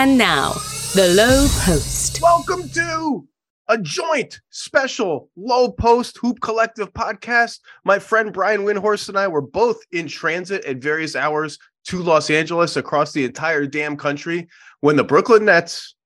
And 0.00 0.16
now, 0.16 0.52
the 0.94 1.12
Low 1.16 1.48
Post. 1.64 2.22
Welcome 2.22 2.68
to 2.68 3.26
a 3.66 3.76
joint 3.78 4.40
special 4.50 5.28
Low 5.34 5.72
Post 5.72 6.18
Hoop 6.18 6.40
Collective 6.40 6.92
podcast. 6.92 7.58
My 7.84 7.98
friend 7.98 8.32
Brian 8.32 8.60
Windhorst 8.60 9.08
and 9.08 9.18
I 9.18 9.26
were 9.26 9.40
both 9.40 9.80
in 9.90 10.06
transit 10.06 10.64
at 10.66 10.76
various 10.76 11.16
hours 11.16 11.58
to 11.86 12.00
Los 12.00 12.30
Angeles 12.30 12.76
across 12.76 13.10
the 13.10 13.24
entire 13.24 13.66
damn 13.66 13.96
country 13.96 14.46
when 14.82 14.94
the 14.94 15.02
Brooklyn 15.02 15.46
Nets 15.46 15.96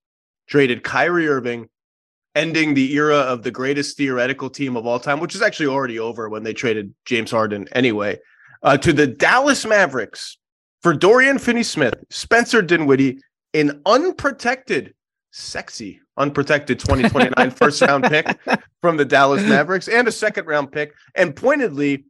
traded 0.49 0.85
Kyrie 0.85 1.29
Irving, 1.29 1.69
ending 2.35 2.73
the 2.73 2.95
era 2.95 3.19
of 3.19 3.43
the 3.43 3.51
greatest 3.51 3.99
theoretical 3.99 4.49
team 4.49 4.75
of 4.75 4.87
all 4.87 5.01
time, 5.01 5.21
which 5.21 5.35
is 5.35 5.43
actually 5.43 5.67
already 5.67 5.99
over 5.99 6.31
when 6.31 6.45
they 6.45 6.55
traded 6.55 6.95
James 7.05 7.31
Harden 7.31 7.69
anyway, 7.73 8.19
uh, 8.63 8.79
to 8.79 8.95
the 8.95 9.07
Dallas 9.07 9.67
Mavericks 9.67 10.39
for 10.81 10.95
Dorian 10.95 11.39
Finney 11.39 11.63
Smith, 11.63 12.03
Spencer 12.09 12.63
Dinwiddie, 12.63 13.19
an 13.55 13.83
unprotected, 13.87 14.95
sexy, 15.31 16.01
unprotected 16.17 16.79
2029 16.79 17.51
first 17.57 17.81
round 17.83 18.05
pick 18.05 18.27
from 18.81 18.97
the 18.97 19.05
Dallas 19.05 19.43
Mavericks 19.43 19.89
and 19.89 20.09
a 20.09 20.13
second 20.13 20.47
round 20.47 20.73
pick. 20.73 20.95
And 21.15 21.35
pointedly, 21.35 22.05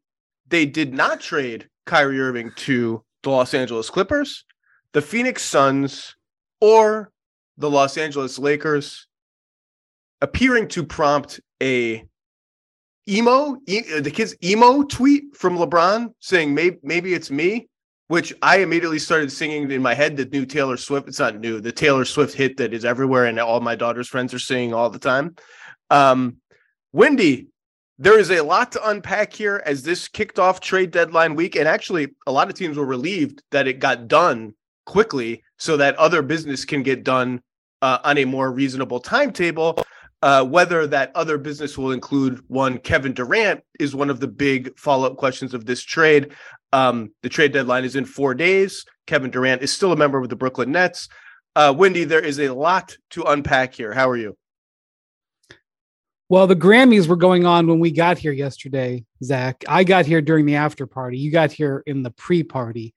they 0.49 0.67
did 0.67 0.93
not 0.93 1.21
trade 1.21 1.69
Kyrie 1.87 2.21
Irving 2.21 2.53
to 2.57 3.05
the 3.23 3.31
Los 3.31 3.55
Angeles 3.55 3.91
Clippers, 3.91 4.45
the 4.93 5.03
Phoenix 5.03 5.43
Suns, 5.43 6.17
or 6.61 7.11
the 7.57 7.71
Los 7.71 7.97
Angeles 7.97 8.39
Lakers, 8.39 9.07
appearing 10.21 10.69
to 10.69 10.85
prompt 10.85 11.41
a 11.63 12.05
emo 13.09 13.57
e- 13.67 14.01
the 14.01 14.11
kid's 14.11 14.37
emo 14.45 14.85
tweet 14.85 15.37
from 15.37 15.59
LeBron 15.59 16.15
saying 16.21 16.55
maybe 16.55 16.79
maybe 16.83 17.15
it's 17.15 17.31
me 17.31 17.69
which 18.09 18.35
I 18.43 18.59
immediately 18.59 18.99
started 18.99 19.33
singing 19.33 19.71
in 19.71 19.83
my 19.83 19.95
head 19.95 20.17
the 20.17 20.25
new 20.25 20.45
Taylor 20.45 20.77
Swift. 20.77 21.09
It's 21.09 21.19
not 21.19 21.39
new, 21.39 21.61
the 21.61 21.73
Taylor 21.73 22.05
Swift 22.05 22.35
hit 22.35 22.57
that 22.59 22.75
is 22.75 22.85
everywhere, 22.85 23.27
and 23.27 23.39
all 23.39 23.61
my 23.61 23.75
daughter's 23.75 24.09
friends 24.09 24.35
are 24.35 24.39
singing 24.39 24.75
all 24.75 24.91
the 24.91 24.99
time. 24.99 25.37
Um, 25.91 26.37
Windy, 26.93 27.49
there 27.99 28.19
is 28.19 28.31
a 28.31 28.43
lot 28.43 28.73
to 28.73 28.89
unpack 28.89 29.33
here 29.33 29.63
as 29.65 29.83
this 29.83 30.09
kicked 30.09 30.39
off 30.39 30.61
trade 30.61 30.91
deadline 30.91 31.35
week, 31.35 31.57
and 31.57 31.69
actually, 31.69 32.09
a 32.27 32.33
lot 32.33 32.49
of 32.49 32.55
teams 32.55 32.77
were 32.77 32.85
relieved 32.85 33.43
that 33.51 33.69
it 33.69 33.79
got 33.79 34.09
done 34.09 34.55
quickly, 34.85 35.43
so 35.57 35.77
that 35.77 35.97
other 35.97 36.23
business 36.23 36.65
can 36.65 36.83
get 36.83 37.05
done 37.05 37.41
uh, 37.81 37.99
on 38.05 38.19
a 38.19 38.25
more 38.25 38.51
reasonable 38.51 39.01
timetable. 39.01 39.83
Uh, 40.23 40.45
whether 40.45 40.87
that 40.87 41.11
other 41.17 41.37
business 41.37 41.77
will 41.77 41.91
include 41.91 42.41
one 42.47 42.79
Kevin 42.79 43.13
Durant 43.13 43.61
is 43.81 43.93
one 43.93 44.09
of 44.09 44.21
the 44.21 44.29
big 44.29 44.79
follow 44.79 45.09
up 45.09 45.17
questions 45.17 45.53
of 45.53 45.67
this 45.67 45.83
trade. 45.83 46.33
Um, 46.73 47.13
the 47.23 47.29
trade 47.29 47.53
deadline 47.53 47.85
is 47.85 47.97
in 47.97 48.05
four 48.05 48.35
days. 48.35 48.85
Kevin 49.07 49.31
Durant 49.31 49.63
is 49.63 49.73
still 49.73 49.93
a 49.93 49.97
member 49.97 50.19
of 50.19 50.29
the 50.29 50.37
Brooklyn 50.37 50.73
Nets. 50.73 51.09
Uh, 51.55 51.75
Windy, 51.77 52.05
there 52.05 52.21
is 52.21 52.41
a 52.41 52.49
lot 52.49 52.97
to 53.11 53.25
unpack 53.25 53.75
here. 53.75 53.93
How 53.93 54.09
are 54.09 54.17
you? 54.17 54.37
Well, 56.29 56.47
the 56.47 56.57
Grammys 56.57 57.09
were 57.09 57.17
going 57.17 57.45
on 57.45 57.67
when 57.67 57.79
we 57.79 57.91
got 57.91 58.17
here 58.17 58.33
yesterday, 58.33 59.05
Zach. 59.23 59.63
I 59.69 59.85
got 59.85 60.07
here 60.07 60.23
during 60.23 60.47
the 60.47 60.55
after 60.55 60.87
party. 60.87 61.19
You 61.19 61.31
got 61.31 61.53
here 61.53 61.83
in 61.87 62.03
the 62.03 62.11
pre 62.11 62.43
party. 62.43 62.95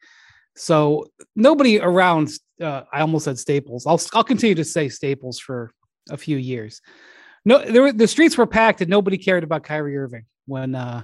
So 0.56 1.08
nobody 1.36 1.82
around, 1.82 2.30
uh, 2.62 2.84
I 2.94 3.02
almost 3.02 3.26
said 3.26 3.38
Staples. 3.38 3.86
I'll, 3.86 4.00
I'll 4.14 4.24
continue 4.24 4.56
to 4.56 4.64
say 4.64 4.88
Staples 4.88 5.38
for 5.38 5.74
a 6.10 6.16
few 6.16 6.38
years. 6.38 6.82
No, 7.44 7.62
were, 7.74 7.92
the 7.92 8.08
streets 8.08 8.38
were 8.38 8.48
packed 8.48 8.80
and 8.80 8.90
nobody 8.90 9.18
cared 9.18 9.44
about 9.44 9.64
Kyrie 9.64 9.98
Irving 9.98 10.26
when 10.46 10.74
uh, 10.74 11.04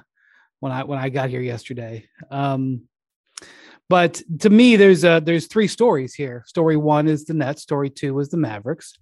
when 0.62 0.72
I 0.72 0.86
when 0.86 1.00
I 1.00 1.10
got 1.10 1.30
here 1.30 1.42
yesterday. 1.42 2.08
Um, 2.30 2.84
but 3.90 4.22
to 4.40 4.50
me, 4.50 4.78
there's 4.78 5.04
uh 5.04 5.20
there's 5.20 5.48
three 5.48 5.68
stories 5.68 6.14
here. 6.14 6.46
Story 6.48 6.78
one 6.78 7.10
is 7.10 7.26
the 7.26 7.34
Nets. 7.34 7.62
Story 7.62 7.90
two 7.90 8.18
is 8.20 8.30
the 8.30 8.38
Mavericks, 8.38 8.98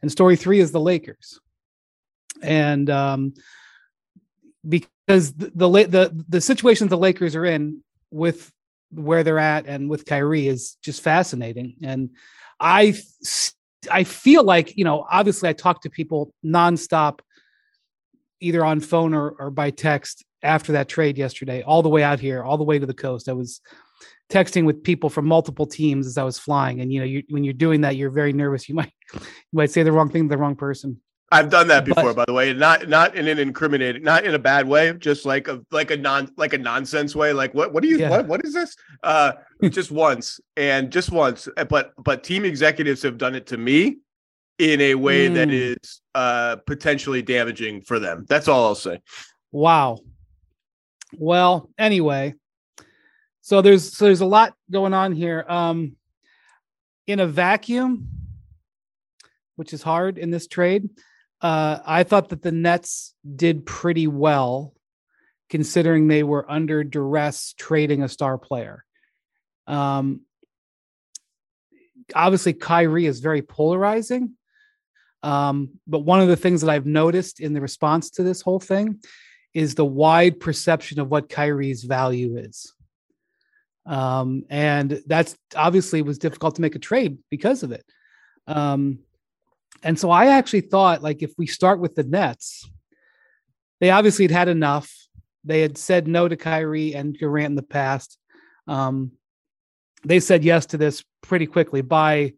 and 0.00 0.10
story 0.10 0.36
three 0.36 0.60
is 0.60 0.72
the 0.72 0.80
Lakers. 0.80 1.38
And 2.42 2.88
um, 2.88 3.34
because 4.66 5.34
the, 5.34 5.50
the 5.54 5.68
the 5.68 6.24
the 6.28 6.40
situations 6.40 6.88
the 6.88 6.96
Lakers 6.96 7.36
are 7.36 7.44
in 7.44 7.82
with 8.10 8.50
where 8.90 9.24
they're 9.24 9.38
at 9.38 9.66
and 9.66 9.90
with 9.90 10.06
Kyrie 10.06 10.46
is 10.46 10.76
just 10.80 11.02
fascinating. 11.02 11.76
And 11.82 12.10
I 12.60 12.94
I 13.90 14.04
feel 14.04 14.44
like 14.44 14.76
you 14.76 14.84
know 14.84 15.04
obviously 15.10 15.48
I 15.48 15.54
talk 15.54 15.82
to 15.82 15.90
people 15.90 16.32
nonstop, 16.44 17.18
either 18.40 18.64
on 18.64 18.78
phone 18.78 19.12
or, 19.12 19.30
or 19.30 19.50
by 19.50 19.70
text 19.70 20.24
after 20.44 20.72
that 20.72 20.88
trade 20.88 21.18
yesterday, 21.18 21.62
all 21.62 21.82
the 21.82 21.88
way 21.88 22.02
out 22.02 22.20
here, 22.20 22.42
all 22.42 22.58
the 22.58 22.64
way 22.64 22.78
to 22.78 22.86
the 22.86 22.94
coast. 22.94 23.28
I 23.28 23.32
was 23.32 23.60
texting 24.30 24.64
with 24.64 24.84
people 24.84 25.10
from 25.10 25.26
multiple 25.26 25.66
teams 25.66 26.06
as 26.06 26.18
I 26.18 26.24
was 26.24 26.38
flying, 26.38 26.80
and 26.80 26.92
you 26.92 27.00
know, 27.00 27.06
you, 27.06 27.22
when 27.30 27.42
you're 27.42 27.54
doing 27.54 27.80
that, 27.80 27.96
you're 27.96 28.10
very 28.10 28.32
nervous. 28.32 28.68
You 28.68 28.74
might 28.76 28.92
you 29.14 29.20
might 29.52 29.70
say 29.70 29.82
the 29.82 29.92
wrong 29.92 30.10
thing 30.10 30.24
to 30.24 30.28
the 30.28 30.38
wrong 30.38 30.56
person. 30.56 31.00
I've 31.32 31.48
done 31.48 31.66
that 31.68 31.84
before, 31.84 32.14
but, 32.14 32.16
by 32.16 32.24
the 32.26 32.32
way, 32.32 32.52
not 32.52 32.88
not 32.88 33.16
in 33.16 33.26
an 33.26 33.38
incriminating, 33.38 34.02
not 34.02 34.24
in 34.24 34.34
a 34.34 34.38
bad 34.38 34.68
way, 34.68 34.92
just 34.92 35.24
like 35.24 35.48
a 35.48 35.60
like 35.72 35.90
a 35.90 35.96
non 35.96 36.30
like 36.36 36.52
a 36.52 36.58
nonsense 36.58 37.16
way. 37.16 37.32
Like 37.32 37.52
what 37.54 37.72
what 37.72 37.82
do 37.82 37.88
you 37.88 37.98
yeah. 37.98 38.10
what 38.10 38.26
what 38.26 38.44
is 38.44 38.54
this? 38.54 38.76
Uh, 39.02 39.32
just 39.70 39.90
once 39.90 40.38
and 40.56 40.92
just 40.92 41.10
once, 41.10 41.48
but 41.68 41.92
but 41.98 42.22
team 42.22 42.44
executives 42.44 43.02
have 43.02 43.18
done 43.18 43.34
it 43.34 43.46
to 43.48 43.56
me 43.56 43.98
in 44.60 44.80
a 44.80 44.94
way 44.94 45.28
mm. 45.28 45.34
that 45.34 45.50
is 45.50 46.02
uh 46.14 46.56
potentially 46.66 47.22
damaging 47.22 47.80
for 47.82 47.98
them. 47.98 48.26
That's 48.28 48.46
all 48.46 48.66
I'll 48.66 48.74
say. 48.76 49.00
Wow. 49.50 49.98
Well, 51.18 51.70
anyway, 51.78 52.34
so 53.40 53.60
there's 53.60 53.96
so 53.96 54.06
there's 54.06 54.20
a 54.20 54.26
lot 54.26 54.54
going 54.70 54.94
on 54.94 55.12
here. 55.12 55.44
Um, 55.48 55.96
in 57.06 57.20
a 57.20 57.26
vacuum, 57.26 58.08
which 59.56 59.72
is 59.72 59.82
hard 59.82 60.18
in 60.18 60.30
this 60.30 60.46
trade, 60.46 60.88
uh, 61.40 61.78
I 61.84 62.04
thought 62.04 62.30
that 62.30 62.42
the 62.42 62.52
Nets 62.52 63.14
did 63.36 63.66
pretty 63.66 64.06
well, 64.06 64.72
considering 65.50 66.08
they 66.08 66.22
were 66.22 66.50
under 66.50 66.82
duress 66.84 67.54
trading 67.58 68.02
a 68.02 68.08
star 68.08 68.38
player. 68.38 68.84
Um, 69.66 70.22
obviously, 72.14 72.54
Kyrie 72.54 73.06
is 73.06 73.20
very 73.20 73.42
polarizing. 73.42 74.36
Um, 75.22 75.70
but 75.86 76.00
one 76.00 76.20
of 76.20 76.28
the 76.28 76.36
things 76.36 76.60
that 76.60 76.70
I've 76.70 76.86
noticed 76.86 77.40
in 77.40 77.54
the 77.54 77.60
response 77.62 78.10
to 78.10 78.22
this 78.22 78.42
whole 78.42 78.60
thing 78.60 79.00
is 79.54 79.76
the 79.76 79.84
wide 79.84 80.40
perception 80.40 80.98
of 81.00 81.08
what 81.08 81.28
Kyrie's 81.28 81.84
value 81.84 82.36
is. 82.36 82.74
Um, 83.86 84.44
and 84.50 85.00
that's 85.06 85.36
obviously 85.54 86.02
was 86.02 86.18
difficult 86.18 86.56
to 86.56 86.62
make 86.62 86.74
a 86.74 86.80
trade 86.80 87.18
because 87.30 87.62
of 87.62 87.70
it. 87.70 87.84
Um, 88.46 88.98
and 89.82 89.98
so 89.98 90.10
I 90.10 90.26
actually 90.26 90.62
thought, 90.62 91.02
like, 91.02 91.22
if 91.22 91.32
we 91.38 91.46
start 91.46 91.78
with 91.78 91.94
the 91.94 92.02
Nets, 92.02 92.68
they 93.80 93.90
obviously 93.90 94.24
had 94.24 94.32
had 94.32 94.48
enough. 94.48 94.92
They 95.44 95.60
had 95.60 95.78
said 95.78 96.08
no 96.08 96.26
to 96.26 96.36
Kyrie 96.36 96.94
and 96.94 97.16
Durant 97.16 97.50
in 97.50 97.54
the 97.54 97.62
past. 97.62 98.18
Um, 98.66 99.12
they 100.04 100.20
said 100.20 100.42
yes 100.42 100.66
to 100.66 100.78
this 100.78 101.04
pretty 101.22 101.46
quickly 101.46 101.82
by, 101.82 102.32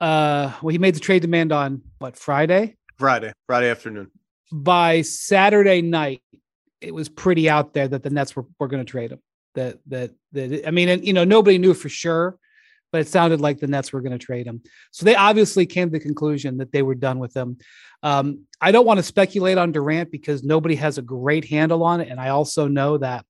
uh, 0.00 0.52
well, 0.60 0.72
he 0.72 0.78
made 0.78 0.94
the 0.94 1.00
trade 1.00 1.22
demand 1.22 1.52
on 1.52 1.82
what 1.98 2.16
Friday? 2.16 2.76
Friday, 2.98 3.32
Friday 3.46 3.70
afternoon 3.70 4.10
by 4.52 5.02
Saturday 5.02 5.82
night, 5.82 6.22
it 6.80 6.94
was 6.94 7.08
pretty 7.08 7.48
out 7.48 7.72
there 7.72 7.88
that 7.88 8.02
the 8.02 8.10
Nets 8.10 8.36
were, 8.36 8.44
were 8.58 8.68
going 8.68 8.84
to 8.84 8.90
trade 8.90 9.12
him. 9.12 9.20
That 9.54 9.78
that 9.88 10.10
that 10.32 10.66
I 10.66 10.70
mean, 10.70 10.88
and 10.88 11.06
you 11.06 11.12
know, 11.12 11.24
nobody 11.24 11.58
knew 11.58 11.74
for 11.74 11.88
sure, 11.88 12.38
but 12.90 13.00
it 13.00 13.08
sounded 13.08 13.40
like 13.40 13.58
the 13.58 13.66
Nets 13.66 13.92
were 13.92 14.00
going 14.00 14.18
to 14.18 14.24
trade 14.24 14.46
him. 14.46 14.62
So 14.90 15.04
they 15.04 15.14
obviously 15.14 15.66
came 15.66 15.88
to 15.88 15.92
the 15.92 16.04
conclusion 16.04 16.58
that 16.58 16.72
they 16.72 16.82
were 16.82 16.94
done 16.94 17.18
with 17.18 17.36
him. 17.36 17.58
Um, 18.02 18.46
I 18.60 18.72
don't 18.72 18.86
want 18.86 18.98
to 18.98 19.02
speculate 19.02 19.58
on 19.58 19.72
Durant 19.72 20.10
because 20.10 20.42
nobody 20.42 20.74
has 20.76 20.98
a 20.98 21.02
great 21.02 21.44
handle 21.44 21.82
on 21.82 22.00
it, 22.00 22.08
and 22.08 22.20
I 22.20 22.28
also 22.30 22.68
know 22.68 22.98
that 22.98 23.24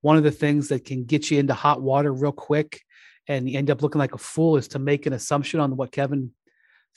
one 0.00 0.16
of 0.16 0.22
the 0.22 0.30
things 0.30 0.68
that 0.68 0.84
can 0.84 1.04
get 1.04 1.30
you 1.30 1.38
into 1.38 1.54
hot 1.54 1.82
water 1.82 2.12
real 2.12 2.32
quick 2.32 2.80
and 3.28 3.48
you 3.48 3.58
end 3.58 3.70
up 3.70 3.82
looking 3.82 3.98
like 3.98 4.14
a 4.14 4.18
fool 4.18 4.56
is 4.56 4.68
to 4.68 4.78
make 4.78 5.06
an 5.06 5.12
assumption 5.12 5.60
on 5.60 5.76
what 5.76 5.92
Kevin 5.92 6.32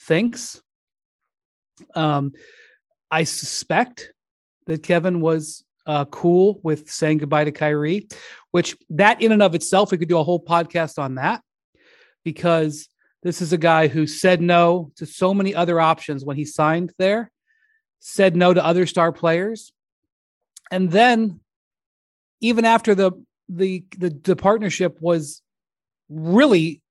thinks. 0.00 0.60
Um, 1.94 2.32
I 3.14 3.22
suspect 3.22 4.12
that 4.66 4.82
Kevin 4.82 5.20
was 5.20 5.64
uh, 5.86 6.04
cool 6.06 6.58
with 6.64 6.90
saying 6.90 7.18
goodbye 7.18 7.44
to 7.44 7.52
Kyrie, 7.52 8.08
which 8.50 8.76
that 8.90 9.22
in 9.22 9.30
and 9.30 9.40
of 9.40 9.54
itself, 9.54 9.92
we 9.92 9.98
could 9.98 10.08
do 10.08 10.18
a 10.18 10.24
whole 10.24 10.44
podcast 10.44 10.98
on 10.98 11.14
that 11.14 11.40
because 12.24 12.88
this 13.22 13.40
is 13.40 13.52
a 13.52 13.56
guy 13.56 13.86
who 13.86 14.08
said 14.08 14.40
no 14.40 14.90
to 14.96 15.06
so 15.06 15.32
many 15.32 15.54
other 15.54 15.80
options 15.80 16.24
when 16.24 16.36
he 16.36 16.44
signed 16.44 16.92
there, 16.98 17.30
said 18.00 18.34
no 18.34 18.52
to 18.52 18.64
other 18.64 18.84
star 18.84 19.12
players. 19.12 19.72
And 20.72 20.90
then 20.90 21.38
even 22.40 22.64
after 22.64 22.96
the 22.96 23.12
the 23.48 23.84
the, 23.96 24.10
the 24.10 24.34
partnership 24.34 24.96
was 25.00 25.40
really 26.08 26.82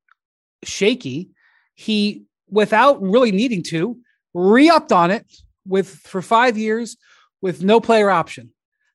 shaky, 0.63 1.31
he 1.75 2.23
without 2.49 3.01
really 3.01 3.33
needing 3.33 3.63
to 3.63 3.97
re-upped 4.33 4.93
on 4.93 5.11
it 5.11 5.25
with 5.65 5.89
for 5.89 6.21
five 6.21 6.57
years 6.57 6.97
with 7.41 7.63
no 7.63 7.79
player 7.79 8.09
option. 8.09 8.51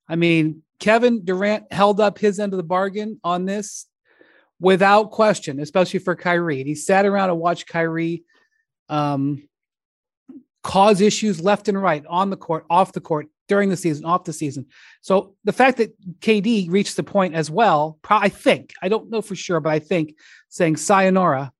I 0.09 0.17
mean, 0.17 0.63
Kevin 0.81 1.25
Durant 1.25 1.73
held 1.73 2.01
up 2.01 2.19
his 2.19 2.39
end 2.39 2.53
of 2.53 2.57
the 2.57 2.63
bargain 2.63 3.21
on 3.25 3.45
this 3.45 3.87
without 4.61 5.11
question, 5.11 5.61
especially 5.61 6.01
for 6.01 6.17
Kyrie. 6.17 6.61
And 6.61 6.69
he 6.69 6.75
sat 6.75 7.07
around 7.07 7.31
and 7.31 7.39
watched 7.39 7.69
Kyrie 7.69 8.25
um, 8.89 9.49
cause 10.63 11.01
issues 11.01 11.41
left 11.41 11.69
and 11.69 11.81
right 11.81 12.05
on 12.09 12.31
the 12.31 12.37
court, 12.37 12.65
off 12.71 12.93
the 12.93 13.01
court, 13.01 13.29
during 13.49 13.71
the 13.71 13.77
season, 13.77 14.05
off 14.05 14.25
the 14.25 14.33
season. 14.33 14.67
So 15.01 15.35
the 15.45 15.53
fact 15.53 15.79
that 15.79 15.99
KD 16.21 16.71
reached 16.71 16.97
the 16.97 17.03
point 17.03 17.35
as 17.35 17.51
well, 17.51 17.99
I 18.09 18.29
think, 18.29 18.75
I 18.83 18.89
don't 18.89 19.11
know 19.11 19.23
for 19.23 19.35
sure, 19.35 19.59
but 19.59 19.73
I 19.73 19.79
think 19.79 20.15
saying 20.51 20.77
sayonara, 20.77 21.53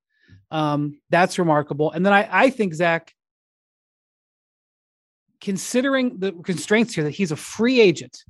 um, 0.51 1.01
that's 1.09 1.39
remarkable. 1.39 1.91
And 1.91 2.05
then 2.05 2.13
I, 2.13 2.29
I 2.31 2.51
think, 2.51 2.75
Zach, 2.75 3.15
considering 5.41 6.19
the 6.19 6.33
constraints 6.33 6.95
here 6.95 7.05
that 7.05 7.11
he's 7.11 7.33
a 7.33 7.37
free 7.37 7.81
agent, 7.81 8.25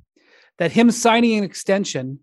that 0.57 0.71
him 0.71 0.91
signing 0.91 1.37
an 1.37 1.43
extension 1.43 2.19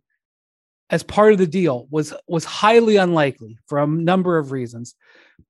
as 0.90 1.02
part 1.02 1.32
of 1.32 1.38
the 1.38 1.46
deal 1.46 1.88
was 1.90 2.14
was 2.28 2.44
highly 2.44 2.96
unlikely 2.96 3.58
for 3.66 3.78
a 3.78 3.86
number 3.86 4.38
of 4.38 4.52
reasons. 4.52 4.94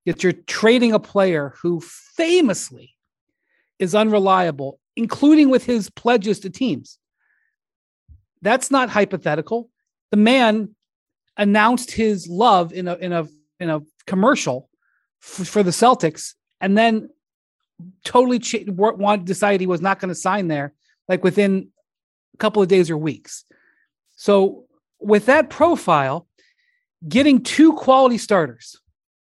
That 0.05 0.23
you're 0.23 0.33
trading 0.33 0.93
a 0.93 0.99
player 0.99 1.53
who 1.61 1.81
famously 1.81 2.95
is 3.77 3.93
unreliable, 3.93 4.79
including 4.95 5.49
with 5.49 5.65
his 5.65 5.89
pledges 5.89 6.39
to 6.41 6.49
teams. 6.49 6.97
That's 8.41 8.71
not 8.71 8.89
hypothetical. 8.89 9.69
The 10.11 10.17
man 10.17 10.75
announced 11.37 11.91
his 11.91 12.27
love 12.27 12.73
in 12.73 12.87
a 12.87 12.95
in 12.95 13.13
a 13.13 13.27
in 13.59 13.69
a 13.69 13.81
commercial 14.05 14.69
for, 15.19 15.45
for 15.45 15.63
the 15.63 15.71
Celtics, 15.71 16.33
and 16.59 16.77
then 16.77 17.09
totally 18.03 18.39
ch- 18.39 18.65
want 18.67 19.25
decided 19.25 19.61
he 19.61 19.67
was 19.67 19.81
not 19.81 19.99
going 19.99 20.09
to 20.09 20.15
sign 20.15 20.47
there, 20.47 20.73
like 21.07 21.23
within 21.23 21.69
a 22.33 22.37
couple 22.37 22.61
of 22.61 22.67
days 22.67 22.89
or 22.89 22.97
weeks. 22.97 23.45
So 24.15 24.65
with 24.99 25.27
that 25.27 25.49
profile, 25.49 26.27
getting 27.07 27.43
two 27.43 27.73
quality 27.73 28.17
starters. 28.17 28.79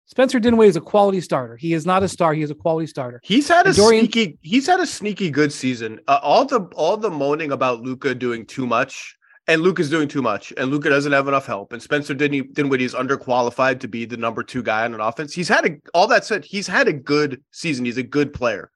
Spencer 0.07 0.39
Dinwiddie 0.39 0.69
is 0.69 0.75
a 0.75 0.81
quality 0.81 1.21
starter. 1.21 1.55
He 1.55 1.73
is 1.73 1.85
not 1.85 2.01
a 2.01 2.07
star. 2.07 2.33
He 2.33 2.41
is 2.41 2.49
a 2.49 2.55
quality 2.55 2.87
starter. 2.87 3.21
He's 3.23 3.47
had 3.47 3.67
a 3.67 3.73
Dorian, 3.73 4.05
sneaky. 4.05 4.39
He's 4.41 4.65
had 4.65 4.79
a 4.79 4.87
sneaky 4.87 5.29
good 5.29 5.53
season. 5.53 5.99
Uh, 6.07 6.19
all 6.23 6.45
the 6.45 6.61
all 6.75 6.97
the 6.97 7.11
moaning 7.11 7.51
about 7.51 7.81
Luka 7.81 8.15
doing 8.15 8.47
too 8.47 8.65
much, 8.65 9.15
and 9.49 9.63
Luka's 9.63 9.89
doing 9.89 10.07
too 10.07 10.21
much, 10.21 10.53
and 10.57 10.69
Luka 10.69 10.89
doesn't 10.89 11.11
have 11.11 11.27
enough 11.27 11.47
help, 11.47 11.73
and 11.73 11.81
Spencer 11.81 12.13
Dinwiddie 12.13 12.85
is 12.85 12.93
underqualified 12.93 13.79
to 13.79 13.87
be 13.87 14.05
the 14.05 14.15
number 14.15 14.43
two 14.43 14.61
guy 14.61 14.85
on 14.85 14.93
an 14.93 15.01
offense. 15.01 15.33
He's 15.33 15.49
had 15.49 15.65
a 15.65 15.77
all 15.93 16.07
that 16.07 16.23
said. 16.23 16.45
He's 16.45 16.67
had 16.67 16.87
a 16.87 16.93
good 16.93 17.43
season. 17.51 17.83
He's 17.83 17.97
a 17.97 18.03
good 18.03 18.31
player. 18.31 18.69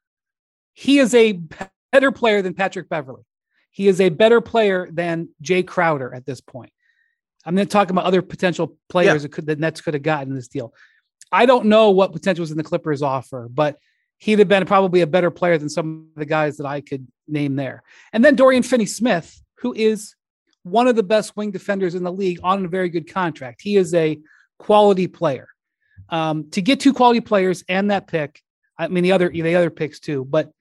He 0.73 0.97
is 0.97 1.13
a 1.13 1.39
better 1.91 2.11
player 2.11 2.41
than 2.41 2.55
Patrick 2.55 2.89
Beverly. 2.89 3.21
He 3.69 3.87
is 3.87 4.01
a 4.01 4.09
better 4.09 4.41
player 4.41 4.89
than 4.91 5.29
Jay 5.41 5.61
Crowder 5.61 6.13
at 6.13 6.25
this 6.25 6.41
point. 6.41 6.73
I'm 7.45 7.53
not 7.53 7.69
talking 7.69 7.91
about 7.91 8.05
other 8.05 8.23
potential 8.23 8.75
players 8.89 9.13
yeah. 9.13 9.17
that 9.19 9.31
could 9.31 9.45
the 9.45 9.55
Nets 9.55 9.79
could 9.79 9.93
have 9.93 10.03
gotten 10.03 10.29
in 10.29 10.35
this 10.35 10.47
deal. 10.47 10.73
I 11.31 11.45
don't 11.45 11.67
know 11.67 11.91
what 11.91 12.13
potential 12.13 12.41
was 12.41 12.51
in 12.51 12.57
the 12.57 12.63
Clippers 12.63 13.03
offer, 13.03 13.47
but 13.47 13.77
he'd 14.17 14.39
have 14.39 14.47
been 14.47 14.65
probably 14.65 15.01
a 15.01 15.07
better 15.07 15.29
player 15.29 15.59
than 15.59 15.69
some 15.69 16.09
of 16.15 16.19
the 16.19 16.25
guys 16.25 16.57
that 16.57 16.65
I 16.65 16.81
could 16.81 17.07
name 17.27 17.55
there. 17.55 17.83
And 18.11 18.25
then 18.25 18.35
Dorian 18.35 18.63
Finney 18.63 18.87
Smith, 18.87 19.39
who 19.59 19.73
is 19.73 20.15
one 20.63 20.87
of 20.87 20.95
the 20.95 21.03
best 21.03 21.35
wing 21.35 21.51
defenders 21.51 21.95
in 21.95 22.03
the 22.03 22.11
league 22.11 22.39
on 22.43 22.65
a 22.65 22.67
very 22.67 22.89
good 22.89 23.11
contract. 23.11 23.61
He 23.61 23.75
is 23.75 23.93
a 23.93 24.19
quality 24.59 25.07
player. 25.07 25.47
Um, 26.09 26.49
to 26.51 26.61
get 26.61 26.79
two 26.79 26.93
quality 26.93 27.21
players 27.21 27.63
and 27.69 27.91
that 27.91 28.07
pick, 28.07 28.41
I 28.77 28.87
mean 28.87 29.03
the 29.03 29.11
other 29.11 29.29
the 29.29 29.55
other 29.55 29.69
picks 29.69 29.99
too, 29.99 30.25
but 30.25 30.51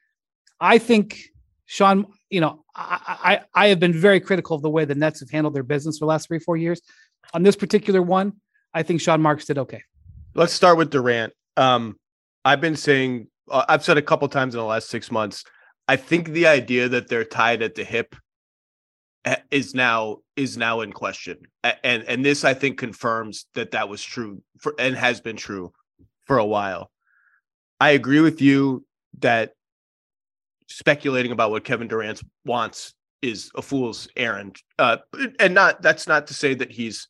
I 0.61 0.79
think 0.79 1.21
Sean, 1.67 2.07
you 2.31 2.41
know, 2.41 2.65
I, 2.75 3.41
I, 3.55 3.65
I 3.65 3.69
have 3.69 3.81
been 3.81 3.93
very 3.93 4.21
critical 4.21 4.55
of 4.55 4.63
the 4.63 4.71
way 4.71 4.85
the 4.85 4.95
Nets 4.95 5.21
have 5.21 5.31
handled 5.31 5.55
their 5.55 5.63
business 5.63 5.99
for 5.99 6.05
the 6.05 6.11
last 6.11 6.29
three, 6.29 6.39
four 6.39 6.57
years. 6.57 6.81
On 7.35 7.43
this 7.43 7.57
particular 7.57 8.03
one, 8.03 8.35
I 8.75 8.83
think 8.83 9.01
Sean 9.01 9.23
Marks 9.23 9.47
did 9.47 9.59
okay. 9.59 9.83
Let's 10.35 10.53
start 10.53 10.79
with 10.79 10.91
Durant. 10.91 11.33
Um, 11.57 11.97
I've 12.45 12.61
been 12.61 12.77
saying, 12.77 13.29
uh, 13.51 13.65
I've 13.69 13.85
said 13.85 13.97
a 13.97 14.03
couple 14.03 14.29
times 14.29 14.55
in 14.55 14.61
the 14.61 14.67
last 14.67 14.89
six 14.89 15.11
months. 15.11 15.45
I 15.89 15.97
think 15.97 16.29
the 16.29 16.47
idea 16.47 16.89
that 16.89 17.09
they're 17.09 17.25
tied 17.25 17.63
at 17.63 17.75
the 17.75 17.85
hip 17.85 18.15
is 19.51 19.75
now 19.75 20.19
is 20.37 20.57
now 20.57 20.81
in 20.81 20.93
question, 20.93 21.39
and 21.63 22.03
and 22.05 22.25
this 22.25 22.45
I 22.45 22.55
think 22.55 22.79
confirms 22.79 23.47
that 23.55 23.73
that 23.73 23.89
was 23.89 24.03
true 24.03 24.43
for 24.59 24.75
and 24.79 24.97
has 24.97 25.21
been 25.21 25.37
true 25.37 25.73
for 26.27 26.39
a 26.39 26.47
while. 26.47 26.91
I 27.81 27.91
agree 27.91 28.21
with 28.21 28.41
you 28.41 28.85
that 29.21 29.53
speculating 30.69 31.33
about 31.33 31.51
what 31.51 31.65
Kevin 31.65 31.89
Durant 31.89 32.23
wants 32.45 32.95
is 33.21 33.51
a 33.55 33.63
fool's 33.63 34.09
errand. 34.17 34.57
Uh, 34.79 34.99
and 35.39 35.55
not 35.55 35.83
that's 35.83 36.07
not 36.07 36.27
to 36.27 36.35
say 36.35 36.55
that 36.55 36.73
he's 36.73 37.09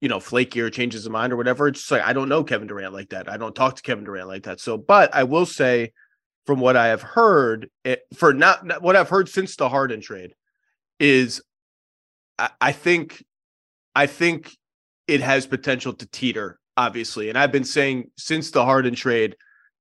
you 0.00 0.08
know 0.08 0.20
flaky 0.20 0.60
or 0.60 0.70
changes 0.70 1.02
his 1.02 1.10
mind 1.10 1.32
or 1.32 1.36
whatever. 1.36 1.68
It's 1.68 1.80
just 1.80 1.90
like 1.90 2.02
I 2.02 2.12
don't 2.12 2.28
know 2.28 2.44
Kevin 2.44 2.68
Durant 2.68 2.92
like 2.92 3.10
that. 3.10 3.28
I 3.28 3.36
don't 3.36 3.54
talk 3.54 3.76
to 3.76 3.82
Kevin 3.82 4.04
Durant 4.04 4.28
like 4.28 4.44
that. 4.44 4.60
So, 4.60 4.78
but 4.78 5.14
I 5.14 5.24
will 5.24 5.46
say, 5.46 5.92
from 6.46 6.60
what 6.60 6.76
I 6.76 6.88
have 6.88 7.02
heard, 7.02 7.68
it, 7.84 8.02
for 8.14 8.32
not, 8.32 8.64
not 8.64 8.82
what 8.82 8.96
I've 8.96 9.08
heard 9.08 9.28
since 9.28 9.56
the 9.56 9.68
Harden 9.68 10.00
trade, 10.00 10.34
is 11.00 11.42
I, 12.38 12.50
I 12.60 12.72
think 12.72 13.24
I 13.96 14.06
think 14.06 14.56
it 15.08 15.20
has 15.20 15.46
potential 15.46 15.92
to 15.94 16.06
teeter, 16.06 16.60
obviously. 16.76 17.28
And 17.28 17.36
I've 17.36 17.50
been 17.50 17.64
saying 17.64 18.10
since 18.16 18.52
the 18.52 18.64
Harden 18.64 18.94
trade 18.94 19.34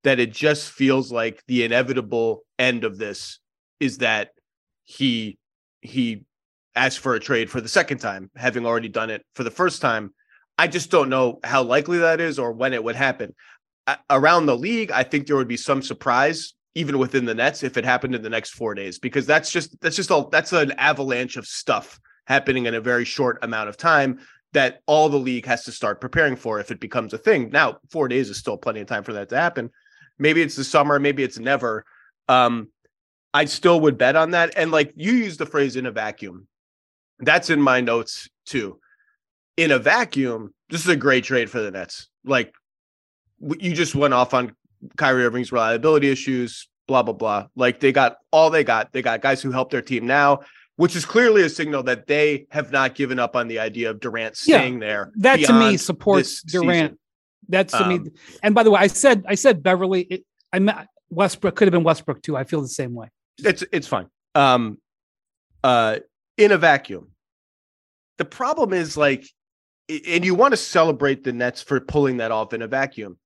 that 0.04 0.20
it 0.20 0.34
just 0.34 0.72
feels 0.72 1.12
like 1.12 1.44
the 1.48 1.64
inevitable 1.64 2.44
end 2.58 2.84
of 2.84 2.98
this 2.98 3.40
is 3.80 4.00
that 4.00 4.32
he 4.86 5.38
he 5.82 6.26
asked 6.76 7.00
for 7.00 7.14
a 7.14 7.20
trade 7.20 7.50
for 7.50 7.62
the 7.62 7.68
second 7.68 8.00
time, 8.00 8.32
having 8.36 8.66
already 8.66 8.90
done 8.90 9.10
it 9.10 9.24
for 9.36 9.44
the 9.44 9.52
first 9.52 9.82
time. 9.82 10.14
I 10.58 10.68
just 10.68 10.92
don't 10.92 11.10
know 11.10 11.40
how 11.44 11.64
likely 11.64 12.00
that 12.00 12.20
is 12.20 12.40
or 12.40 12.52
when 12.52 12.74
it 12.74 12.84
would 12.84 12.96
happen. 12.96 13.36
around 14.10 14.46
the 14.46 14.58
league, 14.58 14.92
I 14.92 15.04
think 15.04 15.26
there 15.26 15.36
would 15.36 15.48
be 15.48 15.58
some 15.58 15.82
surprise 15.82 16.54
even 16.80 16.98
within 16.98 17.26
the 17.26 17.36
Nets 17.36 17.62
if 17.62 17.76
it 17.76 17.84
happened 17.84 18.16
in 18.16 18.22
the 18.22 18.30
next 18.30 18.52
4 18.52 18.74
days 18.74 18.98
because 18.98 19.26
that's 19.26 19.52
just 19.52 19.80
that's 19.82 19.96
just 19.96 20.12
all 20.12 20.30
that's 20.30 20.54
an 20.54 20.72
avalanche 20.74 21.36
of 21.36 21.46
stuff 21.46 22.00
happening 22.26 22.68
in 22.68 22.76
a 22.76 22.82
very 22.82 23.06
short 23.06 23.38
amount 23.42 23.68
of 23.70 23.76
time 23.76 24.20
that 24.54 24.82
all 24.88 25.10
the 25.10 25.18
league 25.18 25.46
has 25.46 25.66
to 25.66 25.72
start 25.72 26.02
preparing 26.02 26.36
for 26.36 26.60
if 26.60 26.72
it 26.72 26.80
becomes 26.80 27.14
a 27.14 27.18
thing. 27.18 27.50
Now, 27.50 27.78
4 27.92 28.08
days 28.08 28.30
is 28.30 28.38
still 28.38 28.58
plenty 28.58 28.80
of 28.80 28.88
time 28.88 29.04
for 29.04 29.14
that 29.14 29.30
to 29.30 29.38
happen. 29.38 29.70
Maybe 30.18 30.42
it's 30.42 30.56
the 30.56 30.64
summer, 30.64 31.00
maybe 31.00 31.24
it's 31.24 31.38
never. 31.38 31.86
Um, 32.28 32.70
I 33.34 33.46
still 33.46 33.80
would 33.82 33.98
bet 33.98 34.16
on 34.16 34.32
that. 34.32 34.54
And 34.58 34.72
like 34.72 34.94
you 34.96 35.14
use 35.14 35.38
the 35.38 35.46
phrase 35.46 35.76
in 35.76 35.86
a 35.86 35.92
vacuum. 35.92 36.48
That's 37.20 37.50
in 37.50 37.62
my 37.62 37.82
notes 37.82 38.30
too. 38.46 38.80
In 39.58 39.72
a 39.72 39.80
vacuum, 39.80 40.54
this 40.70 40.82
is 40.82 40.88
a 40.88 40.96
great 40.96 41.26
trade 41.26 41.50
for 41.50 41.62
the 41.62 41.72
Nets. 41.72 42.08
Like 42.24 42.54
you 43.40 43.74
just 43.76 43.96
went 43.96 44.14
off 44.14 44.34
on 44.34 44.56
Kyrie 44.98 45.26
Irving's 45.26 45.52
reliability 45.52 46.10
issues, 46.10 46.68
blah, 46.88 47.04
blah, 47.04 47.14
blah. 47.14 47.48
Like 47.56 47.80
they 47.80 47.92
got 47.92 48.18
all 48.32 48.50
they 48.50 48.64
got. 48.64 48.92
They 48.94 49.02
got 49.02 49.22
guys 49.22 49.42
who 49.42 49.52
help 49.52 49.72
their 49.72 49.82
team 49.82 50.06
now, 50.06 50.42
which 50.76 50.96
is 50.96 51.06
clearly 51.06 51.44
a 51.44 51.50
signal 51.50 51.84
that 51.84 52.08
they 52.08 52.48
have 52.52 52.72
not 52.72 52.96
given 52.96 53.20
up 53.20 53.36
on 53.36 53.48
the 53.48 53.60
idea 53.60 53.90
of 53.90 54.00
Durant 54.00 54.38
staying 54.38 54.76
yeah, 54.76 54.88
there. 54.88 55.12
That 55.18 55.40
to 55.42 55.54
me 55.54 55.78
supports 55.78 56.42
Durant. 56.44 56.92
Season. 56.92 57.00
That's 57.48 57.74
to 57.74 57.84
um, 57.84 57.90
me. 57.90 58.12
And 58.44 58.54
by 58.54 58.64
the 58.64 58.72
way, 58.72 58.80
I 58.80 58.88
said 58.88 59.26
I 59.28 59.36
said 59.36 59.64
Beverly. 59.64 60.02
It, 60.02 60.26
I 60.54 60.60
meant 60.60 60.88
Westbrook 61.10 61.56
could 61.56 61.68
have 61.68 61.74
been 61.74 61.84
Westbrook 61.84 62.22
too. 62.22 62.38
I 62.38 62.44
feel 62.44 62.62
the 62.62 62.68
same 62.68 62.94
way. 62.94 63.10
It's 63.40 63.64
it's 63.72 63.88
fine. 63.88 64.08
Um, 64.36 64.78
uh, 65.64 65.98
in 66.38 66.52
a 66.52 66.58
vacuum, 66.58 67.10
the 68.18 68.26
problem 68.26 68.74
is 68.74 68.96
like, 68.96 69.26
and 69.90 70.24
you 70.24 70.36
want 70.36 70.52
to 70.52 70.58
celebrate 70.58 71.24
the 71.24 71.34
Nets 71.34 71.62
for 71.62 71.80
pulling 71.80 72.18
that 72.18 72.32
off 72.32 72.54
in 72.54 72.62
a 72.62 72.68
vacuum. 72.68 73.18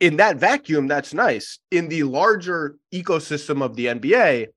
In 0.00 0.16
that 0.16 0.36
vacuum, 0.36 0.86
that's 0.86 1.12
nice. 1.12 1.58
In 1.70 1.88
the 1.88 2.04
larger 2.04 2.76
ecosystem 2.92 3.62
of 3.62 3.74
the 3.74 3.86
NBA, 3.86 4.48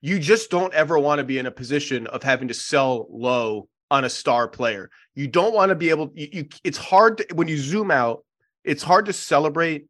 you 0.00 0.18
just 0.18 0.50
don't 0.50 0.72
ever 0.72 0.98
want 0.98 1.18
to 1.18 1.24
be 1.24 1.38
in 1.38 1.46
a 1.46 1.50
position 1.50 2.06
of 2.06 2.22
having 2.22 2.48
to 2.48 2.54
sell 2.54 3.06
low 3.10 3.68
on 3.90 4.04
a 4.04 4.10
star 4.10 4.48
player. 4.48 4.90
You 5.14 5.28
don't 5.28 5.54
want 5.54 5.68
to 5.70 5.74
be 5.74 5.90
able 5.90 6.10
you, 6.14 6.28
you 6.32 6.48
it's 6.64 6.78
hard 6.78 7.18
to, 7.18 7.26
when 7.34 7.48
you 7.48 7.58
zoom 7.58 7.90
out, 7.90 8.24
it's 8.64 8.82
hard 8.82 9.06
to 9.06 9.12
celebrate 9.12 9.86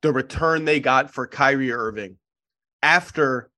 the 0.00 0.12
return 0.12 0.64
they 0.64 0.80
got 0.80 1.12
for 1.12 1.26
Kyrie 1.26 1.72
Irving 1.72 2.16
after 2.82 3.50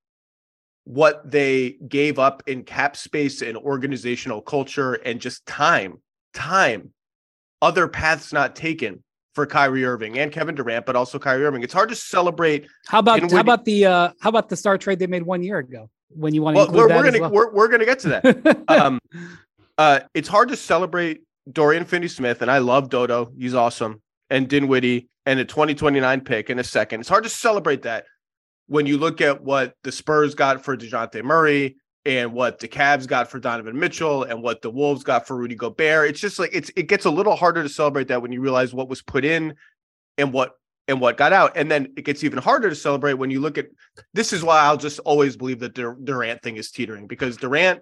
what 0.85 1.31
they 1.31 1.79
gave 1.89 2.19
up 2.19 2.43
in 2.47 2.63
cap 2.63 2.97
space 2.97 3.41
and 3.41 3.57
organizational 3.57 4.43
culture 4.43 4.95
and 4.95 5.21
just 5.21 5.47
time, 5.47 6.03
time, 6.35 6.91
other 7.63 7.89
paths 7.89 8.35
not 8.35 8.55
taken 8.55 9.03
for 9.35 9.47
Kyrie 9.47 9.85
Irving 9.85 10.19
and 10.19 10.33
Kevin 10.33 10.55
Durant, 10.55 10.87
but 10.87 10.97
also 10.97 11.19
Kyrie 11.19 11.45
Irving. 11.45 11.63
It's 11.63 11.75
hard 11.75 11.89
to 11.89 11.97
celebrate. 11.97 12.67
How 12.87 13.01
about 13.01 13.31
how 13.31 13.41
about 13.41 13.65
the 13.65 13.87
uh 13.87 14.11
how 14.21 14.29
about 14.29 14.49
the 14.49 14.57
star 14.57 14.79
trade 14.79 14.99
they 14.99 15.07
made 15.07 15.23
one 15.23 15.43
year 15.43 15.59
ago? 15.59 15.91
When 16.11 16.35
you 16.35 16.43
want 16.43 16.57
to 16.57 16.65
well, 16.65 16.73
we're, 16.73 16.89
we're 16.89 17.11
gonna 17.11 17.21
well? 17.21 17.31
we're, 17.31 17.53
we're 17.53 17.69
gonna 17.69 17.85
get 17.85 17.99
to 18.01 18.09
that. 18.09 18.65
um 18.69 19.01
uh, 19.77 20.01
it's 20.15 20.29
hard 20.29 20.49
to 20.49 20.57
celebrate 20.57 21.23
Dorian 21.51 21.85
Finney 21.85 22.09
Smith, 22.09 22.43
and 22.43 22.51
I 22.51 22.59
love 22.59 22.89
Dodo. 22.89 23.33
He's 23.37 23.55
awesome. 23.55 24.01
And 24.31 24.49
Dinwiddie 24.49 25.09
and 25.27 25.41
a 25.41 25.45
2029 25.45 26.21
pick 26.23 26.51
in 26.51 26.59
a 26.59 26.65
second. 26.65 27.01
It's 27.01 27.09
hard 27.09 27.25
to 27.25 27.31
celebrate 27.31 27.83
that 27.83 28.05
when 28.67 28.87
you 28.87 28.99
look 28.99 29.21
at 29.21 29.43
what 29.43 29.75
the 29.83 29.93
Spurs 29.93 30.35
got 30.35 30.65
for 30.65 30.77
Dejounte 30.77 31.23
Murray 31.23 31.77
and 32.07 32.33
what 32.33 32.59
the 32.59 32.69
Cavs 32.69 33.07
got 33.07 33.31
for 33.31 33.39
Donovan 33.39 33.79
Mitchell 33.79 34.25
and 34.25 34.43
what 34.43 34.63
the 34.63 34.71
Wolves 34.71 35.05
got 35.05 35.27
for 35.27 35.37
Rudy 35.37 35.55
Gobert. 35.55 36.11
It's 36.11 36.21
just 36.21 36.39
like 36.39 36.51
it's 36.53 36.71
it 36.77 36.89
gets 36.89 37.05
a 37.05 37.11
little 37.11 37.37
harder 37.37 37.63
to 37.63 37.69
celebrate 37.69 38.09
that 38.09 38.23
when 38.23 38.33
you 38.33 38.41
realize 38.41 38.75
what 38.75 38.89
was 38.89 39.03
put 39.03 39.25
in 39.25 39.55
and 40.19 40.33
what 40.33 40.53
and 40.87 41.01
what 41.01 41.17
got 41.17 41.33
out. 41.33 41.57
And 41.57 41.71
then 41.71 41.93
it 41.97 42.05
gets 42.05 42.25
even 42.25 42.39
harder 42.39 42.69
to 42.69 42.77
celebrate 42.77 43.15
when 43.15 43.31
you 43.31 43.41
look 43.41 43.57
at 43.57 43.67
this 44.13 44.33
is 44.33 44.43
why 44.43 44.61
I'll 44.61 44.77
just 44.77 44.99
always 45.01 45.37
believe 45.37 45.61
that 45.61 45.75
the 45.75 45.97
Durant 46.05 46.43
thing 46.43 46.57
is 46.57 46.71
teetering 46.71 47.07
because 47.07 47.37
Durant 47.37 47.81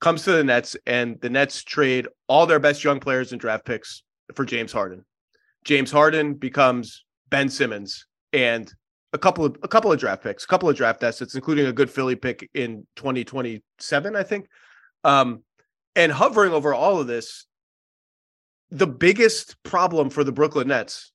comes 0.00 0.24
to 0.24 0.32
the 0.32 0.44
Nets 0.44 0.76
and 0.86 1.20
the 1.20 1.30
Nets 1.30 1.62
trade 1.62 2.08
all 2.28 2.46
their 2.46 2.58
best 2.58 2.82
young 2.82 3.00
players 3.00 3.32
and 3.32 3.40
draft 3.40 3.64
picks 3.64 4.02
for 4.34 4.44
James 4.44 4.72
Harden. 4.72 5.04
James 5.64 5.92
Harden 5.92 6.34
becomes 6.34 7.04
Ben 7.28 7.48
Simmons 7.48 8.06
and 8.32 8.72
a 9.12 9.18
couple 9.18 9.44
of 9.44 9.56
a 9.62 9.68
couple 9.68 9.92
of 9.92 9.98
draft 9.98 10.22
picks, 10.22 10.44
a 10.44 10.46
couple 10.46 10.68
of 10.68 10.76
draft 10.76 11.02
assets, 11.02 11.34
including 11.34 11.66
a 11.66 11.72
good 11.72 11.90
Philly 11.90 12.16
pick 12.16 12.48
in 12.54 12.86
2027, 12.96 14.16
I 14.16 14.22
think. 14.22 14.48
Um, 15.04 15.42
and 15.94 16.10
hovering 16.10 16.52
over 16.52 16.72
all 16.72 17.00
of 17.00 17.06
this, 17.06 17.46
the 18.70 18.86
biggest 18.86 19.62
problem 19.62 20.08
for 20.08 20.24
the 20.24 20.32
Brooklyn 20.32 20.68
Nets 20.68 21.12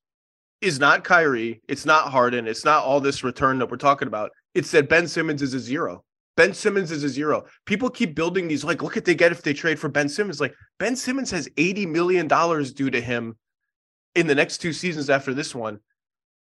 is 0.61 0.79
not 0.79 1.03
Kyrie, 1.03 1.61
it's 1.67 1.85
not 1.85 2.11
Harden, 2.11 2.47
it's 2.47 2.65
not 2.65 2.83
all 2.83 2.99
this 2.99 3.23
return 3.23 3.59
that 3.59 3.69
we're 3.69 3.77
talking 3.77 4.07
about. 4.07 4.31
It's 4.53 4.71
that 4.71 4.89
Ben 4.89 5.07
Simmons 5.07 5.41
is 5.41 5.53
a 5.53 5.59
zero. 5.59 6.03
Ben 6.35 6.53
Simmons 6.53 6.91
is 6.91 7.03
a 7.03 7.09
zero. 7.09 7.45
People 7.65 7.89
keep 7.89 8.15
building 8.15 8.47
these 8.47 8.63
like, 8.63 8.83
look 8.83 8.95
at 8.95 9.05
they 9.05 9.15
get 9.15 9.31
if 9.31 9.41
they 9.41 9.53
trade 9.53 9.79
for 9.79 9.89
Ben 9.89 10.07
Simmons. 10.07 10.39
Like 10.39 10.53
Ben 10.77 10.95
Simmons 10.95 11.31
has 11.31 11.49
$80 11.49 11.87
million 11.87 12.27
due 12.27 12.91
to 12.91 13.01
him 13.01 13.35
in 14.13 14.27
the 14.27 14.35
next 14.35 14.59
two 14.59 14.73
seasons 14.73 15.09
after 15.09 15.33
this 15.33 15.53
one 15.53 15.79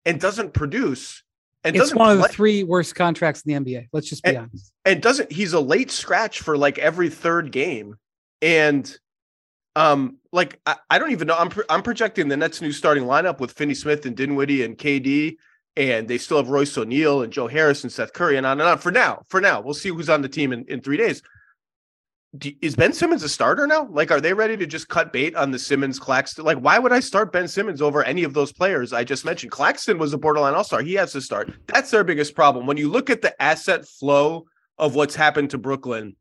and 0.05 0.19
doesn't 0.19 0.53
produce. 0.53 1.23
And 1.63 1.75
it's 1.75 1.95
one 1.95 2.11
of 2.11 2.17
the 2.17 2.27
three 2.27 2.63
worst 2.63 2.95
contracts 2.95 3.41
in 3.41 3.63
the 3.63 3.73
NBA. 3.73 3.87
Let's 3.93 4.09
just 4.09 4.23
be 4.23 4.29
and, 4.29 4.37
honest. 4.39 4.73
And 4.85 5.01
doesn't 5.01 5.31
he's 5.31 5.53
a 5.53 5.59
late 5.59 5.91
scratch 5.91 6.41
for 6.41 6.57
like 6.57 6.77
every 6.77 7.09
third 7.09 7.51
game. 7.51 7.95
And 8.41 8.97
um, 9.75 10.17
like 10.31 10.59
I, 10.65 10.75
I 10.89 10.99
don't 10.99 11.11
even 11.11 11.27
know. 11.27 11.37
I'm 11.37 11.49
I'm 11.69 11.81
projecting 11.81 12.27
the 12.27 12.37
Nets' 12.37 12.61
new 12.61 12.71
starting 12.71 13.03
lineup 13.03 13.39
with 13.39 13.51
Finney 13.51 13.75
Smith 13.75 14.05
and 14.05 14.15
Dinwiddie 14.15 14.63
and 14.63 14.77
KD, 14.77 15.37
and 15.77 16.07
they 16.07 16.17
still 16.17 16.37
have 16.37 16.49
Royce 16.49 16.77
O'Neal 16.77 17.21
and 17.21 17.31
Joe 17.31 17.47
Harris 17.47 17.83
and 17.83 17.91
Seth 17.91 18.13
Curry 18.13 18.37
and 18.37 18.45
on 18.45 18.59
and 18.59 18.69
on. 18.69 18.77
For 18.77 18.91
now, 18.91 19.23
for 19.29 19.39
now, 19.39 19.61
we'll 19.61 19.73
see 19.73 19.89
who's 19.89 20.09
on 20.09 20.21
the 20.21 20.29
team 20.29 20.51
in, 20.51 20.65
in 20.65 20.81
three 20.81 20.97
days. 20.97 21.21
Do, 22.37 22.51
is 22.61 22.75
Ben 22.75 22.93
Simmons 22.93 23.23
a 23.23 23.29
starter 23.29 23.67
now? 23.67 23.87
Like, 23.91 24.09
are 24.09 24.19
they 24.19 24.33
ready 24.33 24.57
to 24.57 24.65
just 24.65 24.89
cut 24.89 25.13
bait 25.13 25.35
on 25.35 25.51
the 25.51 25.59
Simmons 25.59 25.99
Claxton? 25.99 26.45
Like, 26.45 26.57
why 26.57 26.79
would 26.79 26.91
I 26.91 26.99
start 26.99 27.31
Ben 27.31 27.47
Simmons 27.47 27.81
over 27.81 28.03
any 28.03 28.23
of 28.23 28.33
those 28.33 28.51
players 28.51 28.91
I 28.91 29.03
just 29.03 29.23
mentioned? 29.23 29.51
Claxton 29.51 29.99
was 29.99 30.13
a 30.13 30.17
borderline 30.17 30.55
all 30.55 30.63
star. 30.63 30.81
He 30.81 30.95
has 30.95 31.11
to 31.13 31.21
start. 31.21 31.53
That's 31.67 31.91
their 31.91 32.03
biggest 32.03 32.35
problem. 32.35 32.65
When 32.65 32.77
you 32.77 32.89
look 32.89 33.09
at 33.09 33.21
the 33.21 33.39
asset 33.41 33.87
flow 33.87 34.45
of 34.79 34.95
what's 34.95 35.15
happened 35.15 35.51
to 35.51 35.59
Brooklyn, 35.59 36.15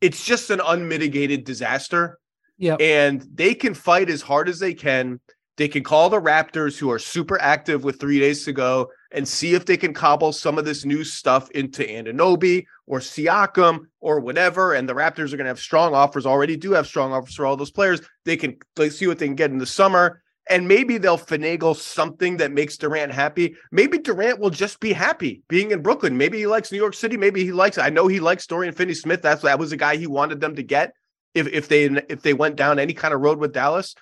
it's 0.00 0.24
just 0.24 0.50
an 0.50 0.60
unmitigated 0.64 1.44
disaster 1.44 2.18
yeah. 2.58 2.76
And 2.76 3.26
they 3.32 3.54
can 3.54 3.74
fight 3.74 4.10
as 4.10 4.22
hard 4.22 4.48
as 4.48 4.58
they 4.58 4.74
can. 4.74 5.20
They 5.56 5.68
can 5.68 5.82
call 5.82 6.10
the 6.10 6.20
Raptors, 6.20 6.78
who 6.78 6.90
are 6.90 6.98
super 6.98 7.40
active 7.40 7.84
with 7.84 8.00
three 8.00 8.18
days 8.18 8.44
to 8.44 8.52
go, 8.52 8.90
and 9.12 9.26
see 9.26 9.54
if 9.54 9.64
they 9.64 9.76
can 9.76 9.94
cobble 9.94 10.32
some 10.32 10.58
of 10.58 10.64
this 10.64 10.84
new 10.84 11.04
stuff 11.04 11.50
into 11.52 11.82
Anunoby 11.82 12.66
or 12.86 12.98
Siakam 12.98 13.86
or 14.00 14.20
whatever. 14.20 14.74
And 14.74 14.88
the 14.88 14.94
Raptors 14.94 15.32
are 15.32 15.36
going 15.36 15.44
to 15.44 15.50
have 15.50 15.60
strong 15.60 15.94
offers, 15.94 16.26
already 16.26 16.56
do 16.56 16.72
have 16.72 16.86
strong 16.86 17.12
offers 17.12 17.34
for 17.34 17.46
all 17.46 17.56
those 17.56 17.70
players. 17.70 18.00
They 18.24 18.36
can 18.36 18.56
like, 18.76 18.92
see 18.92 19.06
what 19.06 19.18
they 19.18 19.26
can 19.26 19.36
get 19.36 19.50
in 19.50 19.58
the 19.58 19.66
summer. 19.66 20.22
And 20.48 20.68
maybe 20.68 20.98
they'll 20.98 21.18
finagle 21.18 21.74
something 21.74 22.36
that 22.36 22.52
makes 22.52 22.76
Durant 22.76 23.10
happy. 23.10 23.56
Maybe 23.72 23.98
Durant 23.98 24.38
will 24.38 24.50
just 24.50 24.78
be 24.78 24.92
happy 24.92 25.42
being 25.48 25.72
in 25.72 25.82
Brooklyn. 25.82 26.16
Maybe 26.16 26.38
he 26.38 26.46
likes 26.46 26.70
New 26.70 26.78
York 26.78 26.94
City. 26.94 27.16
Maybe 27.16 27.44
he 27.44 27.50
likes, 27.50 27.78
I 27.78 27.90
know 27.90 28.06
he 28.06 28.20
likes 28.20 28.46
Dorian 28.46 28.72
Finney 28.72 28.94
Smith. 28.94 29.22
That's 29.22 29.42
that 29.42 29.58
was 29.58 29.70
the 29.70 29.76
guy 29.76 29.96
he 29.96 30.06
wanted 30.06 30.40
them 30.40 30.54
to 30.54 30.62
get 30.62 30.92
if 31.36 31.46
if 31.48 31.68
they 31.68 31.84
if 32.08 32.22
they 32.22 32.32
went 32.32 32.56
down 32.56 32.78
any 32.78 32.94
kind 32.94 33.12
of 33.12 33.20
road 33.20 33.38
with 33.38 33.52
Dallas. 33.52 33.94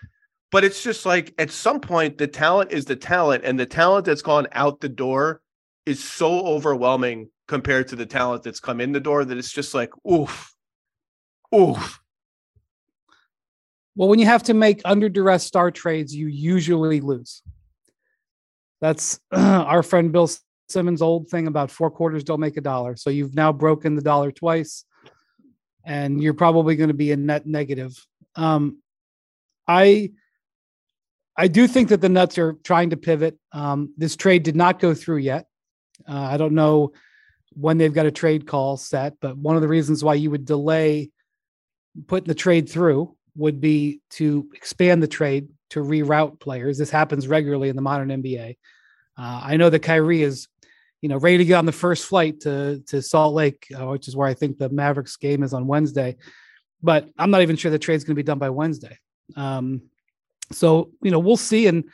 But 0.55 0.63
it's 0.63 0.85
just 0.85 1.05
like 1.05 1.35
at 1.37 1.51
some 1.51 1.81
point 1.81 2.17
the 2.17 2.29
talent 2.29 2.71
is 2.71 2.85
the 2.85 2.95
talent, 2.95 3.43
and 3.45 3.59
the 3.59 3.67
talent 3.67 4.07
that's 4.07 4.23
gone 4.23 4.47
out 4.53 4.81
the 4.81 4.89
door 4.89 5.41
is 5.85 6.01
so 6.01 6.47
overwhelming 6.47 7.31
compared 7.49 7.89
to 7.89 7.97
the 7.97 8.07
talent 8.07 8.45
that's 8.45 8.61
come 8.61 8.81
in 8.81 8.93
the 8.93 9.01
door 9.01 9.25
that 9.25 9.37
it's 9.37 9.51
just 9.51 9.75
like 9.75 9.91
oof, 10.09 10.55
oof. 11.53 11.99
Well, 13.97 14.09
when 14.09 14.21
you 14.21 14.27
have 14.27 14.45
to 14.45 14.55
make 14.55 14.81
under 14.85 15.09
duress 15.09 15.43
star 15.43 15.73
trades, 15.73 16.15
you 16.15 16.29
usually 16.29 17.01
lose. 17.01 17.43
That's 18.81 19.19
our 19.33 19.83
friend 19.83 20.13
Bill 20.13 20.31
Simmons' 20.69 21.03
old 21.03 21.31
thing 21.31 21.49
about 21.49 21.73
four 21.73 21.91
quarters 21.91 22.23
don't 22.23 22.39
make 22.39 22.57
a 22.57 22.61
dollar. 22.61 22.95
So 22.95 23.11
you've 23.11 23.35
now 23.35 23.53
broken 23.53 23.97
the 23.97 24.03
dollar 24.03 24.31
twice 24.31 24.85
and 25.85 26.23
you're 26.23 26.33
probably 26.33 26.77
going 26.77 26.91
to 26.91 26.95
be 26.95 27.11
a 27.11 27.17
net 27.17 27.45
negative. 27.45 27.93
Um, 28.37 28.79
I 29.67 30.13
I 31.37 31.49
do 31.49 31.67
think 31.67 31.89
that 31.89 32.01
the 32.01 32.09
Nets 32.09 32.39
are 32.39 32.55
trying 32.65 32.91
to 32.91 32.97
pivot. 32.97 33.39
Um, 33.53 33.93
this 33.97 34.17
trade 34.17 34.43
did 34.43 34.57
not 34.57 34.79
go 34.79 34.95
through 34.95 35.19
yet. 35.19 35.47
Uh, 36.09 36.29
I 36.33 36.37
don't 36.37 36.55
know 36.55 36.93
when 37.53 37.79
they've 37.79 37.93
got 37.93 38.07
a 38.07 38.11
trade 38.11 38.47
call 38.47 38.77
set, 38.77 39.15
but 39.21 39.37
one 39.37 39.57
of 39.57 39.63
the 39.63 39.69
reasons 39.69 40.05
why 40.05 40.15
you 40.15 40.31
would 40.31 40.45
delay 40.45 41.11
putting 42.07 42.27
the 42.27 42.35
trade 42.35 42.69
through 42.69 43.17
would 43.37 43.61
be 43.61 44.01
to 44.11 44.49
expand 44.55 45.03
the 45.03 45.09
trade 45.09 45.49
to 45.71 45.81
reroute 45.81 46.41
players. 46.41 46.79
This 46.79 46.91
happens 46.91 47.27
regularly 47.27 47.69
in 47.69 47.77
the 47.77 47.83
modern 47.83 48.09
NBA. 48.09 48.57
Uh, 49.17 49.41
I 49.45 49.57
know 49.57 49.71
that 49.71 49.81
Kyrie 49.81 50.23
is 50.23 50.49
you 51.05 51.09
know, 51.09 51.19
ready 51.19 51.37
to 51.37 51.45
get 51.45 51.57
on 51.57 51.67
the 51.67 51.71
first 51.71 52.07
flight 52.07 52.41
to 52.41 52.83
to 52.87 53.03
Salt 53.03 53.35
Lake, 53.35 53.67
uh, 53.79 53.89
which 53.89 54.09
is 54.09 54.17
where 54.17 54.27
I 54.27 54.33
think 54.33 54.57
the 54.57 54.71
Mavericks 54.71 55.17
game 55.17 55.43
is 55.43 55.53
on 55.53 55.67
Wednesday. 55.67 56.17
But 56.83 57.11
I'm 57.19 57.31
not 57.31 57.43
even 57.43 57.57
sure 57.57 57.71
the 57.71 57.79
trade's 57.79 58.05
going 58.05 58.15
to 58.15 58.19
be 58.19 58.23
done 58.23 58.39
by 58.39 58.49
Wednesday. 58.49 58.99
Um, 59.37 59.83
so 60.53 60.91
you 61.03 61.11
know, 61.11 61.19
we'll 61.19 61.37
see. 61.37 61.67
And 61.67 61.85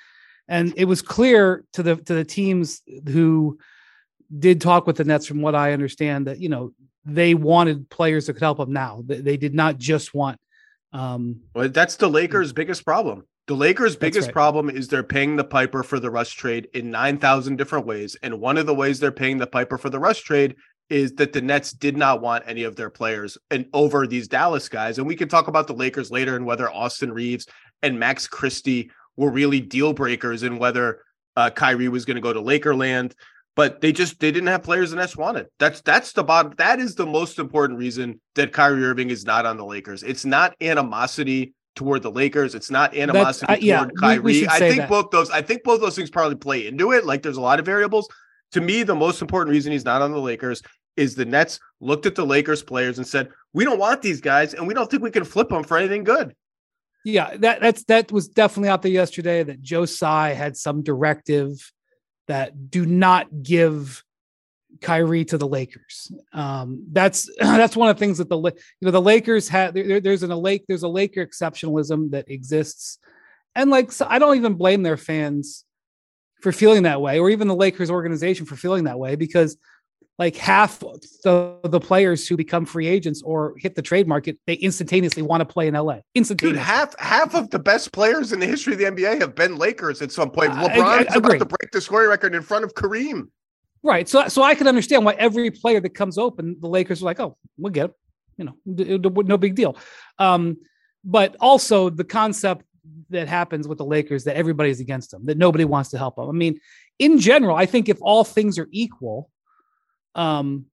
and 0.48 0.74
it 0.76 0.86
was 0.86 1.02
clear 1.02 1.64
to 1.74 1.82
the 1.82 1.96
to 1.96 2.14
the 2.14 2.24
teams 2.24 2.82
who 3.08 3.58
did 4.36 4.60
talk 4.60 4.86
with 4.86 4.96
the 4.96 5.04
Nets, 5.04 5.26
from 5.26 5.42
what 5.42 5.54
I 5.54 5.72
understand, 5.72 6.26
that 6.26 6.40
you 6.40 6.48
know 6.48 6.72
they 7.04 7.34
wanted 7.34 7.88
players 7.90 8.26
that 8.26 8.34
could 8.34 8.42
help 8.42 8.58
them 8.58 8.72
now. 8.72 9.02
They, 9.04 9.20
they 9.20 9.36
did 9.36 9.54
not 9.54 9.78
just 9.78 10.14
want. 10.14 10.38
Um, 10.92 11.40
well, 11.54 11.68
that's 11.68 11.96
the 11.96 12.08
Lakers' 12.08 12.52
biggest 12.52 12.84
problem. 12.84 13.24
The 13.46 13.56
Lakers' 13.56 13.96
biggest 13.96 14.26
right. 14.26 14.32
problem 14.32 14.70
is 14.70 14.86
they're 14.86 15.02
paying 15.02 15.34
the 15.34 15.44
piper 15.44 15.82
for 15.82 15.98
the 15.98 16.10
Russ 16.10 16.30
trade 16.30 16.68
in 16.72 16.90
9,000 16.90 17.56
different 17.56 17.86
ways. 17.86 18.16
And 18.22 18.40
one 18.40 18.56
of 18.56 18.66
the 18.66 18.74
ways 18.74 19.00
they're 19.00 19.10
paying 19.10 19.38
the 19.38 19.46
piper 19.46 19.76
for 19.76 19.90
the 19.90 19.98
Russ 19.98 20.18
trade 20.18 20.54
is 20.88 21.14
that 21.14 21.32
the 21.32 21.40
Nets 21.40 21.72
did 21.72 21.96
not 21.96 22.20
want 22.20 22.44
any 22.46 22.64
of 22.64 22.76
their 22.76 22.90
players 22.90 23.38
and 23.50 23.66
over 23.72 24.06
these 24.06 24.28
Dallas 24.28 24.68
guys. 24.68 24.98
And 24.98 25.06
we 25.06 25.16
can 25.16 25.28
talk 25.28 25.48
about 25.48 25.66
the 25.66 25.72
Lakers 25.72 26.10
later 26.10 26.36
and 26.36 26.46
whether 26.46 26.70
Austin 26.70 27.12
Reaves 27.12 27.46
and 27.82 27.98
Max 27.98 28.26
Christie 28.26 28.90
were 29.16 29.30
really 29.30 29.60
deal 29.60 29.92
breakers 29.92 30.42
in 30.42 30.58
whether 30.58 31.02
uh, 31.36 31.50
Kyrie 31.50 31.88
was 31.88 32.04
going 32.04 32.16
to 32.16 32.20
go 32.20 32.32
to 32.32 32.40
Lakerland. 32.40 33.12
But 33.56 33.80
they 33.80 33.92
just 33.92 34.20
they 34.20 34.30
didn't 34.30 34.46
have 34.48 34.62
players 34.62 34.90
the 34.90 34.96
Nets 34.96 35.16
wanted. 35.16 35.46
That's 35.58 35.80
that's 35.82 36.12
the 36.12 36.22
bottom. 36.22 36.54
That 36.56 36.78
is 36.78 36.94
the 36.94 37.04
most 37.04 37.38
important 37.38 37.78
reason 37.78 38.20
that 38.36 38.52
Kyrie 38.52 38.84
Irving 38.84 39.10
is 39.10 39.24
not 39.24 39.44
on 39.44 39.56
the 39.56 39.64
Lakers. 39.64 40.02
It's 40.02 40.24
not 40.24 40.54
animosity 40.60 41.52
toward 41.74 42.02
the 42.02 42.10
Lakers. 42.10 42.54
It's 42.54 42.70
not 42.70 42.96
animosity 42.96 43.52
uh, 43.52 43.56
yeah, 43.56 43.78
toward 43.80 43.96
Kyrie. 43.96 44.18
We, 44.20 44.40
we 44.42 44.48
I 44.48 44.58
think 44.58 44.76
that. 44.76 44.88
both 44.88 45.10
those. 45.10 45.30
I 45.30 45.42
think 45.42 45.64
both 45.64 45.80
those 45.80 45.96
things 45.96 46.10
probably 46.10 46.36
play 46.36 46.66
into 46.66 46.92
it. 46.92 47.04
Like 47.04 47.22
there's 47.22 47.36
a 47.36 47.42
lot 47.42 47.58
of 47.58 47.66
variables. 47.66 48.08
To 48.52 48.60
me, 48.60 48.82
the 48.82 48.94
most 48.94 49.20
important 49.20 49.50
reason 49.52 49.72
he's 49.72 49.84
not 49.84 50.00
on 50.00 50.12
the 50.12 50.18
Lakers 50.18 50.62
is 50.96 51.14
the 51.14 51.24
Nets 51.24 51.58
looked 51.80 52.06
at 52.06 52.14
the 52.14 52.24
Lakers 52.26 52.62
players 52.62 52.98
and 52.98 53.06
said, 53.06 53.30
"We 53.52 53.64
don't 53.64 53.78
want 53.78 54.00
these 54.00 54.20
guys, 54.20 54.54
and 54.54 54.66
we 54.66 54.74
don't 54.74 54.90
think 54.90 55.02
we 55.02 55.10
can 55.10 55.24
flip 55.24 55.48
them 55.48 55.64
for 55.64 55.76
anything 55.76 56.04
good." 56.04 56.34
Yeah, 57.04 57.36
that 57.38 57.60
that's 57.60 57.84
that 57.84 58.12
was 58.12 58.28
definitely 58.28 58.68
out 58.68 58.82
there 58.82 58.92
yesterday. 58.92 59.42
That 59.42 59.62
Joe 59.62 59.86
Tsai 59.86 60.32
had 60.34 60.56
some 60.56 60.82
directive 60.82 61.72
that 62.28 62.70
do 62.70 62.84
not 62.84 63.42
give 63.42 64.04
Kyrie 64.80 65.24
to 65.26 65.38
the 65.38 65.48
Lakers. 65.48 66.12
Um, 66.32 66.84
that's 66.92 67.28
that's 67.40 67.76
one 67.76 67.88
of 67.88 67.96
the 67.96 68.00
things 68.00 68.18
that 68.18 68.28
the 68.28 68.38
you 68.38 68.52
know 68.82 68.90
the 68.90 69.00
Lakers 69.00 69.48
had. 69.48 69.74
There, 69.74 70.00
there's 70.00 70.22
an 70.22 70.30
a 70.30 70.38
lake 70.38 70.64
there's 70.68 70.82
a 70.82 70.88
Laker 70.88 71.24
exceptionalism 71.24 72.10
that 72.10 72.30
exists, 72.30 72.98
and 73.54 73.70
like 73.70 73.92
so 73.92 74.06
I 74.08 74.18
don't 74.18 74.36
even 74.36 74.54
blame 74.54 74.82
their 74.82 74.98
fans 74.98 75.64
for 76.42 76.52
feeling 76.52 76.84
that 76.84 77.00
way, 77.00 77.18
or 77.18 77.30
even 77.30 77.48
the 77.48 77.54
Lakers 77.54 77.90
organization 77.90 78.46
for 78.46 78.56
feeling 78.56 78.84
that 78.84 78.98
way, 78.98 79.16
because 79.16 79.56
like 80.20 80.36
half 80.36 80.78
the, 80.80 81.58
the 81.64 81.80
players 81.80 82.28
who 82.28 82.36
become 82.36 82.66
free 82.66 82.86
agents 82.86 83.22
or 83.22 83.54
hit 83.56 83.74
the 83.74 83.80
trade 83.80 84.06
market, 84.06 84.38
they 84.46 84.52
instantaneously 84.52 85.22
want 85.22 85.40
to 85.40 85.46
play 85.46 85.66
in 85.66 85.72
LA. 85.72 86.00
Instantaneously. 86.14 86.58
Dude, 86.58 86.62
half 86.62 86.94
half 87.00 87.34
of 87.34 87.48
the 87.48 87.58
best 87.58 87.90
players 87.90 88.30
in 88.30 88.38
the 88.38 88.46
history 88.46 88.74
of 88.74 88.78
the 88.78 88.84
NBA 88.84 89.18
have 89.22 89.34
been 89.34 89.56
Lakers 89.56 90.02
at 90.02 90.12
some 90.12 90.30
point. 90.30 90.52
LeBron's 90.52 91.16
about 91.16 91.38
to 91.38 91.46
break 91.46 91.70
the 91.72 91.80
scoring 91.80 92.10
record 92.10 92.34
in 92.34 92.42
front 92.42 92.66
of 92.66 92.74
Kareem. 92.74 93.28
Right. 93.82 94.06
So 94.06 94.28
so 94.28 94.42
I 94.42 94.54
can 94.54 94.68
understand 94.68 95.06
why 95.06 95.14
every 95.14 95.50
player 95.50 95.80
that 95.80 95.94
comes 95.94 96.18
open, 96.18 96.56
the 96.60 96.68
Lakers 96.68 97.00
are 97.00 97.06
like, 97.06 97.18
oh, 97.18 97.38
we'll 97.56 97.72
get 97.72 97.86
it. 97.86 97.94
You 98.36 98.44
know, 98.44 99.22
no 99.22 99.38
big 99.38 99.54
deal. 99.54 99.78
Um, 100.18 100.58
but 101.02 101.34
also 101.40 101.88
the 101.88 102.04
concept 102.04 102.66
that 103.08 103.26
happens 103.26 103.66
with 103.66 103.78
the 103.78 103.86
Lakers 103.86 104.24
that 104.24 104.36
everybody's 104.36 104.80
against 104.80 105.12
them, 105.12 105.24
that 105.24 105.38
nobody 105.38 105.64
wants 105.64 105.90
to 105.90 105.98
help 105.98 106.16
them. 106.16 106.28
I 106.28 106.32
mean, 106.32 106.60
in 106.98 107.18
general, 107.18 107.56
I 107.56 107.64
think 107.64 107.88
if 107.88 107.96
all 108.02 108.22
things 108.22 108.58
are 108.58 108.68
equal, 108.70 109.30
um, 110.14 110.66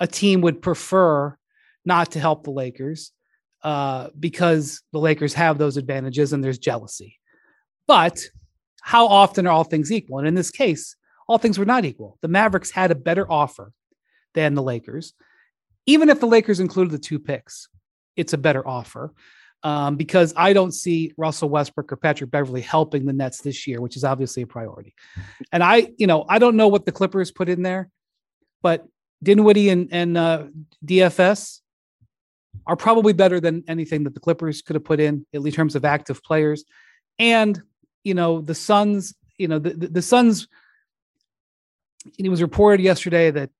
a 0.00 0.06
team 0.06 0.40
would 0.42 0.62
prefer 0.62 1.36
not 1.84 2.12
to 2.12 2.20
help 2.20 2.44
the 2.44 2.50
Lakers 2.50 3.12
uh, 3.62 4.08
because 4.18 4.82
the 4.92 4.98
Lakers 4.98 5.34
have 5.34 5.58
those 5.58 5.76
advantages 5.76 6.32
and 6.32 6.42
there's 6.42 6.58
jealousy. 6.58 7.16
But 7.86 8.20
how 8.82 9.06
often 9.06 9.46
are 9.46 9.50
all 9.50 9.64
things 9.64 9.90
equal? 9.90 10.18
And 10.18 10.28
in 10.28 10.34
this 10.34 10.50
case, 10.50 10.96
all 11.26 11.38
things 11.38 11.58
were 11.58 11.64
not 11.64 11.84
equal. 11.84 12.18
The 12.22 12.28
Mavericks 12.28 12.70
had 12.70 12.90
a 12.90 12.94
better 12.94 13.30
offer 13.30 13.72
than 14.34 14.54
the 14.54 14.62
Lakers. 14.62 15.14
Even 15.86 16.08
if 16.08 16.20
the 16.20 16.26
Lakers 16.26 16.60
included 16.60 16.92
the 16.92 16.98
two 16.98 17.18
picks, 17.18 17.68
it's 18.16 18.32
a 18.32 18.38
better 18.38 18.66
offer 18.66 19.12
um, 19.62 19.96
because 19.96 20.32
I 20.36 20.52
don't 20.52 20.72
see 20.72 21.12
Russell 21.16 21.48
Westbrook 21.48 21.92
or 21.92 21.96
Patrick 21.96 22.30
Beverly 22.30 22.60
helping 22.60 23.06
the 23.06 23.12
Nets 23.12 23.40
this 23.40 23.66
year, 23.66 23.80
which 23.80 23.96
is 23.96 24.04
obviously 24.04 24.42
a 24.42 24.46
priority. 24.46 24.94
And 25.52 25.62
I, 25.62 25.92
you 25.98 26.06
know, 26.06 26.24
I 26.28 26.38
don't 26.38 26.56
know 26.56 26.68
what 26.68 26.86
the 26.86 26.92
Clippers 26.92 27.30
put 27.30 27.48
in 27.48 27.62
there, 27.62 27.90
but 28.62 28.86
Dinwiddie 29.22 29.70
and, 29.70 29.88
and 29.92 30.16
uh, 30.16 30.44
DFS 30.84 31.60
are 32.66 32.76
probably 32.76 33.12
better 33.12 33.40
than 33.40 33.64
anything 33.68 34.04
that 34.04 34.14
the 34.14 34.20
Clippers 34.20 34.62
could 34.62 34.74
have 34.74 34.84
put 34.84 35.00
in, 35.00 35.26
at 35.34 35.40
least 35.40 35.56
in 35.56 35.62
terms 35.62 35.76
of 35.76 35.84
active 35.84 36.22
players. 36.22 36.64
And, 37.18 37.60
you 38.04 38.14
know, 38.14 38.40
the 38.40 38.54
Suns, 38.54 39.14
you 39.38 39.48
know, 39.48 39.58
the, 39.58 39.70
the, 39.70 39.86
the 39.88 40.02
Suns, 40.02 40.48
it 42.18 42.28
was 42.28 42.42
reported 42.42 42.82
yesterday 42.82 43.30
that 43.30 43.50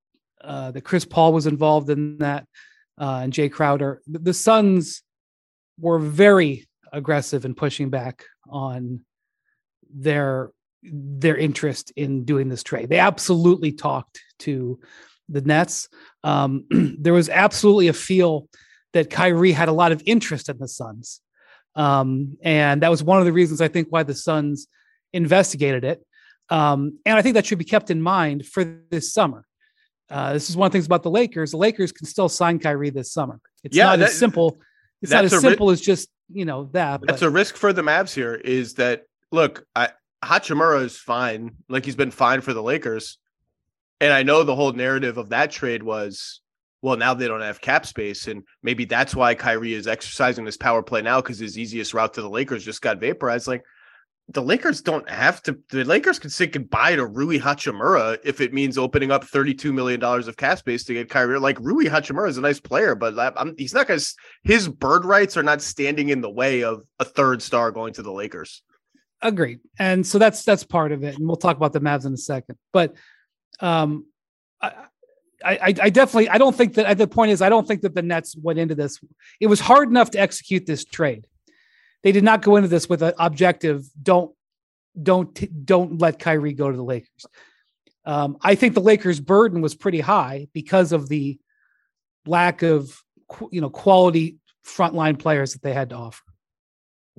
uh, 0.42 0.70
that 0.70 0.82
Chris 0.82 1.04
Paul 1.04 1.32
was 1.32 1.46
involved 1.46 1.90
in 1.90 2.18
that 2.18 2.46
uh, 2.96 3.20
and 3.22 3.32
Jay 3.32 3.48
Crowder. 3.48 4.00
The, 4.06 4.18
the 4.20 4.34
Suns 4.34 5.02
were 5.80 5.98
very 5.98 6.68
aggressive 6.92 7.44
in 7.44 7.54
pushing 7.54 7.90
back 7.90 8.24
on 8.48 9.00
their 9.92 10.50
their 10.82 11.36
interest 11.36 11.92
in 11.96 12.24
doing 12.24 12.48
this 12.48 12.62
trade. 12.62 12.88
They 12.88 12.98
absolutely 12.98 13.72
talked 13.72 14.20
to 14.40 14.78
the 15.28 15.40
Nets. 15.40 15.88
Um, 16.24 16.64
there 16.70 17.12
was 17.12 17.28
absolutely 17.28 17.88
a 17.88 17.92
feel 17.92 18.48
that 18.92 19.10
Kyrie 19.10 19.52
had 19.52 19.68
a 19.68 19.72
lot 19.72 19.92
of 19.92 20.02
interest 20.06 20.48
in 20.48 20.58
the 20.58 20.68
Suns. 20.68 21.20
Um, 21.74 22.36
and 22.42 22.82
that 22.82 22.90
was 22.90 23.02
one 23.02 23.18
of 23.18 23.24
the 23.26 23.32
reasons 23.32 23.60
I 23.60 23.68
think 23.68 23.88
why 23.90 24.02
the 24.02 24.14
Suns 24.14 24.66
investigated 25.12 25.84
it. 25.84 26.04
Um, 26.50 26.98
and 27.04 27.18
I 27.18 27.22
think 27.22 27.34
that 27.34 27.46
should 27.46 27.58
be 27.58 27.64
kept 27.64 27.90
in 27.90 28.00
mind 28.00 28.46
for 28.46 28.64
this 28.90 29.12
summer. 29.12 29.44
Uh, 30.10 30.32
this 30.32 30.48
is 30.48 30.56
one 30.56 30.66
of 30.66 30.72
the 30.72 30.76
things 30.76 30.86
about 30.86 31.02
the 31.02 31.10
Lakers. 31.10 31.50
The 31.50 31.58
Lakers 31.58 31.92
can 31.92 32.06
still 32.06 32.28
sign 32.28 32.58
Kyrie 32.58 32.90
this 32.90 33.12
summer. 33.12 33.40
It's 33.62 33.76
yeah, 33.76 33.84
not 33.84 33.98
that, 33.98 34.08
as 34.08 34.18
simple. 34.18 34.58
It's 35.02 35.12
not 35.12 35.24
as 35.24 35.38
simple 35.38 35.68
ri- 35.68 35.74
as 35.74 35.80
just 35.80 36.08
you 36.32 36.44
know 36.44 36.64
that. 36.72 37.02
That's 37.02 37.20
but. 37.20 37.26
a 37.26 37.30
risk 37.30 37.56
for 37.56 37.72
the 37.72 37.82
Mavs 37.82 38.14
here. 38.14 38.34
Is 38.34 38.74
that 38.74 39.04
look? 39.30 39.66
I, 39.76 39.90
Hachimura 40.24 40.82
is 40.84 40.96
fine. 40.96 41.56
Like 41.68 41.84
he's 41.84 41.96
been 41.96 42.10
fine 42.10 42.40
for 42.40 42.52
the 42.52 42.62
Lakers. 42.62 43.18
And 44.00 44.12
I 44.12 44.22
know 44.22 44.42
the 44.42 44.54
whole 44.54 44.72
narrative 44.72 45.18
of 45.18 45.30
that 45.30 45.50
trade 45.50 45.82
was, 45.82 46.40
well, 46.82 46.96
now 46.96 47.14
they 47.14 47.26
don't 47.26 47.40
have 47.40 47.60
cap 47.60 47.84
space, 47.84 48.28
and 48.28 48.44
maybe 48.62 48.84
that's 48.84 49.16
why 49.16 49.34
Kyrie 49.34 49.74
is 49.74 49.88
exercising 49.88 50.44
this 50.44 50.56
power 50.56 50.82
play 50.82 51.02
now 51.02 51.20
because 51.20 51.40
his 51.40 51.58
easiest 51.58 51.92
route 51.92 52.14
to 52.14 52.22
the 52.22 52.30
Lakers 52.30 52.64
just 52.64 52.80
got 52.80 53.00
vaporized. 53.00 53.48
Like 53.48 53.64
the 54.28 54.42
Lakers 54.42 54.82
don't 54.82 55.08
have 55.10 55.42
to. 55.42 55.58
The 55.70 55.84
Lakers 55.84 56.20
can 56.20 56.30
say 56.30 56.46
goodbye 56.46 56.94
to 56.94 57.06
Rui 57.06 57.40
Hachimura 57.40 58.18
if 58.22 58.40
it 58.40 58.52
means 58.52 58.78
opening 58.78 59.10
up 59.10 59.24
thirty-two 59.24 59.72
million 59.72 59.98
dollars 59.98 60.28
of 60.28 60.36
cap 60.36 60.58
space 60.58 60.84
to 60.84 60.94
get 60.94 61.10
Kyrie. 61.10 61.40
Like 61.40 61.58
Rui 61.58 61.86
Hachimura 61.86 62.28
is 62.28 62.38
a 62.38 62.42
nice 62.42 62.60
player, 62.60 62.94
but 62.94 63.18
I'm, 63.36 63.56
he's 63.58 63.74
not 63.74 63.88
going 63.88 63.98
to. 63.98 64.14
His 64.44 64.68
bird 64.68 65.04
rights 65.04 65.36
are 65.36 65.42
not 65.42 65.62
standing 65.62 66.10
in 66.10 66.20
the 66.20 66.30
way 66.30 66.62
of 66.62 66.82
a 67.00 67.04
third 67.04 67.42
star 67.42 67.72
going 67.72 67.94
to 67.94 68.02
the 68.02 68.12
Lakers. 68.12 68.62
Agreed, 69.20 69.60
and 69.78 70.06
so 70.06 70.18
that's 70.18 70.44
that's 70.44 70.64
part 70.64 70.92
of 70.92 71.02
it, 71.02 71.16
and 71.18 71.26
we'll 71.26 71.36
talk 71.36 71.56
about 71.56 71.72
the 71.72 71.80
Mavs 71.80 72.06
in 72.06 72.12
a 72.12 72.16
second. 72.16 72.56
But 72.72 72.94
um, 73.60 74.06
I, 74.62 74.72
I, 75.44 75.74
I 75.82 75.90
definitely 75.90 76.28
I 76.28 76.38
don't 76.38 76.54
think 76.54 76.74
that 76.74 76.98
the 76.98 77.06
point 77.06 77.32
is 77.32 77.42
I 77.42 77.48
don't 77.48 77.66
think 77.66 77.82
that 77.82 77.94
the 77.94 78.02
Nets 78.02 78.36
went 78.36 78.58
into 78.58 78.74
this. 78.74 79.00
It 79.40 79.46
was 79.48 79.60
hard 79.60 79.88
enough 79.88 80.12
to 80.12 80.20
execute 80.20 80.66
this 80.66 80.84
trade. 80.84 81.26
They 82.02 82.12
did 82.12 82.24
not 82.24 82.42
go 82.42 82.56
into 82.56 82.68
this 82.68 82.88
with 82.88 83.02
an 83.02 83.12
objective. 83.18 83.84
Don't 84.00 84.32
don't 85.00 85.66
don't 85.66 86.00
let 86.00 86.18
Kyrie 86.18 86.52
go 86.52 86.70
to 86.70 86.76
the 86.76 86.84
Lakers. 86.84 87.26
Um, 88.04 88.38
I 88.42 88.54
think 88.54 88.74
the 88.74 88.80
Lakers' 88.80 89.20
burden 89.20 89.60
was 89.60 89.74
pretty 89.74 90.00
high 90.00 90.48
because 90.52 90.92
of 90.92 91.08
the 91.08 91.38
lack 92.26 92.62
of 92.62 93.02
you 93.50 93.60
know 93.60 93.70
quality 93.70 94.38
frontline 94.64 95.18
players 95.18 95.52
that 95.52 95.62
they 95.62 95.72
had 95.72 95.90
to 95.90 95.96
offer. 95.96 96.22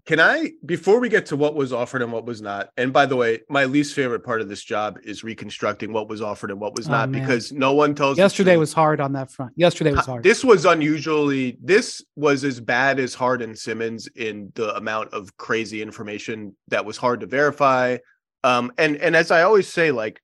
Can 0.10 0.20
I, 0.20 0.54
before 0.66 1.00
we 1.00 1.08
get 1.08 1.28
to 1.28 1.36
what 1.36 1.54
was 1.54 1.72
offered 1.72 2.02
and 2.02 2.12
what 2.12 2.26
was 2.26 2.42
not, 2.42 2.72
and 2.78 2.92
by 2.92 3.06
the 3.06 3.16
way, 3.16 3.42
my 3.48 3.66
least 3.66 3.94
favorite 3.94 4.22
part 4.22 4.42
of 4.42 4.50
this 4.50 4.64
job 4.64 4.98
is 5.04 5.24
reconstructing 5.24 5.94
what 5.94 6.10
was 6.10 6.20
offered 6.20 6.50
and 6.50 6.60
what 6.60 6.76
was 6.76 6.88
oh, 6.88 6.94
not 6.94 7.12
man. 7.12 7.22
because 7.22 7.52
no 7.52 7.74
one 7.74 7.94
tells. 7.94 8.18
Yesterday 8.18 8.58
was 8.58 8.74
hard 8.74 9.00
on 9.00 9.14
that 9.14 9.30
front. 9.30 9.52
Yesterday 9.56 9.92
was 9.92 10.08
hard. 10.08 10.24
This 10.24 10.44
was 10.44 10.66
unusually, 10.66 11.60
this 11.62 12.04
was 12.16 12.44
as 12.44 12.60
bad 12.60 13.00
as 13.00 13.14
Harden 13.14 13.56
Simmons 13.56 14.08
in 14.16 14.52
the 14.56 14.76
amount 14.76 15.14
of 15.14 15.38
crazy 15.38 15.80
information 15.80 16.56
that 16.70 16.84
was 16.84 16.98
hard 16.98 17.20
to 17.20 17.28
verify. 17.28 17.98
Um, 18.44 18.72
and 18.80 18.96
and 18.96 19.16
as 19.16 19.30
I 19.30 19.44
always 19.44 19.68
say, 19.68 19.92
like 19.92 20.20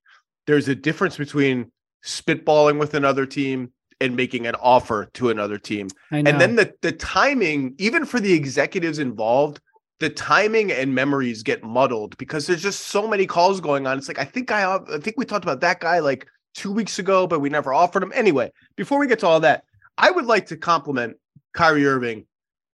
there's 0.48 0.68
a 0.68 0.74
difference 0.74 1.16
between 1.16 1.72
spitballing 2.04 2.80
with 2.80 2.96
another 2.96 3.28
team 3.28 3.72
and 4.02 4.16
making 4.16 4.48
an 4.48 4.56
offer 4.56 5.12
to 5.14 5.30
another 5.30 5.60
team. 5.60 5.90
And 6.10 6.42
then 6.42 6.56
the 6.56 6.74
the 6.82 6.92
timing, 6.92 7.76
even 7.78 8.04
for 8.04 8.20
the 8.20 8.34
executives 8.34 8.98
involved, 8.98 9.62
the 10.00 10.10
timing 10.10 10.72
and 10.72 10.94
memories 10.94 11.44
get 11.44 11.64
muddled 11.64 12.18
because 12.18 12.48
there's 12.48 12.62
just 12.62 12.88
so 12.88 13.08
many 13.08 13.26
calls 13.26 13.62
going 13.62 13.88
on. 13.88 13.98
It's 13.98 14.08
like 14.08 14.20
I 14.20 14.26
think 14.26 14.52
I 14.52 14.76
I 14.76 14.98
think 15.00 15.18
we 15.18 15.26
talked 15.26 15.46
about 15.46 15.62
that 15.62 15.80
guy 15.80 16.00
like 16.00 16.28
two 16.54 16.72
weeks 16.72 17.00
ago, 17.00 17.28
but 17.28 17.40
we 17.40 17.50
never 17.50 17.74
offered 17.74 18.04
him. 18.04 18.12
Anyway, 18.14 18.52
before 18.76 19.00
we 19.00 19.08
get 19.08 19.20
to 19.20 19.28
all 19.28 19.40
that, 19.42 19.64
I 19.98 20.12
would 20.12 20.26
like 20.26 20.48
to 20.48 20.58
compliment 20.58 21.18
Kyrie 21.54 21.86
Irving 21.86 22.26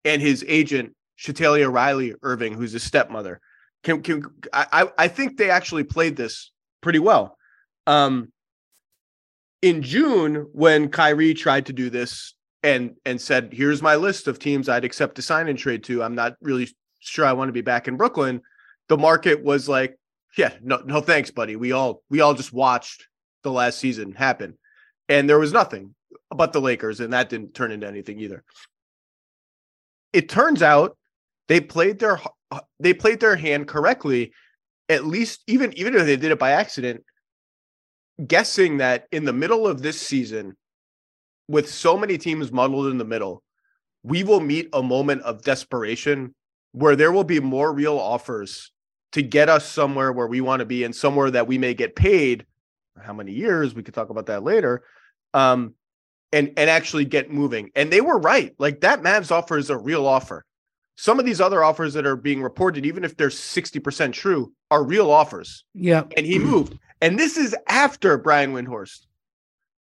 and 0.04 0.22
his 0.22 0.44
agent 0.48 0.96
Shetellia 1.20 1.72
Riley 1.72 2.16
Irving, 2.24 2.54
who's 2.54 2.72
his 2.72 2.84
stepmother. 2.84 3.40
Can 3.84 4.02
can 4.02 4.24
I 4.52 4.90
I 4.98 5.08
think 5.08 5.38
they 5.38 5.50
actually 5.50 5.84
played 5.84 6.16
this 6.16 6.52
pretty 6.82 7.00
well. 7.00 7.38
Um 7.86 8.32
in 9.62 9.84
June, 9.84 10.48
when 10.54 10.90
Kyrie 10.90 11.36
tried 11.36 11.68
to 11.68 11.74
do 11.74 11.92
this 11.92 12.34
and 12.64 12.96
and 13.06 13.22
said, 13.22 13.50
"Here's 13.54 13.82
my 13.82 13.96
list 13.96 14.28
of 14.28 14.40
teams 14.40 14.68
I'd 14.68 14.86
accept 14.86 15.16
to 15.16 15.22
sign 15.22 15.48
and 15.48 15.58
trade 15.58 15.84
to," 15.86 16.04
I'm 16.04 16.16
not 16.16 16.36
really 16.42 16.68
sure 17.02 17.26
I 17.26 17.34
want 17.34 17.50
to 17.50 17.54
be 17.54 17.62
back 17.62 17.88
in 17.88 17.98
Brooklyn, 17.98 18.42
the 18.88 18.98
market 18.98 19.44
was 19.44 19.68
like, 19.68 19.98
yeah, 20.38 20.54
no, 20.62 20.82
no 20.86 21.02
thanks, 21.02 21.30
buddy. 21.30 21.56
We 21.56 21.74
all 21.74 22.04
we 22.10 22.22
all 22.22 22.34
just 22.34 22.54
watched 22.54 23.08
the 23.44 23.52
last 23.52 23.80
season 23.80 24.14
happen. 24.14 24.58
And 25.10 25.30
there 25.30 25.40
was 25.40 25.52
nothing 25.52 25.94
but 26.30 26.54
the 26.54 26.62
Lakers, 26.62 27.00
and 27.00 27.12
that 27.14 27.30
didn't 27.30 27.54
turn 27.54 27.72
into 27.72 27.88
anything 27.88 28.20
either. 28.20 28.44
It 30.14 30.30
turns 30.30 30.62
out 30.62 30.98
they 31.48 31.60
played 31.60 32.00
their 32.00 32.20
they 32.80 32.94
played 32.94 33.20
their 33.20 33.36
hand 33.36 33.68
correctly, 33.68 34.32
at 34.88 35.06
least 35.06 35.42
even 35.48 35.74
even 35.78 35.96
if 35.96 36.06
they 36.06 36.16
did 36.16 36.32
it 36.32 36.40
by 36.40 36.52
accident, 36.52 37.04
guessing 38.26 38.78
that 38.78 39.08
in 39.12 39.26
the 39.26 39.34
middle 39.34 39.68
of 39.68 39.82
this 39.82 40.00
season, 40.00 40.56
with 41.48 41.70
so 41.70 41.98
many 41.98 42.18
teams 42.18 42.52
muddled 42.52 42.88
in 42.88 42.98
the 42.98 43.06
middle, 43.06 43.44
we 44.04 44.24
will 44.24 44.40
meet 44.40 44.70
a 44.74 44.82
moment 44.82 45.22
of 45.24 45.44
desperation 45.44 46.34
where 46.72 46.96
there 46.96 47.12
will 47.12 47.24
be 47.24 47.40
more 47.40 47.74
real 47.74 47.98
offers 47.98 48.72
to 49.12 49.22
get 49.22 49.50
us 49.50 49.68
somewhere 49.68 50.12
where 50.12 50.28
we 50.28 50.42
want 50.42 50.62
to 50.62 50.66
be 50.66 50.84
and 50.84 50.96
somewhere 50.96 51.32
that 51.32 51.48
we 51.48 51.58
may 51.58 51.74
get 51.74 51.96
paid 51.96 52.46
how 53.00 53.14
many 53.14 53.32
years? 53.32 53.74
We 53.74 53.84
could 53.84 53.94
talk 53.94 54.10
about 54.10 54.28
that 54.28 54.44
later. 54.44 54.84
Um 55.34 55.76
and 56.34 56.52
and 56.58 56.70
actually 56.70 57.06
get 57.06 57.32
moving. 57.32 57.72
And 57.76 57.92
they 57.92 58.02
were 58.02 58.20
right. 58.20 58.54
Like 58.58 58.82
that 58.82 59.02
mavs 59.02 59.32
offer 59.32 59.58
is 59.58 59.70
a 59.70 59.78
real 59.78 60.06
offer. 60.06 60.46
Some 60.96 61.20
of 61.20 61.26
these 61.26 61.42
other 61.42 61.64
offers 61.64 61.94
that 61.94 62.06
are 62.06 62.16
being 62.16 62.42
reported 62.42 62.86
even 62.86 63.04
if 63.04 63.18
they're 63.18 63.30
60% 63.30 64.14
true 64.14 64.54
are 64.70 64.84
real 64.84 65.10
offers. 65.10 65.64
Yeah. 65.74 66.04
And 66.16 66.26
he 66.26 66.38
moved. 66.38 66.78
And 67.02 67.18
this 67.18 67.38
is 67.38 67.56
after 67.68 68.18
brian 68.18 68.54
windhorst 68.54 69.08